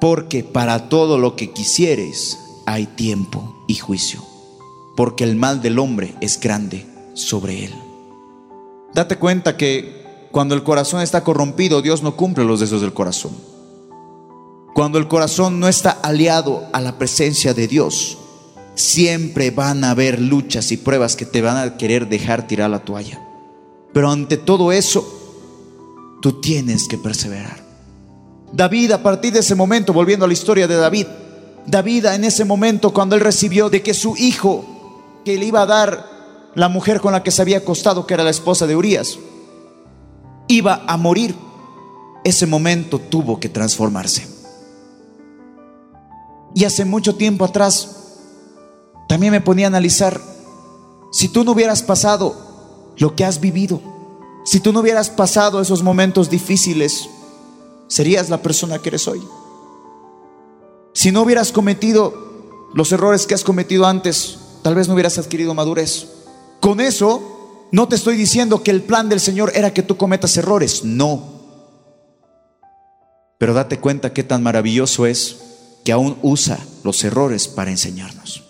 Porque 0.00 0.44
para 0.44 0.88
todo 0.88 1.18
lo 1.18 1.34
que 1.34 1.50
quisieres 1.50 2.38
hay 2.64 2.86
tiempo 2.86 3.64
y 3.66 3.74
juicio. 3.74 4.24
Porque 4.96 5.24
el 5.24 5.34
mal 5.34 5.60
del 5.60 5.80
hombre 5.80 6.14
es 6.20 6.38
grande 6.38 6.86
sobre 7.14 7.64
él. 7.64 7.74
Date 8.94 9.16
cuenta 9.16 9.56
que 9.56 10.28
cuando 10.30 10.54
el 10.54 10.62
corazón 10.62 11.02
está 11.02 11.24
corrompido, 11.24 11.82
Dios 11.82 12.02
no 12.04 12.16
cumple 12.16 12.44
los 12.44 12.60
deseos 12.60 12.80
del 12.80 12.94
corazón. 12.94 13.49
Cuando 14.74 14.98
el 14.98 15.08
corazón 15.08 15.60
no 15.60 15.68
está 15.68 15.90
aliado 15.90 16.64
a 16.72 16.80
la 16.80 16.98
presencia 16.98 17.54
de 17.54 17.66
Dios, 17.66 18.18
siempre 18.74 19.50
van 19.50 19.84
a 19.84 19.90
haber 19.90 20.20
luchas 20.20 20.72
y 20.72 20.76
pruebas 20.76 21.16
que 21.16 21.26
te 21.26 21.42
van 21.42 21.56
a 21.56 21.76
querer 21.76 22.08
dejar 22.08 22.46
tirar 22.46 22.70
la 22.70 22.80
toalla. 22.80 23.20
Pero 23.92 24.10
ante 24.10 24.36
todo 24.36 24.72
eso, 24.72 26.18
tú 26.22 26.40
tienes 26.40 26.86
que 26.88 26.98
perseverar. 26.98 27.64
David, 28.52 28.92
a 28.92 29.02
partir 29.02 29.32
de 29.32 29.40
ese 29.40 29.54
momento, 29.54 29.92
volviendo 29.92 30.24
a 30.24 30.28
la 30.28 30.34
historia 30.34 30.66
de 30.66 30.76
David, 30.76 31.06
David 31.66 32.06
en 32.06 32.24
ese 32.24 32.44
momento 32.44 32.92
cuando 32.92 33.14
él 33.14 33.20
recibió 33.20 33.70
de 33.70 33.82
que 33.82 33.94
su 33.94 34.16
hijo, 34.16 35.20
que 35.24 35.36
le 35.36 35.46
iba 35.46 35.62
a 35.62 35.66
dar 35.66 36.06
la 36.54 36.68
mujer 36.68 37.00
con 37.00 37.12
la 37.12 37.22
que 37.22 37.30
se 37.30 37.42
había 37.42 37.58
acostado, 37.58 38.06
que 38.06 38.14
era 38.14 38.24
la 38.24 38.30
esposa 38.30 38.66
de 38.66 38.76
Urias, 38.76 39.18
iba 40.48 40.84
a 40.86 40.96
morir, 40.96 41.34
ese 42.24 42.46
momento 42.46 42.98
tuvo 42.98 43.38
que 43.38 43.48
transformarse. 43.48 44.39
Y 46.54 46.64
hace 46.64 46.84
mucho 46.84 47.14
tiempo 47.14 47.44
atrás, 47.44 47.96
también 49.08 49.32
me 49.32 49.40
ponía 49.40 49.66
a 49.66 49.68
analizar, 49.68 50.20
si 51.12 51.28
tú 51.28 51.44
no 51.44 51.52
hubieras 51.52 51.82
pasado 51.82 52.92
lo 52.96 53.16
que 53.16 53.24
has 53.24 53.40
vivido, 53.40 53.80
si 54.44 54.60
tú 54.60 54.72
no 54.72 54.80
hubieras 54.80 55.10
pasado 55.10 55.60
esos 55.60 55.82
momentos 55.82 56.30
difíciles, 56.30 57.08
serías 57.88 58.30
la 58.30 58.42
persona 58.42 58.78
que 58.78 58.90
eres 58.90 59.06
hoy. 59.08 59.20
Si 60.92 61.12
no 61.12 61.22
hubieras 61.22 61.52
cometido 61.52 62.68
los 62.74 62.92
errores 62.92 63.26
que 63.26 63.34
has 63.34 63.44
cometido 63.44 63.86
antes, 63.86 64.38
tal 64.62 64.74
vez 64.74 64.88
no 64.88 64.94
hubieras 64.94 65.18
adquirido 65.18 65.54
madurez. 65.54 66.08
Con 66.60 66.80
eso, 66.80 67.68
no 67.72 67.88
te 67.88 67.96
estoy 67.96 68.16
diciendo 68.16 68.62
que 68.62 68.70
el 68.70 68.82
plan 68.82 69.08
del 69.08 69.20
Señor 69.20 69.52
era 69.54 69.72
que 69.72 69.82
tú 69.82 69.96
cometas 69.96 70.36
errores, 70.36 70.84
no. 70.84 71.40
Pero 73.38 73.54
date 73.54 73.80
cuenta 73.80 74.12
qué 74.12 74.22
tan 74.22 74.42
maravilloso 74.42 75.06
es 75.06 75.49
que 75.84 75.92
aún 75.92 76.18
usa 76.22 76.58
los 76.84 77.02
errores 77.04 77.48
para 77.48 77.70
enseñarnos. 77.70 78.44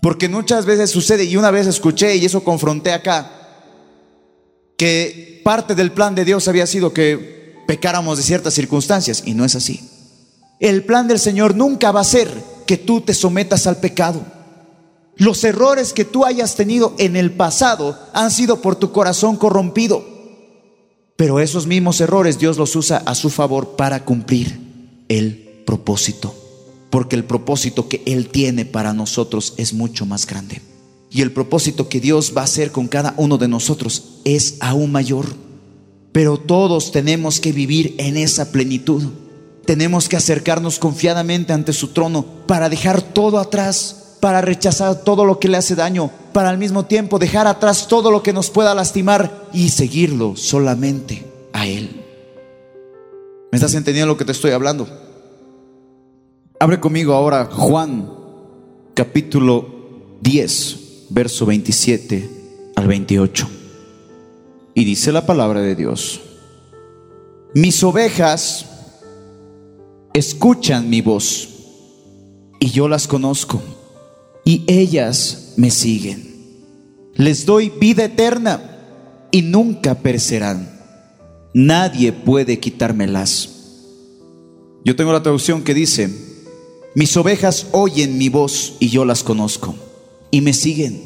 Porque 0.00 0.28
muchas 0.28 0.66
veces 0.66 0.90
sucede, 0.90 1.24
y 1.24 1.36
una 1.36 1.50
vez 1.50 1.66
escuché, 1.66 2.16
y 2.16 2.24
eso 2.24 2.44
confronté 2.44 2.92
acá, 2.92 3.30
que 4.76 5.40
parte 5.44 5.74
del 5.74 5.92
plan 5.92 6.14
de 6.14 6.24
Dios 6.24 6.46
había 6.48 6.66
sido 6.66 6.92
que 6.92 7.62
pecáramos 7.66 8.18
de 8.18 8.22
ciertas 8.22 8.54
circunstancias, 8.54 9.22
y 9.24 9.34
no 9.34 9.44
es 9.44 9.54
así. 9.54 9.88
El 10.60 10.84
plan 10.84 11.08
del 11.08 11.18
Señor 11.18 11.54
nunca 11.56 11.90
va 11.90 12.00
a 12.00 12.04
ser 12.04 12.30
que 12.66 12.76
tú 12.76 13.00
te 13.00 13.14
sometas 13.14 13.66
al 13.66 13.78
pecado. 13.78 14.20
Los 15.16 15.44
errores 15.44 15.92
que 15.92 16.04
tú 16.04 16.24
hayas 16.24 16.56
tenido 16.56 16.94
en 16.98 17.16
el 17.16 17.32
pasado 17.32 17.98
han 18.12 18.30
sido 18.30 18.60
por 18.60 18.76
tu 18.76 18.92
corazón 18.92 19.36
corrompido. 19.36 20.04
Pero 21.16 21.38
esos 21.38 21.66
mismos 21.66 22.00
errores 22.00 22.38
Dios 22.38 22.58
los 22.58 22.74
usa 22.74 23.02
a 23.06 23.14
su 23.14 23.30
favor 23.30 23.76
para 23.76 24.04
cumplir 24.04 24.58
el 25.08 25.43
propósito 25.64 26.34
porque 26.94 27.16
el 27.16 27.24
propósito 27.24 27.88
que 27.88 28.04
Él 28.06 28.28
tiene 28.28 28.64
para 28.64 28.92
nosotros 28.92 29.54
es 29.56 29.72
mucho 29.72 30.06
más 30.06 30.28
grande. 30.28 30.62
Y 31.10 31.22
el 31.22 31.32
propósito 31.32 31.88
que 31.88 31.98
Dios 31.98 32.34
va 32.36 32.42
a 32.42 32.44
hacer 32.44 32.70
con 32.70 32.86
cada 32.86 33.14
uno 33.16 33.36
de 33.36 33.48
nosotros 33.48 34.20
es 34.24 34.58
aún 34.60 34.92
mayor. 34.92 35.26
Pero 36.12 36.36
todos 36.36 36.92
tenemos 36.92 37.40
que 37.40 37.50
vivir 37.50 37.96
en 37.98 38.16
esa 38.16 38.52
plenitud. 38.52 39.02
Tenemos 39.66 40.08
que 40.08 40.14
acercarnos 40.14 40.78
confiadamente 40.78 41.52
ante 41.52 41.72
su 41.72 41.88
trono 41.88 42.24
para 42.46 42.68
dejar 42.68 43.02
todo 43.02 43.40
atrás, 43.40 44.18
para 44.20 44.40
rechazar 44.40 45.02
todo 45.02 45.24
lo 45.24 45.40
que 45.40 45.48
le 45.48 45.56
hace 45.56 45.74
daño, 45.74 46.12
para 46.32 46.48
al 46.48 46.58
mismo 46.58 46.84
tiempo 46.84 47.18
dejar 47.18 47.48
atrás 47.48 47.88
todo 47.88 48.12
lo 48.12 48.22
que 48.22 48.32
nos 48.32 48.50
pueda 48.50 48.72
lastimar 48.72 49.48
y 49.52 49.70
seguirlo 49.70 50.36
solamente 50.36 51.26
a 51.52 51.66
Él. 51.66 52.04
¿Me 53.50 53.56
estás 53.56 53.74
entendiendo 53.74 54.12
lo 54.12 54.16
que 54.16 54.24
te 54.24 54.30
estoy 54.30 54.52
hablando? 54.52 55.03
Abre 56.64 56.80
conmigo 56.80 57.12
ahora 57.12 57.44
Juan 57.44 58.10
capítulo 58.94 60.16
10, 60.22 61.08
verso 61.10 61.44
27 61.44 62.30
al 62.74 62.88
28. 62.88 63.46
Y 64.72 64.84
dice 64.86 65.12
la 65.12 65.26
palabra 65.26 65.60
de 65.60 65.74
Dios, 65.74 66.22
mis 67.54 67.84
ovejas 67.84 68.64
escuchan 70.14 70.88
mi 70.88 71.02
voz 71.02 71.50
y 72.58 72.70
yo 72.70 72.88
las 72.88 73.08
conozco 73.08 73.60
y 74.46 74.64
ellas 74.66 75.52
me 75.58 75.70
siguen. 75.70 76.32
Les 77.12 77.44
doy 77.44 77.68
vida 77.78 78.04
eterna 78.04 79.28
y 79.30 79.42
nunca 79.42 79.96
perecerán. 79.96 80.80
Nadie 81.52 82.14
puede 82.14 82.58
quitármelas. 82.58 83.50
Yo 84.82 84.96
tengo 84.96 85.12
la 85.12 85.22
traducción 85.22 85.62
que 85.62 85.74
dice, 85.74 86.32
mis 86.94 87.16
ovejas 87.16 87.66
oyen 87.72 88.18
mi 88.18 88.28
voz 88.28 88.74
y 88.78 88.88
yo 88.88 89.04
las 89.04 89.22
conozco 89.22 89.74
y 90.30 90.40
me 90.40 90.52
siguen 90.52 91.02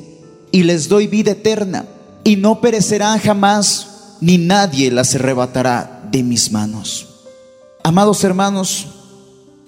y 0.50 0.62
les 0.62 0.88
doy 0.88 1.06
vida 1.06 1.32
eterna 1.32 1.86
y 2.24 2.36
no 2.36 2.60
perecerán 2.60 3.18
jamás 3.18 4.16
ni 4.20 4.38
nadie 4.38 4.90
las 4.90 5.14
arrebatará 5.14 6.08
de 6.10 6.22
mis 6.22 6.52
manos. 6.52 7.06
Amados 7.82 8.22
hermanos, 8.24 8.86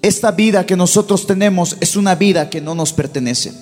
esta 0.02 0.30
vida 0.30 0.66
que 0.66 0.76
nosotros 0.76 1.26
tenemos 1.26 1.76
es 1.80 1.96
una 1.96 2.14
vida 2.14 2.50
que 2.50 2.60
no 2.60 2.74
nos 2.74 2.92
pertenece. 2.92 3.52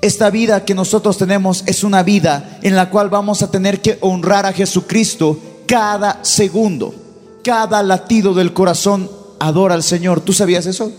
Esta 0.00 0.30
vida 0.30 0.64
que 0.64 0.74
nosotros 0.74 1.16
tenemos 1.16 1.62
es 1.66 1.84
una 1.84 2.02
vida 2.02 2.58
en 2.62 2.74
la 2.74 2.90
cual 2.90 3.08
vamos 3.08 3.42
a 3.42 3.50
tener 3.50 3.80
que 3.80 3.98
honrar 4.00 4.46
a 4.46 4.52
Jesucristo 4.52 5.38
cada 5.66 6.24
segundo. 6.24 6.94
Cada 7.44 7.82
latido 7.82 8.34
del 8.34 8.52
corazón 8.52 9.10
adora 9.38 9.74
al 9.74 9.82
Señor. 9.82 10.20
¿Tú 10.20 10.32
sabías 10.32 10.66
eso? 10.66 10.92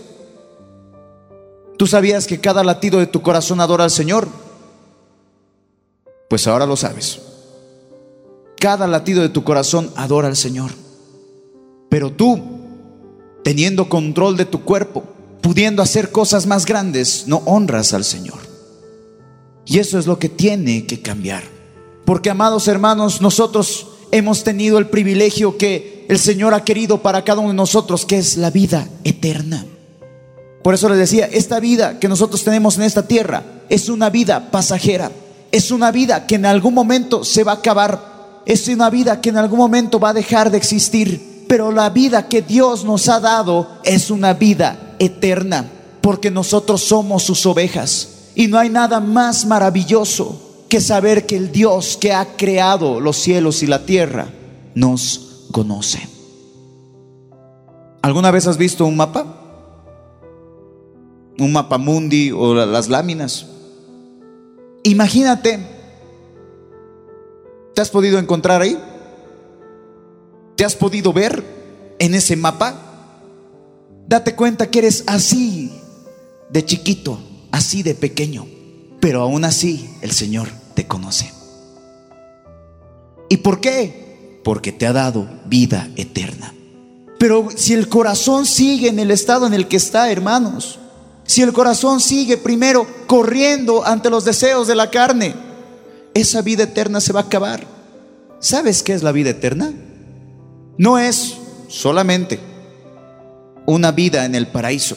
¿Tú 1.76 1.86
sabías 1.86 2.26
que 2.26 2.40
cada 2.40 2.62
latido 2.62 2.98
de 2.98 3.06
tu 3.06 3.22
corazón 3.22 3.60
adora 3.60 3.84
al 3.84 3.90
Señor? 3.90 4.28
Pues 6.28 6.46
ahora 6.46 6.66
lo 6.66 6.76
sabes. 6.76 7.20
Cada 8.58 8.86
latido 8.86 9.22
de 9.22 9.28
tu 9.28 9.44
corazón 9.44 9.90
adora 9.96 10.28
al 10.28 10.36
Señor. 10.36 10.70
Pero 11.88 12.12
tú, 12.12 12.40
teniendo 13.42 13.88
control 13.88 14.36
de 14.36 14.44
tu 14.44 14.62
cuerpo, 14.62 15.04
pudiendo 15.40 15.82
hacer 15.82 16.10
cosas 16.10 16.46
más 16.46 16.64
grandes, 16.64 17.24
no 17.26 17.42
honras 17.44 17.92
al 17.92 18.04
Señor. 18.04 18.38
Y 19.66 19.78
eso 19.78 19.98
es 19.98 20.06
lo 20.06 20.18
que 20.18 20.28
tiene 20.28 20.86
que 20.86 21.02
cambiar. 21.02 21.42
Porque, 22.04 22.30
amados 22.30 22.68
hermanos, 22.68 23.20
nosotros 23.20 23.88
hemos 24.10 24.44
tenido 24.44 24.78
el 24.78 24.88
privilegio 24.88 25.56
que 25.58 26.06
el 26.08 26.18
Señor 26.18 26.54
ha 26.54 26.64
querido 26.64 27.02
para 27.02 27.24
cada 27.24 27.40
uno 27.40 27.50
de 27.50 27.56
nosotros, 27.56 28.04
que 28.04 28.18
es 28.18 28.36
la 28.36 28.50
vida 28.50 28.88
eterna. 29.04 29.66
Por 30.64 30.72
eso 30.72 30.88
les 30.88 30.96
decía, 30.96 31.26
esta 31.26 31.60
vida 31.60 32.00
que 32.00 32.08
nosotros 32.08 32.42
tenemos 32.42 32.78
en 32.78 32.84
esta 32.84 33.06
tierra 33.06 33.42
es 33.68 33.90
una 33.90 34.08
vida 34.08 34.50
pasajera, 34.50 35.12
es 35.52 35.70
una 35.70 35.90
vida 35.90 36.26
que 36.26 36.36
en 36.36 36.46
algún 36.46 36.72
momento 36.72 37.22
se 37.22 37.44
va 37.44 37.52
a 37.52 37.56
acabar, 37.56 38.40
es 38.46 38.66
una 38.68 38.88
vida 38.88 39.20
que 39.20 39.28
en 39.28 39.36
algún 39.36 39.58
momento 39.58 40.00
va 40.00 40.08
a 40.08 40.14
dejar 40.14 40.50
de 40.50 40.56
existir, 40.56 41.44
pero 41.48 41.70
la 41.70 41.90
vida 41.90 42.28
que 42.28 42.40
Dios 42.40 42.82
nos 42.82 43.10
ha 43.10 43.20
dado 43.20 43.72
es 43.84 44.10
una 44.10 44.32
vida 44.32 44.96
eterna, 44.98 45.70
porque 46.00 46.30
nosotros 46.30 46.80
somos 46.80 47.24
sus 47.24 47.44
ovejas 47.44 48.30
y 48.34 48.46
no 48.46 48.58
hay 48.58 48.70
nada 48.70 49.00
más 49.00 49.44
maravilloso 49.44 50.64
que 50.70 50.80
saber 50.80 51.26
que 51.26 51.36
el 51.36 51.52
Dios 51.52 51.98
que 52.00 52.14
ha 52.14 52.38
creado 52.38 53.00
los 53.00 53.18
cielos 53.18 53.62
y 53.62 53.66
la 53.66 53.84
tierra 53.84 54.28
nos 54.74 55.44
conoce. 55.52 56.08
¿Alguna 58.00 58.30
vez 58.30 58.46
has 58.46 58.56
visto 58.56 58.86
un 58.86 58.96
mapa? 58.96 59.43
Un 61.38 61.52
mapamundi 61.52 62.30
o 62.32 62.54
las 62.54 62.88
láminas. 62.88 63.46
Imagínate, 64.82 65.58
¿te 67.74 67.80
has 67.80 67.90
podido 67.90 68.18
encontrar 68.18 68.62
ahí? 68.62 68.78
¿Te 70.56 70.64
has 70.64 70.76
podido 70.76 71.12
ver 71.12 71.42
en 71.98 72.14
ese 72.14 72.36
mapa? 72.36 72.80
Date 74.06 74.34
cuenta 74.34 74.70
que 74.70 74.80
eres 74.80 75.04
así 75.06 75.72
de 76.50 76.64
chiquito, 76.64 77.18
así 77.50 77.82
de 77.82 77.94
pequeño, 77.94 78.46
pero 79.00 79.22
aún 79.22 79.44
así 79.44 79.90
el 80.02 80.12
Señor 80.12 80.48
te 80.74 80.86
conoce. 80.86 81.32
¿Y 83.28 83.38
por 83.38 83.60
qué? 83.60 84.40
Porque 84.44 84.70
te 84.70 84.86
ha 84.86 84.92
dado 84.92 85.28
vida 85.46 85.88
eterna. 85.96 86.54
Pero 87.18 87.48
si 87.56 87.72
el 87.72 87.88
corazón 87.88 88.44
sigue 88.44 88.88
en 88.88 88.98
el 88.98 89.10
estado 89.10 89.46
en 89.46 89.54
el 89.54 89.66
que 89.66 89.76
está, 89.76 90.10
hermanos, 90.10 90.78
si 91.24 91.42
el 91.42 91.52
corazón 91.52 92.00
sigue 92.00 92.36
primero 92.36 92.86
corriendo 93.06 93.84
ante 93.84 94.10
los 94.10 94.24
deseos 94.24 94.66
de 94.68 94.74
la 94.74 94.90
carne, 94.90 95.34
esa 96.14 96.42
vida 96.42 96.64
eterna 96.64 97.00
se 97.00 97.12
va 97.12 97.20
a 97.20 97.24
acabar. 97.24 97.66
¿Sabes 98.38 98.82
qué 98.82 98.92
es 98.92 99.02
la 99.02 99.12
vida 99.12 99.30
eterna? 99.30 99.72
no 100.76 100.98
es 100.98 101.36
solamente 101.68 102.38
una 103.66 103.92
vida 103.92 104.24
en 104.24 104.34
el 104.34 104.48
paraíso. 104.48 104.96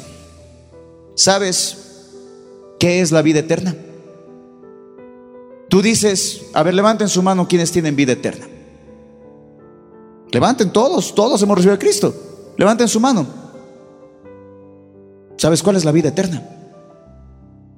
¿Sabes 1.15 1.77
qué 2.79 3.01
es 3.01 3.11
la 3.11 3.21
vida 3.21 3.39
eterna? 3.39 3.75
Tú 5.69 5.81
dices, 5.81 6.43
a 6.53 6.63
ver, 6.63 6.73
levanten 6.73 7.09
su 7.09 7.21
mano 7.21 7.47
quienes 7.47 7.71
tienen 7.71 7.95
vida 7.95 8.13
eterna. 8.13 8.47
Levanten 10.31 10.71
todos, 10.71 11.13
todos 11.15 11.41
hemos 11.41 11.57
recibido 11.57 11.75
a 11.75 11.79
Cristo. 11.79 12.13
Levanten 12.57 12.87
su 12.87 12.99
mano. 12.99 13.25
¿Sabes 15.37 15.61
cuál 15.61 15.75
es 15.75 15.85
la 15.85 15.91
vida 15.91 16.09
eterna? 16.09 16.43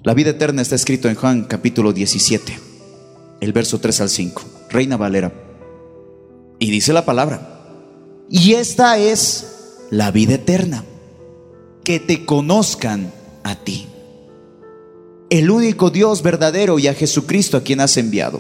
La 0.04 0.14
vida 0.14 0.30
eterna 0.30 0.62
está 0.62 0.76
escrito 0.76 1.10
en 1.10 1.16
Juan 1.16 1.44
capítulo 1.44 1.92
17, 1.92 2.58
el 3.42 3.52
verso 3.52 3.80
3 3.80 4.00
al 4.02 4.10
5, 4.10 4.42
Reina 4.70 4.96
Valera. 4.96 5.34
Y 6.58 6.72
dice 6.72 6.94
la 6.94 7.04
palabra, 7.04 7.66
y 8.30 8.54
esta 8.54 8.98
es 8.98 9.48
la 9.90 10.10
vida 10.12 10.36
eterna, 10.36 10.86
que 11.84 12.00
te 12.00 12.26
conozcan 12.26 13.12
a 13.44 13.56
ti, 13.56 13.88
el 15.30 15.52
único 15.52 15.90
Dios 15.90 16.24
verdadero 16.24 16.80
y 16.80 16.88
a 16.88 16.94
Jesucristo 16.94 17.58
a 17.58 17.64
quien 17.64 17.82
has 17.82 17.98
enviado. 17.98 18.40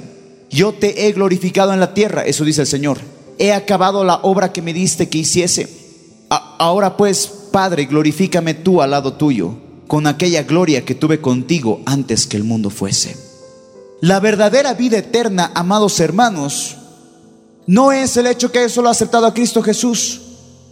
Yo 0.49 0.73
te 0.73 1.07
he 1.07 1.11
glorificado 1.11 1.73
en 1.73 1.81
la 1.81 1.93
tierra, 1.93 2.23
eso 2.23 2.45
dice 2.45 2.61
el 2.61 2.67
Señor. 2.67 2.99
He 3.37 3.51
acabado 3.51 4.05
la 4.05 4.15
obra 4.23 4.53
que 4.53 4.61
me 4.61 4.73
diste 4.73 5.09
que 5.09 5.19
hiciese. 5.19 5.67
ahora 6.29 6.95
pues, 6.95 7.38
Padre, 7.51 7.85
glorifícame 7.85 8.53
tú 8.53 8.81
al 8.81 8.91
lado 8.91 9.13
tuyo 9.13 9.53
con 9.87 10.05
aquella 10.05 10.43
gloria 10.43 10.85
que 10.85 10.93
tuve 10.93 11.19
contigo 11.19 11.81
antes 11.85 12.27
que 12.27 12.37
el 12.37 12.43
mundo 12.43 12.69
fuese. 12.69 13.17
La 14.01 14.19
verdadera 14.19 14.75
vida 14.75 14.99
eterna, 14.99 15.51
amados 15.55 15.99
hermanos, 15.99 16.77
no 17.65 17.91
es 17.91 18.15
el 18.17 18.27
hecho 18.27 18.51
que 18.51 18.69
solo 18.69 18.87
ha 18.87 18.91
aceptado 18.91 19.25
a 19.25 19.33
Cristo 19.33 19.63
Jesús. 19.63 20.21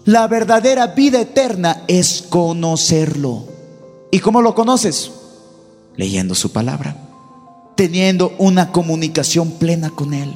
La 0.05 0.28
verdadera 0.28 0.88
vida 0.88 1.19
eterna 1.19 1.84
es 1.88 2.25
conocerlo. 2.30 3.47
¿Y 4.11 4.19
cómo 4.19 4.41
lo 4.41 4.55
conoces? 4.55 5.11
Leyendo 5.95 6.36
su 6.36 6.51
palabra, 6.51 6.95
teniendo 7.75 8.34
una 8.38 8.71
comunicación 8.71 9.51
plena 9.51 9.89
con 9.89 10.13
Él. 10.13 10.34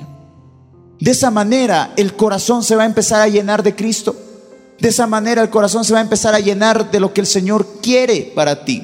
De 1.00 1.12
esa 1.12 1.32
manera 1.32 1.94
el 1.98 2.16
corazón 2.16 2.64
se 2.64 2.76
va 2.76 2.84
a 2.84 2.88
empezar 2.88 3.22
a 3.22 3.28
llenar 3.28 3.64
de 3.64 3.76
Cristo 3.76 4.16
de 4.82 4.90
esa 4.90 5.06
manera 5.06 5.44
el 5.44 5.52
corazón 5.52 5.86
se 5.86 5.94
va 5.94 6.00
a 6.00 6.04
empezar 6.04 6.34
a 6.34 6.40
llenar 6.40 6.90
de 6.90 7.00
lo 7.00 7.14
que 7.14 7.22
el 7.22 7.28
Señor 7.28 7.68
quiere 7.84 8.32
para 8.34 8.66
ti. 8.66 8.84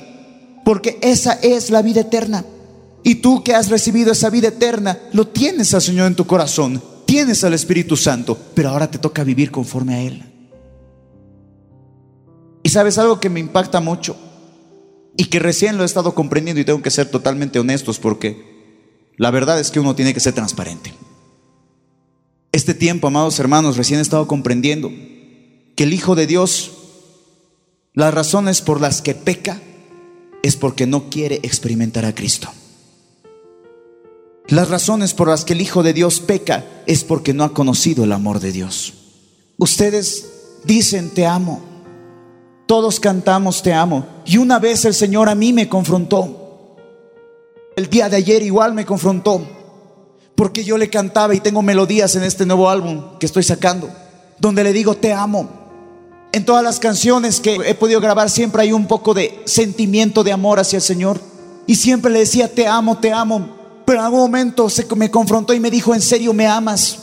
Porque 0.63 0.99
esa 1.01 1.33
es 1.41 1.71
la 1.71 1.81
vida 1.81 2.01
eterna. 2.01 2.45
Y 3.03 3.15
tú 3.15 3.43
que 3.43 3.55
has 3.55 3.69
recibido 3.69 4.11
esa 4.11 4.29
vida 4.29 4.49
eterna, 4.49 4.99
lo 5.11 5.27
tienes 5.27 5.73
al 5.73 5.81
Señor 5.81 6.05
en 6.05 6.15
tu 6.15 6.27
corazón. 6.27 6.83
Tienes 7.07 7.43
al 7.43 7.55
Espíritu 7.55 7.97
Santo. 7.97 8.37
Pero 8.53 8.69
ahora 8.69 8.91
te 8.91 8.99
toca 8.99 9.23
vivir 9.23 9.49
conforme 9.49 9.95
a 9.95 10.01
Él. 10.03 10.23
Y 12.61 12.69
sabes 12.69 12.99
algo 12.99 13.19
que 13.19 13.31
me 13.31 13.39
impacta 13.39 13.81
mucho. 13.81 14.15
Y 15.15 15.25
que 15.25 15.39
recién 15.39 15.77
lo 15.77 15.83
he 15.83 15.87
estado 15.87 16.13
comprendiendo 16.13 16.61
y 16.61 16.65
tengo 16.65 16.83
que 16.83 16.91
ser 16.91 17.09
totalmente 17.09 17.57
honestos 17.57 17.97
porque 17.97 19.09
la 19.17 19.31
verdad 19.31 19.59
es 19.59 19.71
que 19.71 19.79
uno 19.79 19.95
tiene 19.95 20.13
que 20.13 20.19
ser 20.19 20.33
transparente. 20.33 20.93
Este 22.51 22.75
tiempo, 22.75 23.07
amados 23.07 23.39
hermanos, 23.39 23.77
recién 23.77 23.97
he 23.97 24.03
estado 24.03 24.27
comprendiendo 24.27 24.91
que 25.77 25.83
el 25.83 25.93
Hijo 25.93 26.15
de 26.15 26.25
Dios, 26.25 26.71
las 27.93 28.11
razones 28.11 28.61
por 28.61 28.81
las 28.81 29.03
que 29.03 29.13
peca 29.13 29.61
es 30.41 30.55
porque 30.55 30.87
no 30.87 31.07
quiere 31.11 31.39
experimentar 31.43 32.03
a 32.03 32.15
Cristo. 32.15 32.49
Las 34.47 34.69
razones 34.69 35.13
por 35.13 35.27
las 35.27 35.45
que 35.45 35.53
el 35.53 35.61
Hijo 35.61 35.83
de 35.83 35.93
Dios 35.93 36.19
peca 36.19 36.65
es 36.87 37.03
porque 37.03 37.35
no 37.35 37.43
ha 37.43 37.53
conocido 37.53 38.05
el 38.05 38.11
amor 38.11 38.39
de 38.39 38.51
Dios. 38.51 38.93
Ustedes 39.59 40.25
dicen 40.63 41.11
te 41.11 41.27
amo. 41.27 41.61
Todos 42.65 42.99
cantamos 42.99 43.61
te 43.61 43.71
amo. 43.71 44.07
Y 44.25 44.37
una 44.37 44.57
vez 44.57 44.83
el 44.85 44.95
Señor 44.95 45.29
a 45.29 45.35
mí 45.35 45.53
me 45.53 45.69
confrontó. 45.69 46.75
El 47.75 47.87
día 47.87 48.09
de 48.09 48.17
ayer 48.17 48.41
igual 48.41 48.73
me 48.73 48.83
confrontó. 48.85 49.47
Porque 50.33 50.63
yo 50.63 50.75
le 50.75 50.89
cantaba 50.89 51.35
y 51.35 51.39
tengo 51.39 51.61
melodías 51.61 52.15
en 52.15 52.23
este 52.23 52.47
nuevo 52.47 52.67
álbum 52.67 53.19
que 53.19 53.27
estoy 53.27 53.43
sacando. 53.43 53.91
Donde 54.39 54.63
le 54.63 54.73
digo 54.73 54.95
te 54.95 55.13
amo. 55.13 55.66
En 56.37 56.45
todas 56.45 56.63
las 56.63 56.79
canciones 56.79 57.39
que 57.39 57.55
he 57.65 57.73
podido 57.73 57.99
grabar 57.99 58.29
siempre 58.29 58.61
hay 58.61 58.71
un 58.71 58.85
poco 58.85 59.15
de 59.15 59.41
sentimiento 59.45 60.23
de 60.23 60.31
amor 60.31 60.59
hacia 60.59 60.77
el 60.77 60.83
Señor. 60.83 61.19
Y 61.65 61.73
siempre 61.73 62.11
le 62.11 62.19
decía, 62.19 62.53
te 62.53 62.67
amo, 62.67 62.99
te 62.99 63.11
amo. 63.11 63.55
Pero 63.87 63.97
en 63.97 64.05
algún 64.05 64.19
momento 64.19 64.69
se 64.69 64.85
me 64.95 65.09
confrontó 65.09 65.55
y 65.55 65.59
me 65.59 65.71
dijo, 65.71 65.95
¿en 65.95 66.01
serio 66.01 66.33
me 66.33 66.45
amas? 66.45 66.99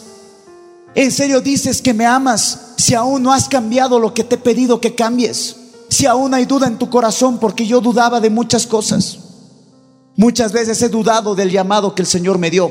¿En 0.95 1.11
serio 1.11 1.41
dices 1.41 1.83
que 1.83 1.93
me 1.93 2.07
amas 2.07 2.75
si 2.77 2.95
aún 2.95 3.25
no 3.25 3.33
has 3.33 3.49
cambiado 3.49 3.99
lo 3.99 4.15
que 4.15 4.23
te 4.23 4.37
he 4.37 4.39
pedido 4.39 4.81
que 4.81 4.95
cambies? 4.95 5.57
Si 5.89 6.07
aún 6.07 6.33
hay 6.33 6.45
duda 6.45 6.69
en 6.69 6.79
tu 6.79 6.89
corazón 6.89 7.39
porque 7.41 7.67
yo 7.67 7.81
dudaba 7.81 8.21
de 8.21 8.31
muchas 8.31 8.69
cosas. 8.69 9.19
Muchas 10.15 10.53
veces 10.53 10.81
he 10.81 10.89
dudado 10.89 11.35
del 11.35 11.51
llamado 11.51 11.93
que 11.97 12.03
el 12.03 12.07
Señor 12.07 12.39
me 12.39 12.51
dio. 12.51 12.71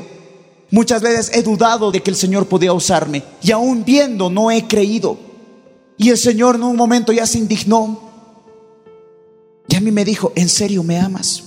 Muchas 0.70 1.02
veces 1.02 1.30
he 1.34 1.42
dudado 1.42 1.90
de 1.90 2.02
que 2.02 2.08
el 2.08 2.16
Señor 2.16 2.46
podía 2.46 2.72
usarme. 2.72 3.22
Y 3.42 3.52
aún 3.52 3.84
viendo 3.84 4.30
no 4.30 4.50
he 4.50 4.66
creído. 4.66 5.33
Y 5.96 6.10
el 6.10 6.18
Señor 6.18 6.56
en 6.56 6.64
un 6.64 6.76
momento 6.76 7.12
ya 7.12 7.26
se 7.26 7.38
indignó. 7.38 8.00
Y 9.68 9.76
a 9.76 9.80
mí 9.80 9.90
me 9.90 10.04
dijo, 10.04 10.32
¿en 10.34 10.48
serio 10.48 10.82
me 10.82 10.98
amas? 10.98 11.42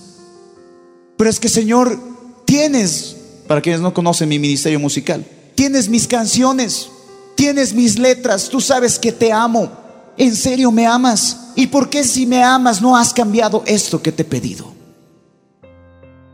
Pero 1.18 1.30
es 1.30 1.39
que 1.39 1.50
Señor, 1.50 2.00
tienes, 2.45 3.16
para 3.48 3.62
quienes 3.62 3.82
no 3.82 3.93
conocen 3.93 4.30
mi 4.30 4.39
ministerio 4.39 4.80
musical, 4.80 5.26
tienes 5.56 5.89
mis 5.89 6.08
canciones, 6.08 6.89
tienes 7.36 7.74
mis 7.74 7.98
letras, 7.98 8.50
tú 8.50 8.62
sabes 8.62 9.00
que 9.00 9.12
te 9.12 9.32
amo. 9.32 9.72
¿En 10.18 10.36
serio 10.36 10.72
me 10.72 10.86
amas? 10.88 11.52
¿Y 11.56 11.68
por 11.68 11.89
qué 11.89 12.04
si 12.04 12.26
me 12.26 12.43
amas 12.43 12.82
no 12.82 12.98
has 12.98 13.14
cambiado 13.14 13.64
esto 13.66 14.02
que 14.02 14.12
te 14.12 14.24
he 14.24 14.26
pedido? 14.26 14.74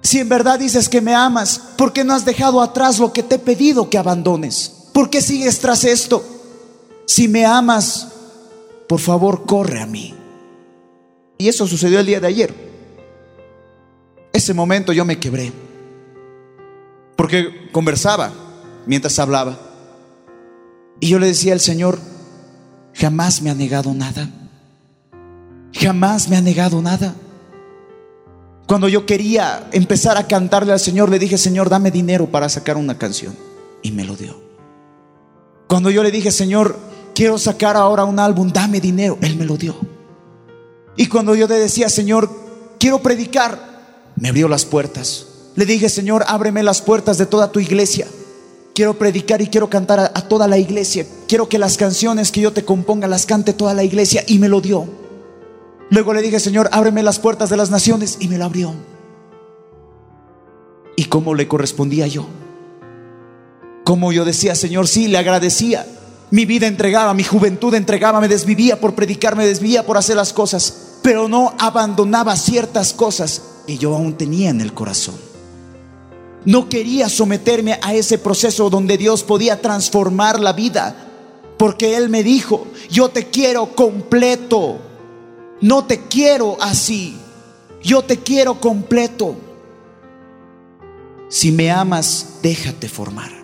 Si 0.01 0.19
en 0.19 0.29
verdad 0.29 0.59
dices 0.59 0.89
que 0.89 1.01
me 1.01 1.15
amas, 1.15 1.59
¿por 1.77 1.93
qué 1.93 2.03
no 2.03 2.13
has 2.13 2.25
dejado 2.25 2.61
atrás 2.61 2.99
lo 2.99 3.13
que 3.13 3.23
te 3.23 3.35
he 3.35 3.39
pedido 3.39 3.89
que 3.89 3.97
abandones? 3.97 4.71
¿Por 4.93 5.09
qué 5.09 5.21
sigues 5.21 5.59
tras 5.59 5.85
esto? 5.85 6.32
Si 7.05 7.27
me 7.27 7.45
amas, 7.45 8.09
por 8.87 8.99
favor, 8.99 9.45
corre 9.45 9.81
a 9.81 9.85
mí. 9.85 10.13
Y 11.37 11.47
eso 11.47 11.67
sucedió 11.67 11.99
el 11.99 12.05
día 12.05 12.19
de 12.19 12.27
ayer. 12.27 12.53
Ese 14.31 14.53
momento 14.53 14.93
yo 14.93 15.05
me 15.05 15.19
quebré. 15.19 15.51
Porque 17.15 17.69
conversaba 17.71 18.31
mientras 18.85 19.19
hablaba. 19.19 19.59
Y 20.99 21.09
yo 21.09 21.19
le 21.19 21.27
decía 21.27 21.53
al 21.53 21.59
Señor, 21.59 21.99
jamás 22.93 23.41
me 23.41 23.49
ha 23.49 23.55
negado 23.55 23.93
nada. 23.93 24.29
Jamás 25.73 26.29
me 26.29 26.37
ha 26.37 26.41
negado 26.41 26.81
nada. 26.81 27.15
Cuando 28.67 28.87
yo 28.87 29.05
quería 29.05 29.67
empezar 29.71 30.17
a 30.17 30.27
cantarle 30.27 30.71
al 30.71 30.79
Señor, 30.79 31.09
le 31.09 31.19
dije, 31.19 31.37
Señor, 31.37 31.69
dame 31.69 31.91
dinero 31.91 32.27
para 32.27 32.47
sacar 32.47 32.77
una 32.77 32.97
canción. 32.97 33.35
Y 33.81 33.91
me 33.91 34.05
lo 34.05 34.15
dio. 34.15 34.41
Cuando 35.67 35.89
yo 35.89 36.03
le 36.03 36.11
dije, 36.11 36.31
Señor, 36.31 36.77
quiero 37.13 37.37
sacar 37.37 37.77
ahora 37.77 38.05
un 38.05 38.19
álbum, 38.19 38.51
dame 38.51 38.79
dinero. 38.79 39.17
Él 39.21 39.35
me 39.35 39.45
lo 39.45 39.57
dio. 39.57 39.75
Y 40.95 41.07
cuando 41.07 41.35
yo 41.35 41.47
le 41.47 41.55
decía, 41.55 41.89
Señor, 41.89 42.29
quiero 42.79 42.99
predicar, 42.99 44.11
me 44.15 44.29
abrió 44.29 44.47
las 44.47 44.65
puertas. 44.65 45.27
Le 45.55 45.65
dije, 45.65 45.89
Señor, 45.89 46.23
ábreme 46.27 46.63
las 46.63 46.81
puertas 46.81 47.17
de 47.17 47.25
toda 47.25 47.51
tu 47.51 47.59
iglesia. 47.59 48.07
Quiero 48.75 48.97
predicar 48.97 49.41
y 49.41 49.47
quiero 49.47 49.69
cantar 49.69 49.99
a, 49.99 50.27
toda 50.27 50.47
la 50.47 50.57
iglesia. 50.57 51.05
Quiero 51.27 51.47
que 51.47 51.59
las 51.59 51.77
canciones 51.77 52.31
que 52.31 52.41
yo 52.41 52.53
te 52.53 52.65
componga 52.65 53.07
las 53.07 53.25
cante 53.25 53.53
toda 53.53 53.73
la 53.73 53.83
iglesia. 53.83 54.23
Y 54.27 54.39
me 54.39 54.49
lo 54.49 54.61
dio. 54.61 54.87
Luego 55.91 56.13
le 56.13 56.23
dije, 56.23 56.39
Señor, 56.39 56.69
ábreme 56.71 57.03
las 57.03 57.19
puertas 57.19 57.49
de 57.49 57.57
las 57.57 57.69
naciones. 57.69 58.17
Y 58.19 58.27
me 58.27 58.39
lo 58.39 58.45
abrió. 58.45 58.73
¿Y 60.95 61.05
cómo 61.05 61.35
le 61.35 61.47
correspondía 61.47 62.07
yo? 62.07 62.25
Como 63.83 64.11
yo 64.11 64.25
decía, 64.25 64.55
Señor, 64.55 64.87
sí, 64.87 65.07
le 65.07 65.19
agradecía 65.19 65.85
mi 66.33 66.45
vida 66.45 66.65
entregaba, 66.65 67.13
mi 67.13 67.23
juventud 67.23 67.75
entregaba, 67.75 68.19
me 68.19 68.27
desvivía 68.27 68.79
por 68.79 68.95
predicar, 68.95 69.35
me 69.35 69.45
desvivía 69.45 69.85
por 69.85 69.97
hacer 69.97 70.15
las 70.15 70.33
cosas, 70.33 70.97
pero 71.03 71.27
no 71.27 71.53
abandonaba 71.59 72.35
ciertas 72.35 72.91
cosas 72.91 73.43
que 73.67 73.77
yo 73.77 73.93
aún 73.93 74.17
tenía 74.17 74.49
en 74.49 74.59
el 74.59 74.73
corazón. 74.73 75.13
No 76.43 76.69
quería 76.69 77.07
someterme 77.07 77.77
a 77.83 77.93
ese 77.93 78.17
proceso 78.17 78.71
donde 78.71 78.97
Dios 78.97 79.21
podía 79.21 79.61
transformar 79.61 80.39
la 80.39 80.53
vida, 80.53 80.95
porque 81.59 81.95
Él 81.97 82.09
me 82.09 82.23
dijo, 82.23 82.65
yo 82.89 83.09
te 83.09 83.27
quiero 83.27 83.75
completo, 83.75 84.79
no 85.61 85.85
te 85.85 86.07
quiero 86.07 86.57
así, 86.59 87.15
yo 87.83 88.01
te 88.01 88.17
quiero 88.17 88.59
completo. 88.59 89.35
Si 91.29 91.51
me 91.51 91.69
amas, 91.69 92.39
déjate 92.41 92.89
formar. 92.89 93.42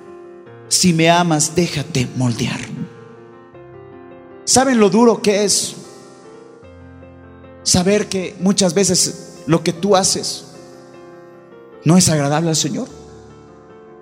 Si 0.69 0.93
me 0.93 1.09
amas, 1.09 1.55
déjate 1.55 2.07
moldear. 2.15 2.59
¿Saben 4.45 4.79
lo 4.79 4.89
duro 4.89 5.21
que 5.21 5.43
es 5.43 5.75
saber 7.63 8.07
que 8.07 8.35
muchas 8.39 8.73
veces 8.73 9.39
lo 9.47 9.63
que 9.63 9.73
tú 9.73 9.95
haces 9.95 10.45
no 11.83 11.97
es 11.97 12.07
agradable 12.09 12.49
al 12.49 12.55
Señor? 12.55 12.87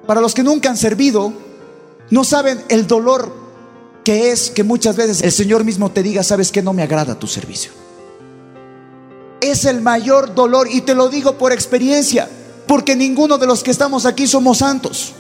Para 0.06 0.22
los 0.22 0.34
que 0.34 0.44
nunca 0.44 0.70
han 0.70 0.78
servido, 0.78 1.34
no 2.10 2.24
saben 2.24 2.62
el 2.70 2.86
dolor 2.86 3.32
que 4.04 4.32
es 4.32 4.50
que 4.50 4.64
muchas 4.64 4.96
veces 4.96 5.22
el 5.22 5.32
Señor 5.32 5.64
mismo 5.66 5.92
te 5.92 6.04
diga, 6.04 6.24
sabes 6.24 6.52
que 6.52 6.62
no 6.62 6.72
me 6.74 6.84
agrada 6.84 7.20
tu 7.20 7.28
servicio. 7.28 7.72
Es 9.42 9.66
el 9.66 9.82
mayor 9.82 10.34
dolor 10.34 10.70
y 10.72 10.82
te 10.82 10.96
lo 10.96 11.10
digo 11.10 11.38
por 11.38 11.52
experiencia, 11.52 12.30
porque 12.68 12.96
ninguno 12.96 13.38
de 13.38 13.48
los 13.48 13.64
que 13.64 13.72
estamos 13.72 14.06
aquí 14.06 14.28
somos 14.28 14.60
santos. 14.60 15.14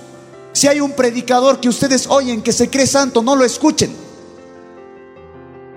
Si 0.57 0.67
hay 0.67 0.81
un 0.81 0.93
predicador 0.93 1.59
que 1.59 1.69
ustedes 1.69 2.07
oyen 2.07 2.41
que 2.41 2.51
se 2.51 2.67
cree 2.67 2.87
santo, 2.87 3.21
no 3.21 3.35
lo 3.35 3.45
escuchen. 3.45 3.95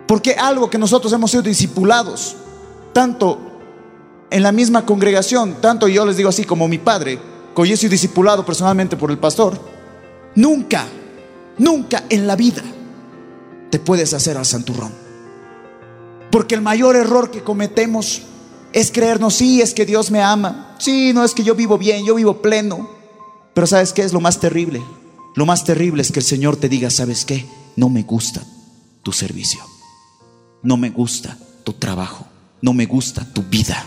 Porque 0.06 0.32
algo 0.32 0.70
que 0.70 0.78
nosotros 0.78 1.12
hemos 1.12 1.30
sido 1.30 1.42
discipulados, 1.42 2.34
tanto 2.94 3.38
en 4.30 4.42
la 4.42 4.52
misma 4.52 4.86
congregación, 4.86 5.60
tanto 5.60 5.86
yo 5.86 6.06
les 6.06 6.16
digo 6.16 6.30
así 6.30 6.44
como 6.44 6.66
mi 6.66 6.78
padre, 6.78 7.18
que 7.54 7.68
yo 7.68 7.76
soy 7.76 7.90
discipulado 7.90 8.46
personalmente 8.46 8.96
por 8.96 9.10
el 9.10 9.18
pastor, 9.18 9.60
nunca, 10.34 10.86
nunca 11.58 12.04
en 12.08 12.26
la 12.26 12.34
vida 12.34 12.62
te 13.68 13.80
puedes 13.80 14.14
hacer 14.14 14.38
al 14.38 14.46
santurrón. 14.46 14.94
Porque 16.30 16.54
el 16.54 16.62
mayor 16.62 16.96
error 16.96 17.30
que 17.30 17.42
cometemos 17.42 18.22
es 18.72 18.90
creernos, 18.90 19.34
sí, 19.34 19.60
es 19.60 19.74
que 19.74 19.84
Dios 19.84 20.10
me 20.10 20.22
ama, 20.22 20.74
sí, 20.78 21.12
no 21.12 21.22
es 21.22 21.34
que 21.34 21.44
yo 21.44 21.54
vivo 21.54 21.76
bien, 21.76 22.06
yo 22.06 22.14
vivo 22.14 22.40
pleno. 22.40 22.99
Pero 23.60 23.66
¿sabes 23.66 23.92
qué 23.92 24.00
es 24.00 24.14
lo 24.14 24.22
más 24.22 24.40
terrible? 24.40 24.82
Lo 25.36 25.44
más 25.44 25.64
terrible 25.64 26.00
es 26.00 26.10
que 26.10 26.20
el 26.20 26.24
Señor 26.24 26.56
te 26.56 26.70
diga, 26.70 26.88
¿sabes 26.88 27.26
qué? 27.26 27.44
No 27.76 27.90
me 27.90 28.04
gusta 28.04 28.42
tu 29.02 29.12
servicio, 29.12 29.60
no 30.62 30.78
me 30.78 30.88
gusta 30.88 31.36
tu 31.62 31.74
trabajo, 31.74 32.26
no 32.62 32.72
me 32.72 32.86
gusta 32.86 33.30
tu 33.34 33.42
vida, 33.42 33.84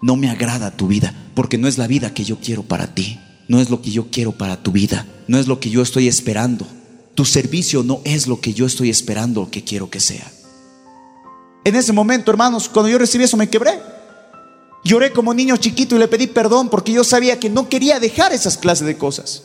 no 0.00 0.14
me 0.14 0.30
agrada 0.30 0.76
tu 0.76 0.86
vida, 0.86 1.12
porque 1.34 1.58
no 1.58 1.66
es 1.66 1.76
la 1.76 1.88
vida 1.88 2.14
que 2.14 2.22
yo 2.22 2.38
quiero 2.38 2.62
para 2.62 2.94
ti, 2.94 3.18
no 3.48 3.58
es 3.58 3.68
lo 3.68 3.82
que 3.82 3.90
yo 3.90 4.12
quiero 4.12 4.30
para 4.30 4.62
tu 4.62 4.70
vida, 4.70 5.08
no 5.26 5.38
es 5.38 5.48
lo 5.48 5.58
que 5.58 5.70
yo 5.70 5.82
estoy 5.82 6.06
esperando. 6.06 6.64
Tu 7.16 7.24
servicio 7.24 7.82
no 7.82 8.02
es 8.04 8.28
lo 8.28 8.40
que 8.40 8.54
yo 8.54 8.64
estoy 8.64 8.90
esperando 8.90 9.42
o 9.42 9.50
que 9.50 9.64
quiero 9.64 9.90
que 9.90 9.98
sea. 9.98 10.30
En 11.64 11.74
ese 11.74 11.92
momento, 11.92 12.30
hermanos, 12.30 12.68
cuando 12.68 12.88
yo 12.88 12.96
recibí 12.96 13.24
eso 13.24 13.36
me 13.36 13.50
quebré. 13.50 13.72
Lloré 14.82 15.12
como 15.12 15.34
niño 15.34 15.56
chiquito 15.56 15.96
y 15.96 15.98
le 15.98 16.08
pedí 16.08 16.26
perdón 16.26 16.68
porque 16.68 16.92
yo 16.92 17.04
sabía 17.04 17.38
que 17.38 17.50
no 17.50 17.68
quería 17.68 18.00
dejar 18.00 18.32
esas 18.32 18.56
clases 18.56 18.86
de 18.86 18.96
cosas. 18.96 19.44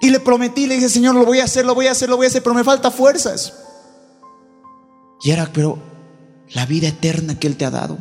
Y 0.00 0.10
le 0.10 0.20
prometí, 0.20 0.66
le 0.66 0.76
dije, 0.76 0.88
Señor, 0.88 1.14
lo 1.14 1.24
voy 1.24 1.40
a 1.40 1.44
hacer, 1.44 1.64
lo 1.64 1.74
voy 1.74 1.86
a 1.86 1.92
hacer, 1.92 2.08
lo 2.08 2.16
voy 2.16 2.26
a 2.26 2.28
hacer, 2.28 2.42
pero 2.42 2.54
me 2.54 2.64
falta 2.64 2.90
fuerzas. 2.90 3.54
Y 5.22 5.30
era, 5.30 5.50
pero 5.52 5.78
la 6.50 6.66
vida 6.66 6.88
eterna 6.88 7.38
que 7.38 7.46
Él 7.46 7.56
te 7.56 7.64
ha 7.64 7.70
dado. 7.70 7.98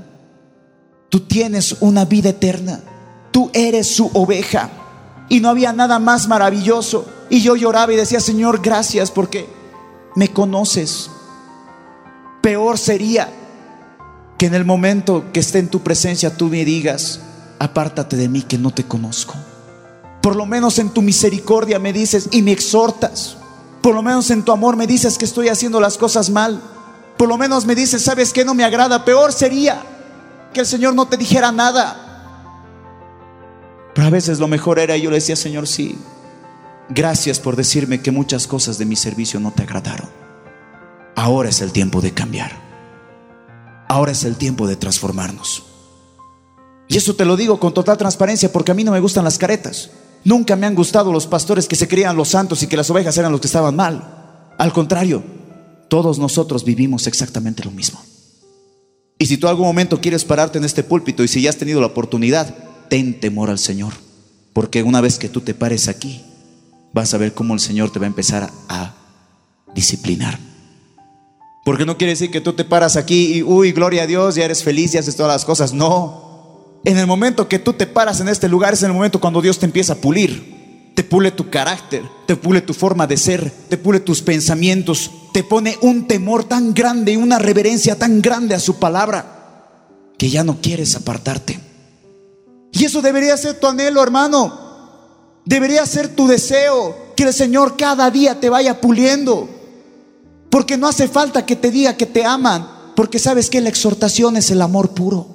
Tú 1.09 1.21
tienes 1.21 1.77
una 1.79 2.05
vida 2.05 2.29
eterna. 2.29 2.81
Tú 3.31 3.49
eres 3.53 3.87
su 3.95 4.09
oveja. 4.13 4.69
Y 5.29 5.39
no 5.39 5.49
había 5.49 5.71
nada 5.73 5.99
más 5.99 6.27
maravilloso. 6.27 7.05
Y 7.29 7.41
yo 7.41 7.55
lloraba 7.55 7.93
y 7.93 7.95
decía, 7.95 8.19
Señor, 8.19 8.61
gracias 8.61 9.09
porque 9.09 9.47
me 10.15 10.29
conoces. 10.29 11.09
Peor 12.41 12.77
sería 12.77 13.31
que 14.43 14.47
en 14.47 14.55
el 14.55 14.65
momento 14.65 15.31
que 15.31 15.39
esté 15.39 15.59
en 15.59 15.69
tu 15.69 15.83
presencia 15.83 16.35
tú 16.35 16.49
me 16.49 16.65
digas, 16.65 17.21
apártate 17.59 18.17
de 18.17 18.27
mí 18.27 18.41
que 18.41 18.57
no 18.57 18.71
te 18.71 18.83
conozco. 18.83 19.35
Por 20.21 20.35
lo 20.35 20.45
menos 20.45 20.79
en 20.79 20.89
tu 20.89 21.01
misericordia 21.01 21.79
me 21.79 21.93
dices 21.93 22.27
y 22.29 22.41
me 22.41 22.51
exhortas. 22.51 23.37
Por 23.81 23.95
lo 23.95 24.01
menos 24.01 24.29
en 24.31 24.43
tu 24.43 24.51
amor 24.51 24.75
me 24.75 24.85
dices 24.85 25.17
que 25.17 25.23
estoy 25.23 25.47
haciendo 25.47 25.79
las 25.79 25.97
cosas 25.97 26.29
mal. 26.29 26.59
Por 27.15 27.29
lo 27.29 27.37
menos 27.37 27.65
me 27.65 27.73
dices, 27.73 28.01
¿sabes 28.01 28.33
qué 28.33 28.43
no 28.43 28.53
me 28.53 28.65
agrada? 28.65 29.05
Peor 29.05 29.31
sería 29.31 29.81
que 30.53 30.59
el 30.59 30.65
Señor 30.65 30.93
no 30.93 31.07
te 31.07 31.15
dijera 31.15 31.53
nada. 31.53 32.67
Pero 33.95 34.07
a 34.07 34.11
veces 34.11 34.39
lo 34.39 34.49
mejor 34.49 34.77
era, 34.77 34.97
yo 34.97 35.09
le 35.09 35.19
decía, 35.19 35.37
Señor, 35.37 35.69
sí, 35.69 35.97
gracias 36.89 37.39
por 37.39 37.55
decirme 37.55 38.01
que 38.01 38.11
muchas 38.11 38.45
cosas 38.45 38.77
de 38.77 38.83
mi 38.83 38.97
servicio 38.97 39.39
no 39.39 39.51
te 39.51 39.63
agradaron. 39.63 40.09
Ahora 41.15 41.47
es 41.47 41.61
el 41.61 41.71
tiempo 41.71 42.01
de 42.01 42.11
cambiar. 42.13 42.62
Ahora 43.93 44.11
es 44.11 44.23
el 44.23 44.37
tiempo 44.37 44.65
de 44.65 44.75
transformarnos. 44.75 45.61
Y 46.87 46.97
eso 46.97 47.15
te 47.15 47.25
lo 47.25 47.37
digo 47.37 47.59
con 47.59 47.75
total 47.75 47.95
transparencia 47.95 48.51
porque 48.51 48.71
a 48.71 48.73
mí 48.73 48.83
no 48.83 48.91
me 48.91 48.99
gustan 48.99 49.23
las 49.23 49.37
caretas. 49.37 49.91
Nunca 50.23 50.55
me 50.55 50.65
han 50.65 50.73
gustado 50.73 51.13
los 51.13 51.27
pastores 51.27 51.67
que 51.67 51.75
se 51.75 51.87
creían 51.87 52.17
los 52.17 52.29
santos 52.29 52.63
y 52.63 52.67
que 52.67 52.75
las 52.75 52.89
ovejas 52.89 53.15
eran 53.19 53.31
los 53.31 53.39
que 53.39 53.45
estaban 53.45 53.75
mal. 53.75 54.49
Al 54.57 54.73
contrario, 54.73 55.23
todos 55.91 56.17
nosotros 56.17 56.65
vivimos 56.65 57.05
exactamente 57.05 57.63
lo 57.63 57.69
mismo. 57.69 58.01
Y 59.19 59.27
si 59.27 59.37
tú 59.37 59.47
algún 59.47 59.67
momento 59.67 60.01
quieres 60.01 60.25
pararte 60.25 60.57
en 60.57 60.63
este 60.63 60.83
púlpito 60.83 61.23
y 61.23 61.27
si 61.27 61.43
ya 61.43 61.51
has 61.51 61.57
tenido 61.57 61.79
la 61.79 61.85
oportunidad, 61.85 62.51
ten 62.89 63.19
temor 63.19 63.51
al 63.51 63.59
Señor. 63.59 63.93
Porque 64.53 64.81
una 64.81 65.01
vez 65.01 65.19
que 65.19 65.29
tú 65.29 65.41
te 65.41 65.53
pares 65.53 65.87
aquí, 65.87 66.23
vas 66.93 67.13
a 67.13 67.19
ver 67.19 67.35
cómo 67.35 67.53
el 67.53 67.59
Señor 67.59 67.91
te 67.91 67.99
va 67.99 68.07
a 68.07 68.07
empezar 68.07 68.49
a 68.69 68.95
disciplinar. 69.75 70.39
Porque 71.63 71.85
no 71.85 71.97
quiere 71.97 72.11
decir 72.11 72.29
que 72.29 72.41
tú 72.41 72.53
te 72.53 72.65
paras 72.65 72.97
aquí 72.97 73.35
y, 73.35 73.43
uy, 73.43 73.71
gloria 73.71 74.03
a 74.03 74.07
Dios, 74.07 74.35
ya 74.35 74.45
eres 74.45 74.63
feliz 74.63 74.93
y 74.93 74.97
haces 74.97 75.15
todas 75.15 75.31
las 75.31 75.45
cosas. 75.45 75.73
No. 75.73 76.79
En 76.83 76.97
el 76.97 77.07
momento 77.07 77.47
que 77.47 77.59
tú 77.59 77.73
te 77.73 77.87
paras 77.87 78.19
en 78.19 78.27
este 78.27 78.49
lugar 78.49 78.73
es 78.73 78.83
en 78.83 78.87
el 78.87 78.95
momento 78.95 79.21
cuando 79.21 79.41
Dios 79.41 79.59
te 79.59 79.65
empieza 79.65 79.93
a 79.93 79.97
pulir. 79.97 80.91
Te 80.93 81.03
pule 81.03 81.31
tu 81.31 81.49
carácter, 81.49 82.03
te 82.27 82.35
pule 82.35 82.61
tu 82.61 82.73
forma 82.73 83.07
de 83.07 83.17
ser, 83.17 83.49
te 83.69 83.77
pule 83.77 83.99
tus 83.99 84.21
pensamientos, 84.21 85.09
te 85.31 85.43
pone 85.43 85.77
un 85.81 86.07
temor 86.07 86.43
tan 86.43 86.73
grande 86.73 87.13
y 87.13 87.15
una 87.15 87.39
reverencia 87.39 87.97
tan 87.97 88.21
grande 88.21 88.53
a 88.53 88.59
su 88.59 88.75
palabra 88.75 89.33
que 90.19 90.29
ya 90.29 90.43
no 90.43 90.59
quieres 90.61 90.95
apartarte. 90.95 91.59
Y 92.73 92.85
eso 92.85 93.01
debería 93.01 93.35
ser 93.37 93.59
tu 93.59 93.67
anhelo, 93.67 94.03
hermano. 94.03 94.59
Debería 95.45 95.85
ser 95.85 96.09
tu 96.09 96.27
deseo 96.27 97.13
que 97.15 97.23
el 97.23 97.33
Señor 97.33 97.75
cada 97.77 98.11
día 98.11 98.39
te 98.39 98.49
vaya 98.49 98.79
puliendo. 98.79 99.49
Porque 100.53 100.77
no 100.77 100.87
hace 100.87 101.07
falta 101.07 101.47
que 101.47 101.55
te 101.55 101.71
diga 101.71 101.97
que 101.97 102.05
te 102.05 102.23
aman, 102.23 102.67
porque 102.95 103.17
sabes 103.17 103.49
que 103.49 103.59
la 103.59 103.69
exhortación 103.69 104.37
es 104.37 104.51
el 104.51 104.61
amor 104.61 104.93
puro. 104.93 105.25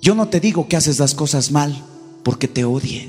Yo 0.00 0.14
no 0.14 0.28
te 0.28 0.38
digo 0.38 0.68
que 0.68 0.76
haces 0.76 1.00
las 1.00 1.12
cosas 1.12 1.50
mal 1.50 1.84
porque 2.22 2.46
te 2.46 2.64
odie. 2.64 3.08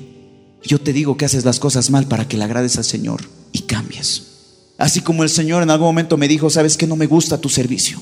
Yo 0.63 0.82
te 0.82 0.91
digo 0.91 1.17
que 1.17 1.26
haces 1.26 1.45
las 1.45 1.59
cosas 1.59 1.91
mal 1.91 2.07
para 2.07 2.28
que 2.28 2.36
le 2.36 2.45
agrades 2.45 2.80
al 2.80 2.84
Señor 2.84 3.22
y 3.51 3.59
cambies. 3.59 4.74
Así 4.80 5.01
como 5.01 5.22
el 5.22 5.30
Señor 5.30 5.61
en 5.61 5.70
algún 5.70 5.89
momento 5.89 6.17
me 6.17 6.28
dijo, 6.28 6.49
sabes 6.49 6.76
que 6.76 6.88
no 6.88 6.95
me 6.95 7.05
gusta 7.05 7.39
tu 7.39 7.47
servicio, 7.47 8.01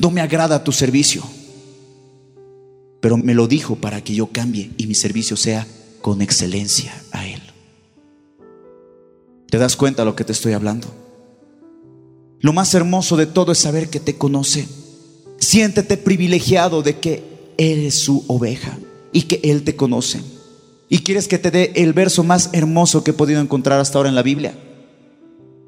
no 0.00 0.10
me 0.10 0.22
agrada 0.22 0.64
tu 0.64 0.72
servicio, 0.72 1.22
pero 3.00 3.16
me 3.16 3.34
lo 3.34 3.46
dijo 3.46 3.76
para 3.76 4.02
que 4.02 4.16
yo 4.16 4.32
cambie 4.32 4.72
y 4.76 4.88
mi 4.88 4.96
servicio 4.96 5.36
sea 5.36 5.68
con 6.02 6.20
excelencia 6.20 7.00
a 7.12 7.28
Él. 7.28 7.45
¿Te 9.56 9.60
das 9.60 9.74
cuenta 9.74 10.02
de 10.02 10.06
lo 10.10 10.14
que 10.14 10.24
te 10.24 10.32
estoy 10.32 10.52
hablando? 10.52 10.86
Lo 12.40 12.52
más 12.52 12.74
hermoso 12.74 13.16
de 13.16 13.24
todo 13.24 13.52
es 13.52 13.58
saber 13.58 13.88
que 13.88 14.00
te 14.00 14.16
conoce. 14.16 14.68
Siéntete 15.38 15.96
privilegiado 15.96 16.82
de 16.82 16.98
que 16.98 17.22
eres 17.56 17.94
su 17.94 18.22
oveja 18.26 18.78
y 19.14 19.22
que 19.22 19.40
Él 19.44 19.62
te 19.62 19.74
conoce. 19.74 20.20
¿Y 20.90 20.98
quieres 20.98 21.26
que 21.26 21.38
te 21.38 21.50
dé 21.50 21.72
el 21.76 21.94
verso 21.94 22.22
más 22.22 22.50
hermoso 22.52 23.02
que 23.02 23.12
he 23.12 23.14
podido 23.14 23.40
encontrar 23.40 23.80
hasta 23.80 23.96
ahora 23.96 24.10
en 24.10 24.14
la 24.14 24.22
Biblia? 24.22 24.58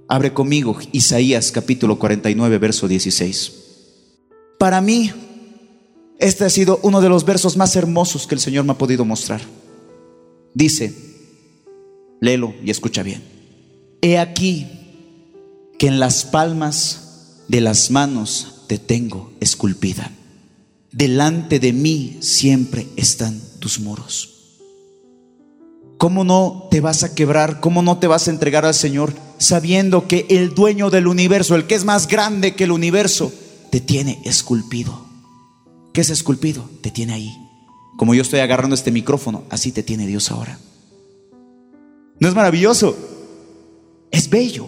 Abre 0.07 0.35
conmigo 0.35 0.77
Isaías 0.93 1.51
capítulo 1.51 1.99
49, 1.99 2.59
verso 2.59 2.89
16. 2.89 3.53
Para 4.59 4.83
mí, 4.83 5.11
este 6.19 6.45
ha 6.45 6.51
sido 6.51 6.79
uno 6.83 7.01
de 7.01 7.09
los 7.09 7.25
versos 7.25 7.57
más 7.57 7.75
hermosos 7.75 8.27
que 8.27 8.35
el 8.35 8.43
Señor 8.43 8.67
me 8.67 8.73
ha 8.73 8.77
podido 8.77 9.07
mostrar. 9.07 9.41
Dice, 10.53 10.95
léelo 12.21 12.53
y 12.63 12.71
escucha 12.71 13.03
bien. 13.03 13.38
He 14.01 14.19
aquí 14.19 14.67
que 15.79 15.89
en 15.89 15.99
las 15.99 16.25
palmas 16.25 17.43
de 17.49 17.61
las 17.61 17.91
manos 17.91 18.63
te 18.67 18.79
tengo 18.79 19.33
esculpida. 19.41 20.13
Delante 20.93 21.59
de 21.59 21.73
mí 21.73 22.19
siempre 22.21 22.87
están 22.97 23.41
tus 23.59 23.81
muros. 23.81 24.35
¿Cómo 25.97 26.23
no 26.23 26.69
te 26.71 26.81
vas 26.81 27.03
a 27.03 27.15
quebrar? 27.15 27.59
¿Cómo 27.61 27.83
no 27.83 27.99
te 27.99 28.07
vas 28.07 28.29
a 28.29 28.31
entregar 28.31 28.65
al 28.65 28.75
Señor 28.75 29.13
sabiendo 29.39 30.07
que 30.07 30.27
el 30.31 30.55
dueño 30.55 30.91
del 30.91 31.09
universo, 31.09 31.57
el 31.57 31.67
que 31.67 31.75
es 31.75 31.85
más 31.85 32.07
grande 32.07 32.55
que 32.55 32.65
el 32.65 32.71
universo, 32.71 33.33
te 33.71 33.81
tiene 33.81 34.21
esculpido? 34.25 35.07
¿Qué 35.93 36.03
es 36.03 36.11
esculpido? 36.11 36.71
Te 36.83 36.93
tiene 36.93 37.15
ahí. 37.15 37.37
Como 37.97 38.15
yo 38.15 38.23
estoy 38.23 38.39
agarrando 38.41 38.77
este 38.77 38.93
micrófono, 38.93 39.43
así 39.51 39.73
te 39.73 39.83
tiene 39.83 40.07
Dios 40.07 40.31
ahora. 40.31 40.61
¿No 42.21 42.29
es 42.29 42.35
maravilloso? 42.35 42.97
Es 44.11 44.31
bello, 44.31 44.67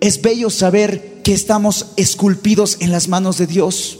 es 0.00 0.20
bello 0.20 0.50
saber 0.50 1.20
que 1.22 1.32
estamos 1.32 1.86
esculpidos 1.96 2.78
en 2.80 2.90
las 2.90 3.08
manos 3.08 3.38
de 3.38 3.46
Dios. 3.46 3.98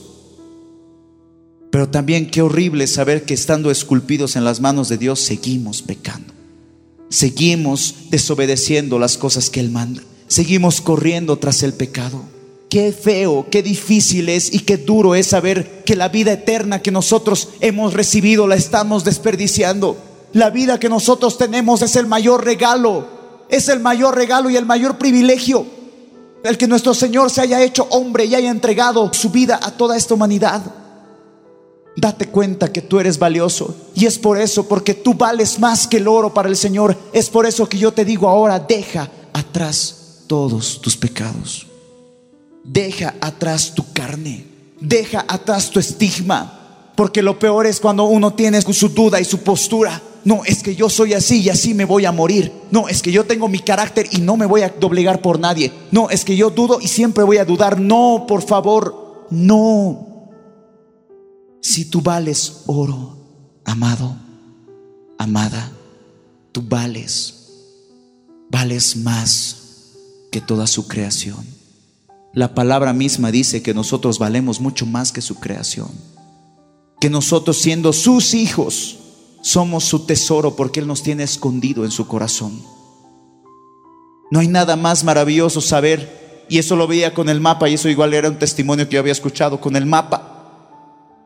Pero 1.71 1.89
también 1.89 2.31
qué 2.31 2.43
horrible 2.43 2.87
saber 2.87 3.25
que 3.25 3.35
estando 3.35 3.71
esculpidos 3.71 4.37
en 4.37 4.45
las 4.45 4.61
manos 4.61 4.89
de 4.89 4.99
Dios 4.99 5.21
seguimos 5.21 5.83
pecando. 5.83 6.35
Seguimos 7.09 7.95
desobedeciendo 8.11 8.99
las 8.99 9.17
cosas 9.17 9.51
que 9.51 9.61
Él 9.61 9.71
manda. 9.71 10.03
Seguimos 10.27 10.81
corriendo 10.81 11.39
tras 11.39 11.63
el 11.63 11.73
pecado. 11.73 12.23
Qué 12.69 12.93
feo, 12.93 13.47
qué 13.51 13.63
difícil 13.63 14.29
es 14.29 14.53
y 14.53 14.61
qué 14.61 14.79
duro 14.79 15.15
es 15.15 15.29
saber 15.29 15.85
que 15.85 15.95
la 15.95 16.09
vida 16.09 16.33
eterna 16.33 16.81
que 16.81 16.91
nosotros 16.91 17.51
hemos 17.61 17.93
recibido 17.93 18.47
la 18.47 18.57
estamos 18.57 19.05
desperdiciando. 19.05 19.97
La 20.33 20.51
vida 20.51 20.81
que 20.81 20.89
nosotros 20.89 21.37
tenemos 21.37 21.83
es 21.83 21.97
el 21.97 22.07
mayor 22.07 22.45
regalo 22.45 23.22
es 23.49 23.69
el 23.69 23.81
mayor 23.81 24.15
regalo 24.15 24.51
y 24.51 24.57
el 24.57 24.67
mayor 24.67 24.99
privilegio. 24.99 25.67
el 26.45 26.59
que 26.59 26.67
nuestro 26.67 26.93
Señor 26.93 27.31
se 27.31 27.41
haya 27.41 27.63
hecho 27.63 27.87
hombre 27.91 28.25
y 28.25 28.35
haya 28.35 28.51
entregado 28.51 29.13
su 29.13 29.31
vida 29.31 29.61
a 29.63 29.71
toda 29.71 29.97
esta 29.97 30.15
humanidad. 30.15 30.61
Date 31.97 32.27
cuenta 32.27 32.73
que 32.73 32.83
tú 32.83 32.99
eres 32.99 33.19
valioso. 33.19 33.75
Y 33.95 34.07
es 34.07 34.19
por 34.19 34.41
eso, 34.41 34.67
porque 34.67 34.95
tú 34.95 35.15
vales 35.15 35.59
más 35.61 35.87
que 35.87 35.99
el 35.99 36.09
oro 36.09 36.33
para 36.33 36.49
el 36.49 36.57
Señor. 36.57 36.97
Es 37.13 37.29
por 37.29 37.47
eso 37.47 37.69
que 37.69 37.79
yo 37.79 37.93
te 37.93 38.05
digo 38.05 38.29
ahora, 38.29 38.59
deja 38.59 39.09
atrás 39.33 40.25
todos 40.27 40.81
tus 40.81 40.97
pecados. 40.97 41.67
Deja 42.65 43.15
atrás 43.21 43.73
tu 43.75 43.93
carne. 43.93 44.47
Deja 44.81 45.25
atrás 45.29 45.71
tu 45.71 45.79
estigma. 45.79 46.91
Porque 46.97 47.23
lo 47.23 47.39
peor 47.39 47.67
es 47.67 47.79
cuando 47.79 48.05
uno 48.05 48.33
tiene 48.33 48.61
su 48.63 48.89
duda 48.89 49.21
y 49.21 49.25
su 49.25 49.39
postura. 49.39 50.01
No, 50.25 50.45
es 50.45 50.63
que 50.63 50.77
yo 50.77 50.89
soy 50.89 51.15
así 51.15 51.41
y 51.41 51.49
así 51.49 51.75
me 51.75 51.85
voy 51.85 52.05
a 52.05 52.13
morir. 52.13 52.53
No, 52.71 52.89
es 52.89 53.03
que 53.03 53.11
yo 53.11 53.25
tengo 53.25 53.49
mi 53.49 53.59
carácter 53.59 54.09
y 54.13 54.19
no 54.19 54.37
me 54.37 54.47
voy 54.47 54.63
a 54.63 54.69
doblegar 54.69 55.21
por 55.21 55.41
nadie. 55.41 55.73
No, 55.91 56.11
es 56.11 56.25
que 56.25 56.37
yo 56.37 56.51
dudo 56.51 56.79
y 56.81 56.89
siempre 56.89 57.25
voy 57.25 57.39
a 57.39 57.45
dudar. 57.45 57.81
No, 57.81 58.25
por 58.29 58.43
favor, 58.43 59.27
no. 59.31 60.31
Si 61.61 61.87
tú 61.87 62.01
vales 62.01 62.63
oro, 62.67 63.17
amado, 63.65 64.17
amada, 65.19 65.73
tú 66.53 66.63
vales, 66.69 67.35
vales 68.49 68.97
más 68.97 69.57
que 70.31 70.41
toda 70.41 70.67
su 70.67 70.87
creación. 70.87 71.45
La 72.33 72.55
palabra 72.55 72.93
misma 72.93 73.31
dice 73.31 73.63
que 73.63 73.75
nosotros 73.75 74.19
valemos 74.19 74.61
mucho 74.61 74.87
más 74.87 75.13
que 75.13 75.21
su 75.21 75.35
creación. 75.35 75.91
Que 77.01 77.11
nosotros 77.11 77.59
siendo 77.59 77.93
sus 77.93 78.35
hijos 78.35 78.99
somos 79.43 79.85
su 79.85 80.07
tesoro 80.07 80.57
porque 80.57 80.81
Él 80.81 80.87
nos 80.87 81.03
tiene 81.03 81.25
escondido 81.25 81.85
en 81.85 81.91
su 81.91 82.07
corazón. 82.07 82.63
No 84.31 84.41
hay 84.41 84.49
nada 84.49 84.77
más 84.77 85.05
maravilloso 85.05 85.61
saber, 85.61 86.47
y 86.49 86.59
eso 86.59 86.77
lo 86.77 86.87
veía 86.87 87.13
con 87.13 87.29
el 87.29 87.41
mapa, 87.41 87.69
y 87.69 87.75
eso 87.75 87.89
igual 87.89 88.15
era 88.15 88.31
un 88.31 88.39
testimonio 88.39 88.89
que 88.89 88.95
yo 88.95 89.01
había 89.01 89.13
escuchado 89.13 89.61
con 89.61 89.77
el 89.77 89.85
mapa 89.85 90.33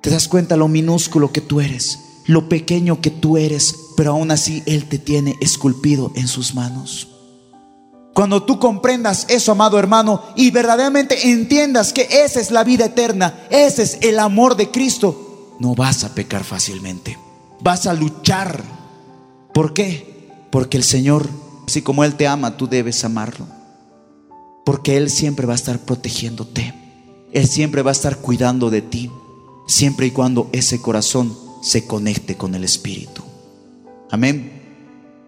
te 0.07 0.13
das 0.13 0.29
cuenta 0.29 0.57
lo 0.57 0.69
minúsculo 0.69 1.33
que 1.33 1.41
tú 1.41 1.61
eres, 1.61 1.99
lo 2.27 2.49
pequeño 2.49 3.01
que 3.01 3.11
tú 3.11 3.39
eres, 3.39 3.75
pero 3.97 4.13
aún 4.13 4.31
así 4.31 4.63
Él 4.65 4.89
te 4.89 5.01
tiene 5.01 5.35
esculpido 5.41 6.13
en 6.15 6.29
sus 6.29 6.55
manos. 6.55 7.09
Cuando 8.15 8.45
tú 8.45 8.61
comprendas 8.61 9.27
eso, 9.29 9.51
amado 9.51 9.81
hermano, 9.81 10.23
y 10.37 10.53
verdaderamente 10.53 11.33
entiendas 11.33 11.93
que 11.93 12.07
esa 12.09 12.39
es 12.39 12.53
la 12.53 12.63
vida 12.63 12.85
eterna, 12.85 13.49
ese 13.51 13.83
es 13.83 13.99
el 14.01 14.21
amor 14.21 14.55
de 14.55 14.71
Cristo, 14.71 15.57
no 15.59 15.75
vas 15.75 16.05
a 16.05 16.15
pecar 16.15 16.45
fácilmente. 16.45 17.19
Vas 17.61 17.87
a 17.87 17.95
luchar. 17.95 18.63
¿Por 19.53 19.73
qué? 19.73 20.31
Porque 20.51 20.77
el 20.77 20.85
Señor, 20.85 21.29
así 21.67 21.83
como 21.83 22.05
Él 22.05 22.15
te 22.15 22.27
ama, 22.27 22.57
tú 22.57 22.69
debes 22.69 23.05
amarlo. 23.05 23.47
Porque 24.65 24.97
Él 24.97 25.11
siempre 25.11 25.47
va 25.47 25.53
a 25.53 25.57
estar 25.57 25.79
protegiéndote. 25.79 26.75
Él 27.33 27.47
siempre 27.47 27.83
va 27.83 27.91
a 27.91 27.93
estar 27.93 28.19
cuidando 28.19 28.71
de 28.71 28.83
ti 28.83 29.11
siempre 29.67 30.07
y 30.07 30.11
cuando 30.11 30.49
ese 30.53 30.81
corazón 30.81 31.37
se 31.63 31.87
conecte 31.87 32.37
con 32.37 32.55
el 32.55 32.65
Espíritu. 32.65 33.23
Amén. 34.11 34.53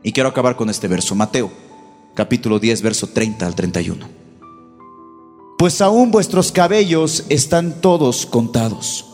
Y 0.02 0.12
quiero 0.12 0.28
acabar 0.28 0.56
con 0.56 0.70
este 0.70 0.88
verso, 0.88 1.14
Mateo, 1.14 1.50
capítulo 2.14 2.58
10, 2.58 2.82
verso 2.82 3.08
30 3.08 3.46
al 3.46 3.54
31. 3.54 4.06
Pues 5.58 5.80
aún 5.80 6.12
vuestros 6.12 6.52
cabellos 6.52 7.24
están 7.28 7.80
todos 7.80 8.24
contados. 8.26 9.04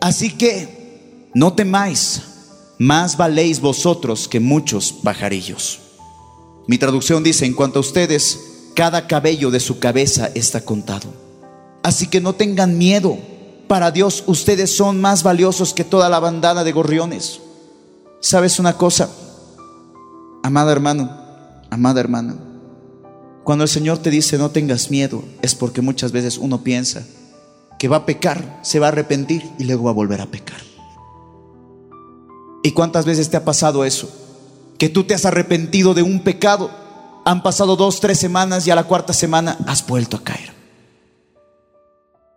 Así 0.00 0.30
que 0.30 1.30
no 1.34 1.52
temáis, 1.52 2.22
más 2.78 3.16
valéis 3.16 3.60
vosotros 3.60 4.28
que 4.28 4.40
muchos 4.40 4.92
pajarillos. 4.92 5.80
Mi 6.66 6.78
traducción 6.78 7.22
dice, 7.22 7.46
en 7.46 7.54
cuanto 7.54 7.78
a 7.78 7.80
ustedes, 7.80 8.40
cada 8.74 9.06
cabello 9.06 9.50
de 9.50 9.60
su 9.60 9.78
cabeza 9.78 10.30
está 10.34 10.64
contado. 10.64 11.12
Así 11.82 12.06
que 12.06 12.20
no 12.20 12.34
tengan 12.34 12.78
miedo 12.78 13.18
para 13.68 13.90
Dios 13.90 14.24
ustedes 14.26 14.74
son 14.76 15.00
más 15.00 15.22
valiosos 15.22 15.74
que 15.74 15.84
toda 15.84 16.08
la 16.08 16.20
bandada 16.20 16.64
de 16.64 16.72
gorriones. 16.72 17.40
¿Sabes 18.20 18.58
una 18.58 18.76
cosa? 18.76 19.10
Amado 20.42 20.70
hermano, 20.70 21.10
amada 21.70 22.00
hermana, 22.00 22.36
cuando 23.44 23.64
el 23.64 23.70
Señor 23.70 23.98
te 23.98 24.10
dice 24.10 24.38
no 24.38 24.50
tengas 24.50 24.90
miedo, 24.90 25.24
es 25.42 25.54
porque 25.54 25.80
muchas 25.80 26.12
veces 26.12 26.38
uno 26.38 26.62
piensa 26.62 27.06
que 27.78 27.88
va 27.88 27.98
a 27.98 28.06
pecar, 28.06 28.60
se 28.62 28.78
va 28.78 28.86
a 28.86 28.88
arrepentir 28.88 29.42
y 29.58 29.64
luego 29.64 29.84
va 29.84 29.90
a 29.90 29.94
volver 29.94 30.20
a 30.20 30.26
pecar. 30.26 30.60
¿Y 32.64 32.72
cuántas 32.72 33.04
veces 33.04 33.28
te 33.28 33.36
ha 33.36 33.44
pasado 33.44 33.84
eso? 33.84 34.08
Que 34.78 34.88
tú 34.88 35.04
te 35.04 35.12
has 35.12 35.26
arrepentido 35.26 35.92
de 35.92 36.02
un 36.02 36.20
pecado, 36.20 36.70
han 37.26 37.42
pasado 37.42 37.76
dos, 37.76 38.00
tres 38.00 38.18
semanas 38.18 38.66
y 38.66 38.70
a 38.70 38.74
la 38.74 38.84
cuarta 38.84 39.12
semana 39.12 39.58
has 39.66 39.86
vuelto 39.86 40.16
a 40.16 40.24
caer. 40.24 40.54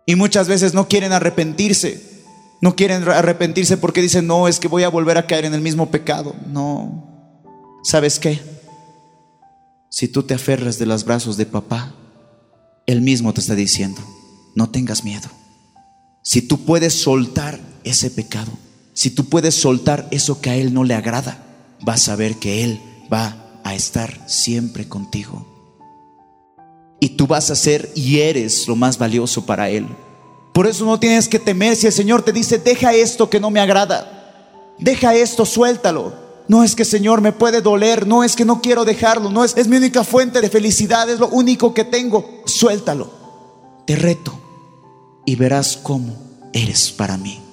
Y 0.04 0.16
muchas 0.16 0.46
veces 0.46 0.74
no 0.74 0.86
quieren 0.86 1.12
arrepentirse. 1.12 2.24
No 2.60 2.76
quieren 2.76 3.08
arrepentirse 3.08 3.78
porque 3.78 4.02
dicen, 4.02 4.26
no, 4.26 4.48
es 4.48 4.60
que 4.60 4.68
voy 4.68 4.82
a 4.82 4.90
volver 4.90 5.16
a 5.16 5.26
caer 5.26 5.46
en 5.46 5.54
el 5.54 5.62
mismo 5.62 5.90
pecado. 5.90 6.36
No. 6.46 7.32
¿Sabes 7.82 8.18
qué? 8.18 8.42
Si 9.88 10.08
tú 10.08 10.24
te 10.24 10.34
aferras 10.34 10.78
de 10.78 10.84
los 10.84 11.04
brazos 11.04 11.38
de 11.38 11.46
papá, 11.46 11.94
él 12.86 13.00
mismo 13.00 13.32
te 13.32 13.40
está 13.40 13.54
diciendo, 13.54 14.02
no 14.54 14.68
tengas 14.68 15.04
miedo. 15.04 15.30
Si 16.22 16.42
tú 16.42 16.66
puedes 16.66 16.92
soltar 16.92 17.58
ese 17.82 18.10
pecado, 18.10 18.52
si 18.98 19.10
tú 19.10 19.26
puedes 19.26 19.54
soltar 19.54 20.08
eso 20.10 20.40
que 20.40 20.50
a 20.50 20.56
él 20.56 20.74
no 20.74 20.82
le 20.82 20.92
agrada, 20.92 21.38
vas 21.82 22.08
a 22.08 22.16
ver 22.16 22.34
que 22.34 22.64
él 22.64 22.80
va 23.12 23.60
a 23.62 23.76
estar 23.76 24.28
siempre 24.28 24.88
contigo. 24.88 25.46
Y 26.98 27.10
tú 27.10 27.28
vas 27.28 27.48
a 27.52 27.54
ser 27.54 27.92
y 27.94 28.18
eres 28.18 28.66
lo 28.66 28.74
más 28.74 28.98
valioso 28.98 29.46
para 29.46 29.70
Él. 29.70 29.86
Por 30.52 30.66
eso 30.66 30.84
no 30.84 30.98
tienes 30.98 31.28
que 31.28 31.38
temer 31.38 31.76
si 31.76 31.86
el 31.86 31.92
Señor 31.92 32.22
te 32.22 32.32
dice, 32.32 32.58
deja 32.58 32.92
esto 32.92 33.30
que 33.30 33.38
no 33.38 33.52
me 33.52 33.60
agrada. 33.60 34.74
Deja 34.80 35.14
esto, 35.14 35.46
suéltalo. 35.46 36.12
No 36.48 36.64
es 36.64 36.74
que 36.74 36.84
Señor 36.84 37.20
me 37.20 37.30
puede 37.30 37.60
doler, 37.60 38.04
no 38.04 38.24
es 38.24 38.34
que 38.34 38.44
no 38.44 38.60
quiero 38.60 38.84
dejarlo, 38.84 39.30
no 39.30 39.44
es, 39.44 39.56
es 39.56 39.68
mi 39.68 39.76
única 39.76 40.02
fuente 40.02 40.40
de 40.40 40.50
felicidad, 40.50 41.08
es 41.08 41.20
lo 41.20 41.28
único 41.28 41.72
que 41.72 41.84
tengo. 41.84 42.42
Suéltalo. 42.46 43.12
Te 43.86 43.94
reto 43.94 44.32
y 45.24 45.36
verás 45.36 45.76
cómo 45.76 46.50
eres 46.52 46.90
para 46.90 47.16
mí. 47.16 47.47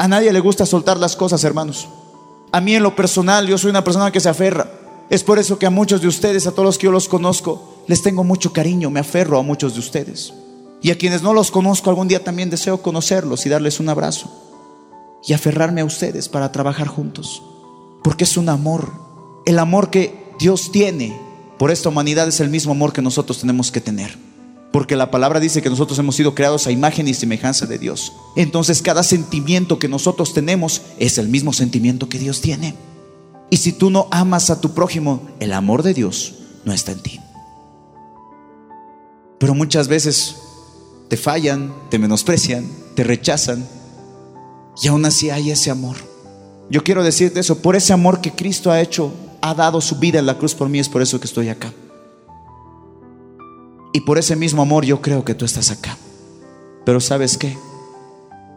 A 0.00 0.08
nadie 0.08 0.32
le 0.32 0.40
gusta 0.40 0.64
soltar 0.64 0.96
las 0.96 1.14
cosas, 1.14 1.44
hermanos. 1.44 1.86
A 2.52 2.62
mí 2.62 2.74
en 2.74 2.82
lo 2.82 2.96
personal, 2.96 3.46
yo 3.46 3.58
soy 3.58 3.68
una 3.68 3.84
persona 3.84 4.10
que 4.10 4.18
se 4.18 4.30
aferra. 4.30 4.66
Es 5.10 5.22
por 5.22 5.38
eso 5.38 5.58
que 5.58 5.66
a 5.66 5.70
muchos 5.70 6.00
de 6.00 6.08
ustedes, 6.08 6.46
a 6.46 6.52
todos 6.52 6.64
los 6.64 6.78
que 6.78 6.86
yo 6.86 6.90
los 6.90 7.06
conozco, 7.06 7.82
les 7.86 8.00
tengo 8.00 8.24
mucho 8.24 8.50
cariño, 8.50 8.88
me 8.88 9.00
aferro 9.00 9.38
a 9.38 9.42
muchos 9.42 9.74
de 9.74 9.80
ustedes. 9.80 10.32
Y 10.80 10.90
a 10.90 10.96
quienes 10.96 11.20
no 11.20 11.34
los 11.34 11.50
conozco 11.50 11.90
algún 11.90 12.08
día 12.08 12.24
también 12.24 12.48
deseo 12.48 12.80
conocerlos 12.80 13.44
y 13.44 13.50
darles 13.50 13.78
un 13.78 13.90
abrazo. 13.90 14.32
Y 15.22 15.34
aferrarme 15.34 15.82
a 15.82 15.84
ustedes 15.84 16.30
para 16.30 16.50
trabajar 16.50 16.86
juntos. 16.88 17.42
Porque 18.02 18.24
es 18.24 18.38
un 18.38 18.48
amor. 18.48 18.90
El 19.44 19.58
amor 19.58 19.90
que 19.90 20.32
Dios 20.38 20.72
tiene 20.72 21.14
por 21.58 21.70
esta 21.70 21.90
humanidad 21.90 22.26
es 22.26 22.40
el 22.40 22.48
mismo 22.48 22.72
amor 22.72 22.94
que 22.94 23.02
nosotros 23.02 23.38
tenemos 23.38 23.70
que 23.70 23.82
tener. 23.82 24.16
Porque 24.72 24.96
la 24.96 25.10
palabra 25.10 25.40
dice 25.40 25.62
que 25.62 25.70
nosotros 25.70 25.98
hemos 25.98 26.14
sido 26.14 26.34
creados 26.34 26.66
a 26.66 26.70
imagen 26.70 27.08
y 27.08 27.14
semejanza 27.14 27.66
de 27.66 27.78
Dios. 27.78 28.12
Entonces 28.36 28.82
cada 28.82 29.02
sentimiento 29.02 29.78
que 29.78 29.88
nosotros 29.88 30.32
tenemos 30.32 30.82
es 30.98 31.18
el 31.18 31.28
mismo 31.28 31.52
sentimiento 31.52 32.08
que 32.08 32.18
Dios 32.18 32.40
tiene. 32.40 32.76
Y 33.50 33.56
si 33.56 33.72
tú 33.72 33.90
no 33.90 34.06
amas 34.12 34.50
a 34.50 34.60
tu 34.60 34.72
prójimo, 34.72 35.28
el 35.40 35.52
amor 35.52 35.82
de 35.82 35.94
Dios 35.94 36.34
no 36.64 36.72
está 36.72 36.92
en 36.92 37.02
ti. 37.02 37.20
Pero 39.38 39.54
muchas 39.54 39.88
veces 39.88 40.36
te 41.08 41.16
fallan, 41.16 41.74
te 41.90 41.98
menosprecian, 41.98 42.68
te 42.94 43.02
rechazan 43.02 43.66
y 44.80 44.88
aún 44.88 45.04
así 45.04 45.30
hay 45.30 45.50
ese 45.50 45.70
amor. 45.70 45.96
Yo 46.70 46.84
quiero 46.84 47.02
decirte 47.02 47.40
eso, 47.40 47.58
por 47.58 47.74
ese 47.74 47.92
amor 47.92 48.20
que 48.20 48.32
Cristo 48.32 48.70
ha 48.70 48.80
hecho, 48.80 49.12
ha 49.40 49.54
dado 49.54 49.80
su 49.80 49.96
vida 49.96 50.20
en 50.20 50.26
la 50.26 50.38
cruz 50.38 50.54
por 50.54 50.68
mí, 50.68 50.78
es 50.78 50.88
por 50.88 51.02
eso 51.02 51.18
que 51.18 51.26
estoy 51.26 51.48
acá. 51.48 51.72
Y 53.92 54.00
por 54.02 54.18
ese 54.18 54.36
mismo 54.36 54.62
amor 54.62 54.84
yo 54.84 55.00
creo 55.02 55.24
que 55.24 55.34
tú 55.34 55.44
estás 55.44 55.70
acá. 55.70 55.96
Pero 56.84 57.00
¿sabes 57.00 57.36
qué? 57.36 57.56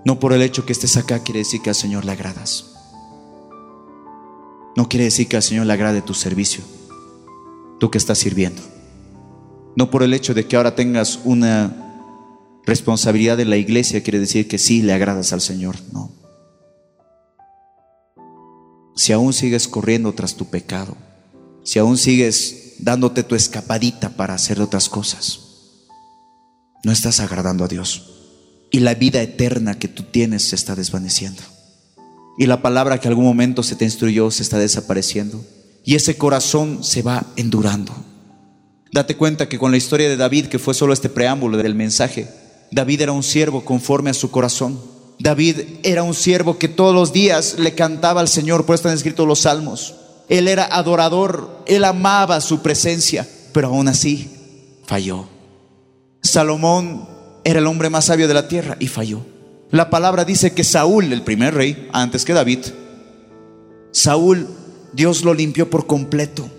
No 0.06 0.20
por 0.20 0.34
el 0.34 0.42
hecho 0.42 0.66
que 0.66 0.74
estés 0.74 0.98
acá 0.98 1.20
quiere 1.20 1.40
decir 1.40 1.62
que 1.62 1.70
al 1.70 1.76
Señor 1.76 2.06
le 2.06 2.12
agradas. 2.12 2.74
No 4.76 4.90
quiere 4.90 5.06
decir 5.06 5.28
que 5.28 5.36
al 5.36 5.44
Señor 5.44 5.66
le 5.66 5.74
agrade 5.74 6.02
tu 6.02 6.14
servicio, 6.14 6.64
tú 7.80 7.92
que 7.92 7.98
estás 7.98 8.18
sirviendo. 8.18 8.62
No 9.76 9.90
por 9.92 10.04
el 10.04 10.14
hecho 10.14 10.34
de 10.34 10.48
que 10.48 10.56
ahora 10.56 10.76
tengas 10.76 11.20
una 11.24 11.84
responsabilidad 12.66 13.38
de 13.38 13.46
la 13.46 13.58
iglesia 13.58 14.04
quiere 14.04 14.20
decir 14.20 14.48
que 14.48 14.58
sí 14.58 14.82
le 14.82 14.94
agradas 14.94 15.34
al 15.34 15.42
Señor, 15.42 15.76
no. 15.92 16.12
Si 18.96 19.12
aún 19.12 19.34
sigues 19.34 19.68
corriendo 19.68 20.14
tras 20.14 20.36
tu 20.36 20.46
pecado, 20.46 20.96
si 21.64 21.80
aún 21.80 21.98
sigues 21.98 22.63
dándote 22.80 23.24
tu 23.24 23.36
escapadita 23.36 24.10
para 24.10 24.34
hacer 24.34 24.62
otras 24.62 24.90
cosas, 24.90 25.40
no 26.84 26.92
estás 26.92 27.20
agradando 27.20 27.64
a 27.64 27.68
Dios. 27.68 28.10
Y 28.72 28.80
la 28.80 28.96
vida 28.96 29.22
eterna 29.22 29.78
que 29.78 29.88
tú 29.88 30.04
tienes 30.04 30.50
se 30.50 30.56
está 30.56 30.76
desvaneciendo. 30.76 31.42
Y 32.38 32.48
la 32.48 32.62
palabra 32.62 33.00
que 33.00 33.08
algún 33.08 33.26
momento 33.26 33.64
se 33.64 33.76
te 33.76 33.86
instruyó 33.86 34.32
se 34.32 34.44
está 34.44 34.58
desapareciendo. 34.58 35.46
Y 35.86 35.96
ese 35.96 36.18
corazón 36.18 36.84
se 36.84 37.02
va 37.02 37.26
endurando. 37.36 37.94
Date 38.92 39.16
cuenta 39.16 39.48
que 39.48 39.60
con 39.60 39.72
la 39.72 39.78
historia 39.78 40.10
de 40.10 40.18
David, 40.18 40.48
que 40.48 40.60
fue 40.60 40.74
solo 40.74 40.94
este 40.94 41.10
preámbulo 41.10 41.58
del 41.58 41.76
mensaje, 41.76 42.28
David 42.72 43.02
era 43.02 43.12
un 43.12 43.24
siervo 43.24 43.64
conforme 43.64 44.10
a 44.10 44.14
su 44.14 44.32
corazón. 44.32 44.80
David 45.20 45.60
era 45.84 46.04
un 46.04 46.14
siervo 46.14 46.58
que 46.58 46.68
todos 46.68 46.94
los 46.94 47.14
días 47.14 47.56
le 47.60 47.76
cantaba 47.76 48.22
al 48.22 48.28
Señor, 48.28 48.66
por 48.66 48.76
eso 48.76 48.82
están 48.82 48.96
escritos 48.96 49.28
los 49.28 49.42
salmos. 49.42 49.96
Él 50.34 50.48
era 50.48 50.66
adorador, 50.66 51.64
él 51.68 51.84
amaba 51.84 52.42
su 52.42 52.64
presencia, 52.64 53.30
pero 53.54 53.68
aún 53.68 53.88
así 53.88 54.32
falló. 54.84 55.26
Salomón 56.24 57.08
era 57.44 57.60
el 57.60 57.68
hombre 57.68 57.92
más 57.92 58.06
sabio 58.06 58.28
de 58.28 58.34
la 58.34 58.48
tierra 58.48 58.76
y 58.80 58.88
falló. 58.88 59.20
La 59.70 59.92
palabra 59.92 60.26
dice 60.26 60.56
que 60.56 60.64
Saúl, 60.64 61.14
el 61.14 61.22
primer 61.22 61.54
rey, 61.54 61.88
antes 61.94 62.26
que 62.26 62.34
David, 62.34 62.62
Saúl, 63.92 64.48
Dios 64.92 65.24
lo 65.24 65.36
limpió 65.36 65.70
por 65.70 65.86
completo. 65.86 66.50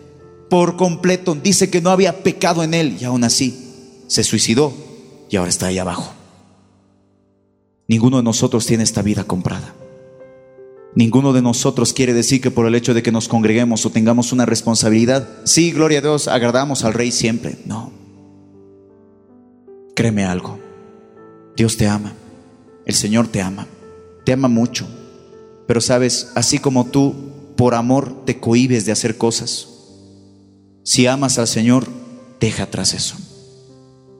Por 0.49 0.77
completo. 0.77 1.35
Dice 1.35 1.69
que 1.69 1.81
no 1.81 1.91
había 1.91 2.23
pecado 2.23 2.63
en 2.63 2.75
él 2.75 2.97
y 3.01 3.05
aún 3.05 3.25
así 3.25 4.05
se 4.07 4.23
suicidó 4.23 4.73
y 5.29 5.35
ahora 5.35 5.51
está 5.51 5.67
ahí 5.67 5.81
abajo. 5.81 6.15
Ninguno 7.89 8.19
de 8.19 8.23
nosotros 8.23 8.67
tiene 8.67 8.85
esta 8.85 9.03
vida 9.03 9.25
comprada. 9.25 9.75
Ninguno 10.97 11.33
de 11.33 11.43
nosotros 11.43 11.93
quiere 11.93 12.15
decir 12.15 12.41
que 12.41 12.53
por 12.53 12.67
el 12.67 12.75
hecho 12.75 12.95
de 12.95 13.03
que 13.03 13.11
nos 13.11 13.27
congreguemos 13.29 13.85
o 13.85 13.91
tengamos 13.91 14.33
una 14.33 14.47
responsabilidad, 14.47 15.29
sí, 15.45 15.73
gloria 15.73 15.99
a 15.99 16.03
Dios, 16.03 16.29
agradamos 16.29 16.85
al 16.85 16.95
rey 16.95 17.11
siempre. 17.11 17.57
No. 17.67 17.93
Créeme 19.97 20.25
algo. 20.25 20.59
Dios 21.57 21.77
te 21.77 21.89
ama. 21.89 22.15
El 22.87 22.95
Señor 22.95 23.27
te 23.27 23.43
ama. 23.43 23.67
Te 24.25 24.33
ama 24.33 24.47
mucho. 24.49 24.87
Pero 25.67 25.81
sabes, 25.81 26.31
así 26.37 26.59
como 26.59 26.87
tú 26.87 27.15
por 27.57 27.75
amor 27.75 28.25
te 28.25 28.39
cohibes 28.39 28.87
de 28.87 28.93
hacer 28.93 29.17
cosas, 29.17 29.69
si 30.85 31.07
amas 31.07 31.39
al 31.39 31.49
Señor, 31.49 31.87
deja 32.41 32.65
atrás 32.65 32.95
eso. 32.95 33.17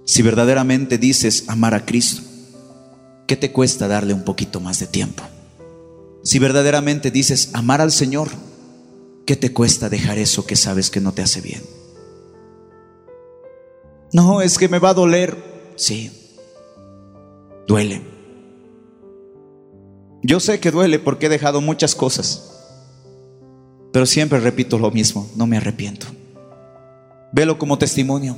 Si 0.07 0.23
verdaderamente 0.23 0.99
dices 0.99 1.45
amar 1.49 1.75
a 1.75 1.85
Cristo, 1.85 2.23
¿qué 3.27 3.37
te 3.37 3.53
cuesta 3.53 3.87
darle 3.87 4.15
un 4.15 4.25
poquito 4.25 4.61
más 4.61 4.81
de 4.81 4.87
tiempo? 4.87 5.23
Si 6.25 6.39
verdaderamente 6.39 7.11
dices 7.11 7.51
amar 7.53 7.83
al 7.83 7.93
Señor, 7.93 8.29
¿qué 9.27 9.37
te 9.37 9.53
cuesta 9.53 9.91
dejar 9.91 10.17
eso 10.17 10.47
que 10.47 10.57
sabes 10.57 10.91
que 10.91 11.01
no 11.01 11.13
te 11.13 11.21
hace 11.21 11.43
bien? 11.43 11.63
No, 14.13 14.41
es 14.41 14.57
que 14.57 14.69
me 14.69 14.79
va 14.79 14.91
a 14.91 14.95
doler. 14.95 15.37
Sí, 15.77 16.11
duele. 17.69 18.03
Yo 20.23 20.41
sé 20.41 20.61
que 20.61 20.71
duele 20.71 20.99
porque 20.99 21.27
he 21.27 21.29
dejado 21.29 21.61
muchas 21.61 21.95
cosas, 21.95 22.51
pero 23.93 24.07
siempre 24.07 24.41
repito 24.41 24.79
lo 24.79 24.91
mismo, 24.91 25.29
no 25.37 25.47
me 25.47 25.59
arrepiento. 25.59 26.07
Velo 27.33 27.59
como 27.59 27.77
testimonio. 27.77 28.37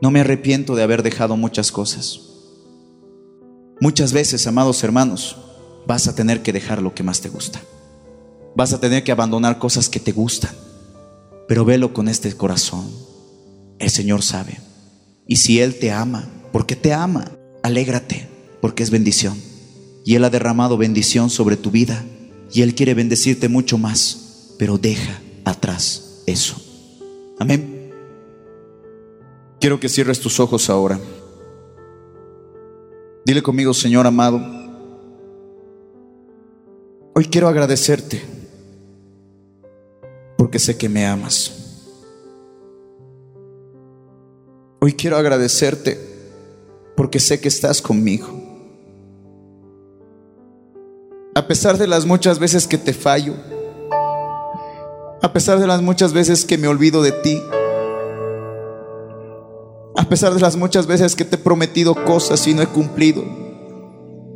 No 0.00 0.10
me 0.10 0.20
arrepiento 0.20 0.76
de 0.76 0.82
haber 0.82 1.02
dejado 1.02 1.36
muchas 1.36 1.72
cosas. 1.72 2.20
Muchas 3.80 4.12
veces, 4.12 4.46
amados 4.46 4.84
hermanos, 4.84 5.36
vas 5.86 6.08
a 6.08 6.14
tener 6.14 6.42
que 6.42 6.52
dejar 6.52 6.82
lo 6.82 6.94
que 6.94 7.02
más 7.02 7.20
te 7.20 7.28
gusta. 7.28 7.60
Vas 8.54 8.72
a 8.72 8.80
tener 8.80 9.02
que 9.04 9.12
abandonar 9.12 9.58
cosas 9.58 9.88
que 9.88 10.00
te 10.00 10.12
gustan. 10.12 10.50
Pero 11.48 11.64
velo 11.64 11.92
con 11.92 12.08
este 12.08 12.32
corazón. 12.34 12.90
El 13.78 13.90
Señor 13.90 14.22
sabe. 14.22 14.58
Y 15.26 15.36
si 15.36 15.60
Él 15.60 15.78
te 15.78 15.90
ama, 15.90 16.28
porque 16.52 16.76
te 16.76 16.92
ama, 16.92 17.32
alégrate, 17.62 18.28
porque 18.60 18.82
es 18.82 18.90
bendición. 18.90 19.36
Y 20.04 20.14
Él 20.14 20.24
ha 20.24 20.30
derramado 20.30 20.76
bendición 20.76 21.30
sobre 21.30 21.56
tu 21.56 21.70
vida. 21.70 22.04
Y 22.52 22.62
Él 22.62 22.74
quiere 22.74 22.94
bendecirte 22.94 23.48
mucho 23.48 23.78
más. 23.78 24.54
Pero 24.58 24.78
deja 24.78 25.20
atrás 25.44 26.22
eso. 26.26 26.56
Amén. 27.38 27.90
Quiero 29.60 29.80
que 29.80 29.88
cierres 29.88 30.20
tus 30.20 30.38
ojos 30.40 30.68
ahora. 30.68 31.00
Dile 33.24 33.42
conmigo, 33.42 33.72
Señor 33.72 34.06
amado. 34.06 34.61
Hoy 37.14 37.26
quiero 37.26 37.46
agradecerte 37.46 38.22
porque 40.38 40.58
sé 40.58 40.78
que 40.78 40.88
me 40.88 41.06
amas. 41.06 41.52
Hoy 44.80 44.94
quiero 44.94 45.18
agradecerte 45.18 46.00
porque 46.96 47.20
sé 47.20 47.38
que 47.38 47.48
estás 47.48 47.82
conmigo. 47.82 48.28
A 51.34 51.46
pesar 51.46 51.76
de 51.76 51.86
las 51.86 52.06
muchas 52.06 52.38
veces 52.38 52.66
que 52.66 52.78
te 52.78 52.94
fallo, 52.94 53.34
a 55.20 55.32
pesar 55.34 55.60
de 55.60 55.66
las 55.66 55.82
muchas 55.82 56.14
veces 56.14 56.46
que 56.46 56.56
me 56.56 56.66
olvido 56.66 57.02
de 57.02 57.12
ti, 57.12 57.42
a 59.96 60.08
pesar 60.08 60.32
de 60.32 60.40
las 60.40 60.56
muchas 60.56 60.86
veces 60.86 61.14
que 61.14 61.26
te 61.26 61.36
he 61.36 61.38
prometido 61.38 61.94
cosas 62.06 62.46
y 62.46 62.54
no 62.54 62.62
he 62.62 62.66
cumplido, 62.66 63.22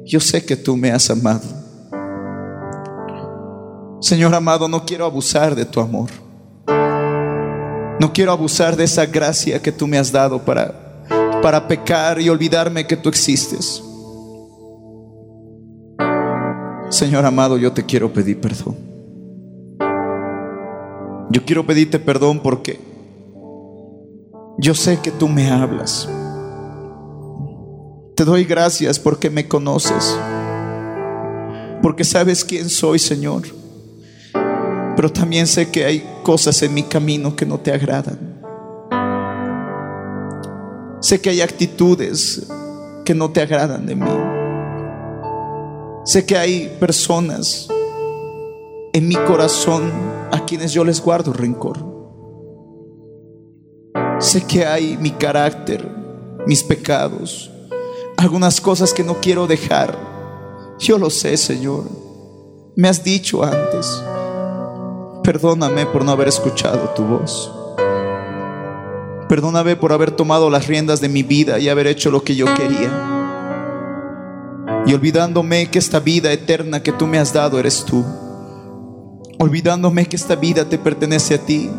yo 0.04 0.20
sé 0.20 0.44
que 0.44 0.56
tú 0.56 0.76
me 0.76 0.90
has 0.90 1.08
amado. 1.08 1.65
Señor 4.00 4.34
amado, 4.34 4.68
no 4.68 4.84
quiero 4.84 5.04
abusar 5.04 5.54
de 5.54 5.64
tu 5.64 5.80
amor. 5.80 6.10
No 7.98 8.12
quiero 8.12 8.32
abusar 8.32 8.76
de 8.76 8.84
esa 8.84 9.06
gracia 9.06 9.60
que 9.60 9.72
tú 9.72 9.86
me 9.86 9.96
has 9.96 10.12
dado 10.12 10.38
para, 10.44 11.02
para 11.42 11.66
pecar 11.66 12.20
y 12.20 12.28
olvidarme 12.28 12.86
que 12.86 12.96
tú 12.96 13.08
existes. 13.08 13.82
Señor 16.90 17.24
amado, 17.24 17.56
yo 17.56 17.72
te 17.72 17.84
quiero 17.84 18.12
pedir 18.12 18.40
perdón. 18.40 18.76
Yo 21.30 21.44
quiero 21.44 21.66
pedirte 21.66 21.98
perdón 21.98 22.40
porque 22.40 22.78
yo 24.58 24.74
sé 24.74 25.00
que 25.00 25.10
tú 25.10 25.26
me 25.28 25.50
hablas. 25.50 26.08
Te 28.14 28.24
doy 28.24 28.44
gracias 28.44 28.98
porque 28.98 29.30
me 29.30 29.48
conoces. 29.48 30.18
Porque 31.82 32.04
sabes 32.04 32.44
quién 32.44 32.68
soy, 32.68 32.98
Señor. 32.98 33.42
Pero 34.96 35.12
también 35.12 35.46
sé 35.46 35.70
que 35.70 35.84
hay 35.84 36.20
cosas 36.22 36.62
en 36.62 36.72
mi 36.72 36.82
camino 36.82 37.36
que 37.36 37.44
no 37.44 37.60
te 37.60 37.70
agradan. 37.70 38.36
Sé 41.00 41.20
que 41.20 41.30
hay 41.30 41.42
actitudes 41.42 42.46
que 43.04 43.14
no 43.14 43.30
te 43.30 43.42
agradan 43.42 43.86
de 43.86 43.94
mí. 43.94 44.10
Sé 46.04 46.24
que 46.24 46.36
hay 46.38 46.74
personas 46.80 47.68
en 48.92 49.06
mi 49.06 49.14
corazón 49.14 49.92
a 50.32 50.44
quienes 50.46 50.72
yo 50.72 50.84
les 50.84 51.00
guardo 51.00 51.32
rencor. 51.32 51.84
Sé 54.18 54.46
que 54.46 54.64
hay 54.64 54.96
mi 54.96 55.10
carácter, 55.10 55.86
mis 56.46 56.64
pecados, 56.64 57.50
algunas 58.16 58.60
cosas 58.60 58.94
que 58.94 59.04
no 59.04 59.20
quiero 59.20 59.46
dejar. 59.46 59.94
Yo 60.78 60.98
lo 60.98 61.10
sé, 61.10 61.36
Señor. 61.36 61.84
Me 62.74 62.88
has 62.88 63.04
dicho 63.04 63.44
antes. 63.44 64.02
Perdóname 65.26 65.86
por 65.86 66.04
no 66.04 66.12
haber 66.12 66.28
escuchado 66.28 66.90
tu 66.90 67.02
voz. 67.02 67.52
Perdóname 69.28 69.74
por 69.74 69.92
haber 69.92 70.12
tomado 70.12 70.50
las 70.50 70.68
riendas 70.68 71.00
de 71.00 71.08
mi 71.08 71.24
vida 71.24 71.58
y 71.58 71.68
haber 71.68 71.88
hecho 71.88 72.12
lo 72.12 72.22
que 72.22 72.36
yo 72.36 72.46
quería. 72.54 72.92
Y 74.86 74.94
olvidándome 74.94 75.68
que 75.68 75.80
esta 75.80 75.98
vida 75.98 76.32
eterna 76.32 76.80
que 76.80 76.92
tú 76.92 77.08
me 77.08 77.18
has 77.18 77.32
dado 77.32 77.58
eres 77.58 77.84
tú. 77.84 78.04
Olvidándome 79.40 80.06
que 80.06 80.14
esta 80.14 80.36
vida 80.36 80.68
te 80.68 80.78
pertenece 80.78 81.34
a 81.34 81.38
ti. 81.38 81.70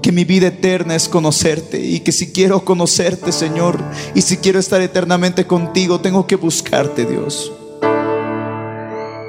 Que 0.00 0.10
mi 0.10 0.24
vida 0.24 0.46
eterna 0.46 0.94
es 0.94 1.10
conocerte 1.10 1.78
y 1.78 2.00
que 2.00 2.12
si 2.12 2.32
quiero 2.32 2.64
conocerte, 2.64 3.32
Señor, 3.32 3.78
y 4.14 4.22
si 4.22 4.38
quiero 4.38 4.58
estar 4.58 4.80
eternamente 4.80 5.46
contigo, 5.46 6.00
tengo 6.00 6.26
que 6.26 6.36
buscarte, 6.36 7.04
Dios. 7.04 7.52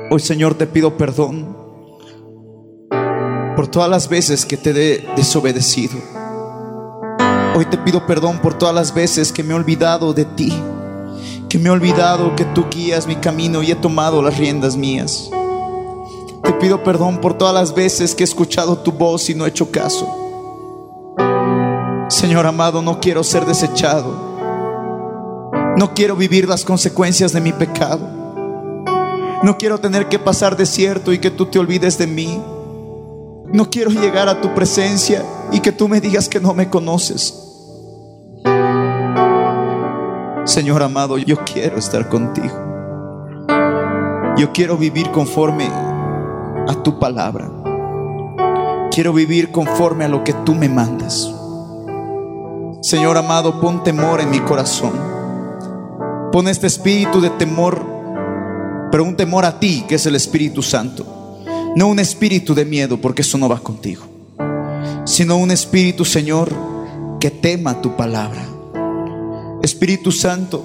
Hoy, 0.09 0.21
Señor, 0.21 0.55
te 0.55 0.65
pido 0.65 0.95
perdón 0.95 1.58
por 3.59 3.67
todas 3.67 3.89
las 3.89 4.07
veces 4.07 4.45
que 4.45 4.55
te 4.55 4.69
he 4.69 5.05
desobedecido. 5.17 5.99
Hoy 7.57 7.65
te 7.65 7.77
pido 7.77 8.05
perdón 8.05 8.39
por 8.39 8.57
todas 8.57 8.73
las 8.73 8.93
veces 8.93 9.33
que 9.33 9.43
me 9.43 9.51
he 9.51 9.53
olvidado 9.53 10.13
de 10.13 10.23
ti, 10.23 10.53
que 11.49 11.59
me 11.59 11.67
he 11.67 11.69
olvidado 11.69 12.37
que 12.37 12.45
tú 12.45 12.67
guías 12.71 13.05
mi 13.05 13.17
camino 13.17 13.61
y 13.61 13.71
he 13.71 13.75
tomado 13.75 14.21
las 14.21 14.37
riendas 14.37 14.77
mías. 14.77 15.29
Te 16.41 16.53
pido 16.53 16.85
perdón 16.85 17.19
por 17.19 17.37
todas 17.37 17.53
las 17.53 17.75
veces 17.75 18.15
que 18.15 18.23
he 18.23 18.27
escuchado 18.27 18.77
tu 18.77 18.93
voz 18.93 19.29
y 19.29 19.35
no 19.35 19.45
he 19.45 19.49
hecho 19.49 19.69
caso. 19.69 20.07
Señor 22.07 22.47
amado, 22.47 22.81
no 22.81 23.01
quiero 23.01 23.25
ser 23.25 23.45
desechado. 23.45 24.29
No 25.75 25.93
quiero 25.93 26.15
vivir 26.15 26.47
las 26.47 26.63
consecuencias 26.63 27.33
de 27.33 27.41
mi 27.41 27.51
pecado. 27.51 28.07
No 29.43 29.57
quiero 29.57 29.79
tener 29.79 30.07
que 30.07 30.17
pasar 30.17 30.55
desierto 30.55 31.11
y 31.11 31.19
que 31.19 31.29
tú 31.29 31.47
te 31.47 31.59
olvides 31.59 31.97
de 31.97 32.07
mí. 32.07 32.41
No 33.51 33.69
quiero 33.71 33.89
llegar 33.89 34.29
a 34.29 34.41
tu 34.41 34.53
presencia 34.53 35.25
y 35.51 35.59
que 35.59 35.71
tú 35.71 35.87
me 35.87 35.99
digas 35.99 36.29
que 36.29 36.39
no 36.39 36.53
me 36.53 36.69
conoces. 36.69 37.33
Señor 40.45 40.83
amado, 40.83 41.17
yo 41.17 41.43
quiero 41.45 41.77
estar 41.77 42.09
contigo. 42.09 42.55
Yo 44.37 44.51
quiero 44.53 44.77
vivir 44.77 45.09
conforme 45.11 45.67
a 45.67 46.83
tu 46.83 46.99
palabra. 46.99 47.49
Quiero 48.91 49.13
vivir 49.13 49.51
conforme 49.51 50.05
a 50.05 50.09
lo 50.09 50.23
que 50.23 50.33
tú 50.33 50.53
me 50.53 50.69
mandas. 50.69 51.33
Señor 52.81 53.17
amado, 53.17 53.59
pon 53.59 53.83
temor 53.83 54.21
en 54.21 54.29
mi 54.29 54.39
corazón. 54.41 54.93
Pon 56.31 56.47
este 56.47 56.67
espíritu 56.67 57.19
de 57.19 57.31
temor, 57.31 57.83
pero 58.91 59.03
un 59.03 59.15
temor 59.15 59.43
a 59.43 59.59
ti, 59.59 59.85
que 59.87 59.95
es 59.95 60.05
el 60.05 60.15
Espíritu 60.15 60.61
Santo. 60.61 61.18
No 61.75 61.87
un 61.87 61.99
espíritu 61.99 62.55
de 62.55 62.65
miedo, 62.65 62.99
porque 62.99 63.21
eso 63.21 63.37
no 63.37 63.47
va 63.47 63.59
contigo, 63.59 64.03
sino 65.05 65.37
un 65.37 65.51
espíritu, 65.51 66.03
Señor, 66.03 66.51
que 67.19 67.29
tema 67.29 67.81
tu 67.81 67.95
palabra. 67.95 68.45
Espíritu 69.61 70.11
Santo, 70.11 70.63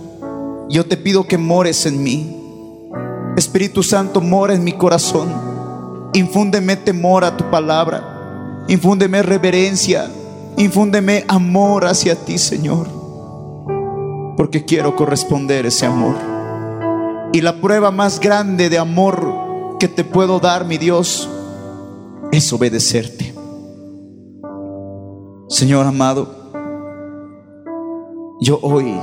yo 0.68 0.86
te 0.86 0.96
pido 0.96 1.26
que 1.26 1.36
mores 1.36 1.84
en 1.86 2.02
mí. 2.02 2.36
Espíritu 3.36 3.82
Santo, 3.82 4.20
mora 4.20 4.54
en 4.54 4.64
mi 4.64 4.72
corazón. 4.72 5.28
Infúndeme 6.14 6.76
temor 6.76 7.24
a 7.24 7.36
tu 7.36 7.50
palabra. 7.50 8.64
Infúndeme 8.68 9.22
reverencia. 9.22 10.10
Infúndeme 10.56 11.24
amor 11.28 11.86
hacia 11.86 12.14
ti, 12.14 12.38
Señor. 12.38 12.86
Porque 14.36 14.64
quiero 14.64 14.94
corresponder 14.96 15.66
ese 15.66 15.86
amor. 15.86 16.14
Y 17.32 17.40
la 17.40 17.60
prueba 17.60 17.90
más 17.90 18.20
grande 18.20 18.70
de 18.70 18.78
amor 18.78 19.53
que 19.78 19.88
te 19.88 20.04
puedo 20.04 20.40
dar, 20.40 20.64
mi 20.64 20.78
Dios, 20.78 21.28
es 22.32 22.52
obedecerte. 22.52 23.34
Señor 25.48 25.86
amado, 25.86 26.50
yo 28.40 28.58
hoy 28.62 28.94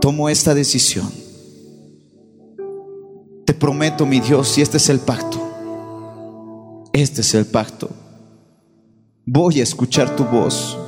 tomo 0.00 0.28
esta 0.28 0.54
decisión. 0.54 1.10
Te 3.44 3.54
prometo, 3.54 4.06
mi 4.06 4.20
Dios, 4.20 4.58
y 4.58 4.62
este 4.62 4.78
es 4.78 4.88
el 4.88 5.00
pacto. 5.00 5.38
Este 6.92 7.20
es 7.20 7.34
el 7.34 7.46
pacto 7.46 7.88
voy 9.28 9.58
a 9.58 9.64
escuchar 9.64 10.14
tu 10.14 10.24
voz. 10.24 10.78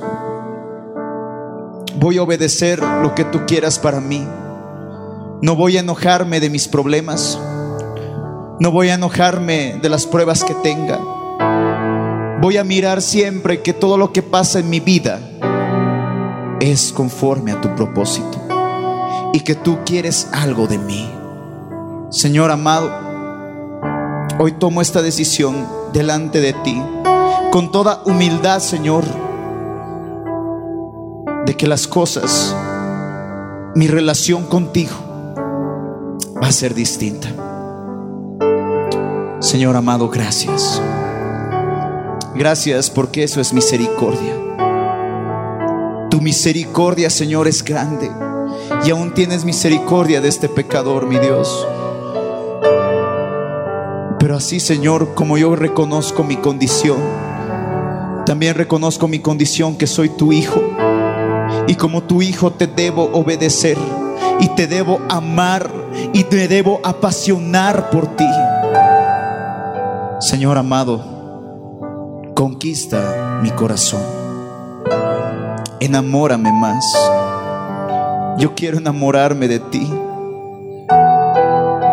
Voy 1.99 2.17
a 2.17 2.23
obedecer 2.23 2.79
lo 2.79 3.13
que 3.13 3.25
tú 3.25 3.41
quieras 3.45 3.77
para 3.77 3.99
mí. 3.99 4.25
No 5.41 5.55
voy 5.57 5.75
a 5.75 5.81
enojarme 5.81 6.39
de 6.39 6.49
mis 6.49 6.67
problemas. 6.69 7.37
No 8.59 8.71
voy 8.71 8.89
a 8.89 8.95
enojarme 8.95 9.79
de 9.81 9.87
las 9.87 10.05
pruebas 10.05 10.43
que 10.43 10.53
tenga. 10.53 10.99
Voy 12.41 12.57
a 12.57 12.65
mirar 12.65 13.01
siempre 13.01 13.61
que 13.61 13.71
todo 13.71 13.97
lo 13.97 14.11
que 14.11 14.21
pasa 14.21 14.59
en 14.59 14.69
mi 14.69 14.81
vida 14.81 15.21
es 16.59 16.91
conforme 16.91 17.53
a 17.53 17.61
tu 17.61 17.73
propósito 17.75 18.37
y 19.31 19.39
que 19.41 19.55
tú 19.55 19.79
quieres 19.85 20.27
algo 20.33 20.67
de 20.67 20.77
mí. 20.77 21.09
Señor 22.09 22.51
amado, 22.51 22.91
hoy 24.39 24.51
tomo 24.51 24.81
esta 24.81 25.01
decisión 25.01 25.65
delante 25.93 26.41
de 26.41 26.51
ti 26.51 26.83
con 27.51 27.71
toda 27.71 28.01
humildad, 28.05 28.59
Señor, 28.59 29.05
de 31.45 31.55
que 31.55 31.65
las 31.65 31.87
cosas, 31.87 32.53
mi 33.73 33.87
relación 33.87 34.43
contigo 34.47 34.97
va 36.43 36.47
a 36.47 36.51
ser 36.51 36.73
distinta. 36.73 37.48
Señor 39.49 39.75
amado, 39.75 40.09
gracias. 40.09 40.79
Gracias 42.35 42.91
porque 42.91 43.23
eso 43.23 43.41
es 43.41 43.51
misericordia. 43.51 44.35
Tu 46.11 46.21
misericordia, 46.21 47.09
Señor, 47.09 47.47
es 47.47 47.63
grande. 47.63 48.11
Y 48.85 48.91
aún 48.91 49.11
tienes 49.15 49.45
misericordia 49.45 50.21
de 50.21 50.27
este 50.27 50.49
pecador, 50.49 51.07
mi 51.07 51.17
Dios. 51.17 51.67
Pero 54.19 54.37
así, 54.37 54.59
Señor, 54.59 55.15
como 55.15 55.35
yo 55.35 55.55
reconozco 55.55 56.23
mi 56.23 56.35
condición, 56.35 56.99
también 58.27 58.53
reconozco 58.53 59.07
mi 59.07 59.17
condición 59.17 59.77
que 59.77 59.87
soy 59.87 60.09
tu 60.09 60.31
hijo. 60.31 60.61
Y 61.65 61.73
como 61.73 62.03
tu 62.03 62.21
hijo 62.21 62.53
te 62.53 62.67
debo 62.67 63.05
obedecer 63.13 63.79
y 64.39 64.49
te 64.49 64.67
debo 64.67 65.01
amar 65.09 65.71
y 66.13 66.25
te 66.25 66.47
debo 66.47 66.81
apasionar 66.83 67.89
por 67.89 68.15
ti. 68.15 68.27
Señor 70.29 70.59
amado, 70.59 71.03
conquista 72.35 73.39
mi 73.41 73.49
corazón. 73.49 74.03
Enamórame 75.79 76.51
más. 76.51 76.85
Yo 78.37 78.53
quiero 78.53 78.77
enamorarme 78.77 79.47
de 79.47 79.59
ti. 79.59 79.91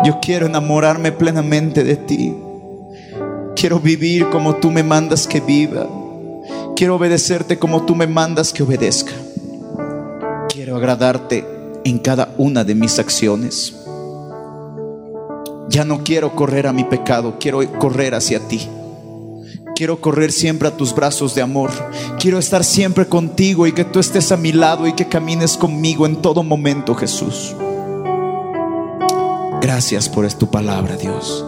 Yo 0.05 0.19
quiero 0.21 0.45
enamorarme 0.45 1.11
plenamente 1.11 1.83
de 1.83 1.95
ti. 1.95 2.37
Quiero 3.55 3.79
vivir 3.79 4.29
como 4.29 4.57
tú 4.57 4.69
me 4.69 4.83
mandas 4.83 5.25
que 5.25 5.41
viva. 5.41 5.87
Quiero 6.75 6.97
obedecerte 6.97 7.57
como 7.57 7.87
tú 7.87 7.95
me 7.95 8.05
mandas 8.05 8.53
que 8.53 8.61
obedezca. 8.61 9.13
Quiero 10.47 10.75
agradarte 10.75 11.43
en 11.83 11.97
cada 11.97 12.35
una 12.37 12.63
de 12.63 12.75
mis 12.75 12.99
acciones. 12.99 13.76
Ya 15.69 15.85
no 15.85 16.03
quiero 16.03 16.35
correr 16.35 16.67
a 16.67 16.73
mi 16.73 16.83
pecado, 16.83 17.37
quiero 17.39 17.59
correr 17.79 18.15
hacia 18.15 18.39
ti. 18.47 18.67
Quiero 19.75 20.01
correr 20.01 20.31
siempre 20.31 20.67
a 20.67 20.75
tus 20.75 20.95
brazos 20.95 21.35
de 21.35 21.41
amor. 21.41 21.69
Quiero 22.19 22.39
estar 22.39 22.63
siempre 22.63 23.05
contigo 23.07 23.67
y 23.67 23.73
que 23.73 23.85
tú 23.85 23.99
estés 23.99 24.31
a 24.31 24.37
mi 24.37 24.51
lado 24.51 24.87
y 24.87 24.93
que 24.93 25.07
camines 25.07 25.55
conmigo 25.55 26.05
en 26.05 26.15
todo 26.15 26.41
momento, 26.41 26.95
Jesús. 26.95 27.55
Gracias 29.61 30.09
por 30.09 30.31
tu 30.33 30.49
palabra, 30.49 30.95
Dios. 30.95 31.45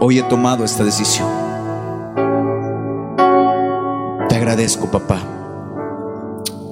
Hoy 0.00 0.18
he 0.18 0.22
tomado 0.22 0.64
esta 0.64 0.82
decisión 0.82 1.50
agradezco, 4.40 4.90
papá. 4.90 5.20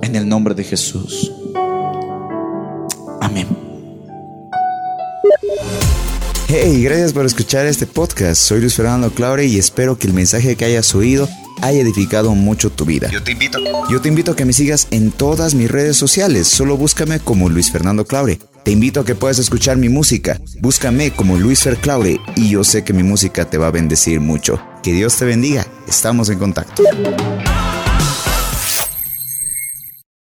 En 0.02 0.16
el 0.16 0.28
nombre 0.28 0.54
de 0.54 0.64
Jesús. 0.64 1.30
Amén. 3.20 3.67
Hey, 6.50 6.82
gracias 6.82 7.12
por 7.12 7.26
escuchar 7.26 7.66
este 7.66 7.86
podcast. 7.86 8.40
Soy 8.40 8.60
Luis 8.60 8.74
Fernando 8.74 9.10
Claure 9.10 9.44
y 9.44 9.58
espero 9.58 9.98
que 9.98 10.06
el 10.06 10.14
mensaje 10.14 10.56
que 10.56 10.64
hayas 10.64 10.94
oído 10.94 11.28
haya 11.60 11.82
edificado 11.82 12.34
mucho 12.34 12.70
tu 12.70 12.86
vida. 12.86 13.10
Yo 13.10 13.22
te 13.22 13.32
invito. 13.32 13.58
Yo 13.90 14.00
te 14.00 14.08
invito 14.08 14.32
a 14.32 14.36
que 14.36 14.46
me 14.46 14.54
sigas 14.54 14.88
en 14.90 15.10
todas 15.10 15.52
mis 15.52 15.70
redes 15.70 15.98
sociales. 15.98 16.48
Solo 16.48 16.78
búscame 16.78 17.20
como 17.20 17.50
Luis 17.50 17.70
Fernando 17.70 18.06
Claure. 18.06 18.38
Te 18.64 18.70
invito 18.70 19.00
a 19.00 19.04
que 19.04 19.14
puedas 19.14 19.38
escuchar 19.38 19.76
mi 19.76 19.90
música. 19.90 20.40
Búscame 20.62 21.10
como 21.10 21.36
Luis 21.36 21.64
Fer 21.64 21.76
Claure 21.76 22.18
y 22.34 22.48
yo 22.48 22.64
sé 22.64 22.82
que 22.82 22.94
mi 22.94 23.02
música 23.02 23.44
te 23.44 23.58
va 23.58 23.66
a 23.66 23.70
bendecir 23.70 24.18
mucho. 24.20 24.58
Que 24.82 24.94
Dios 24.94 25.16
te 25.16 25.26
bendiga. 25.26 25.66
Estamos 25.86 26.30
en 26.30 26.38
contacto. 26.38 26.82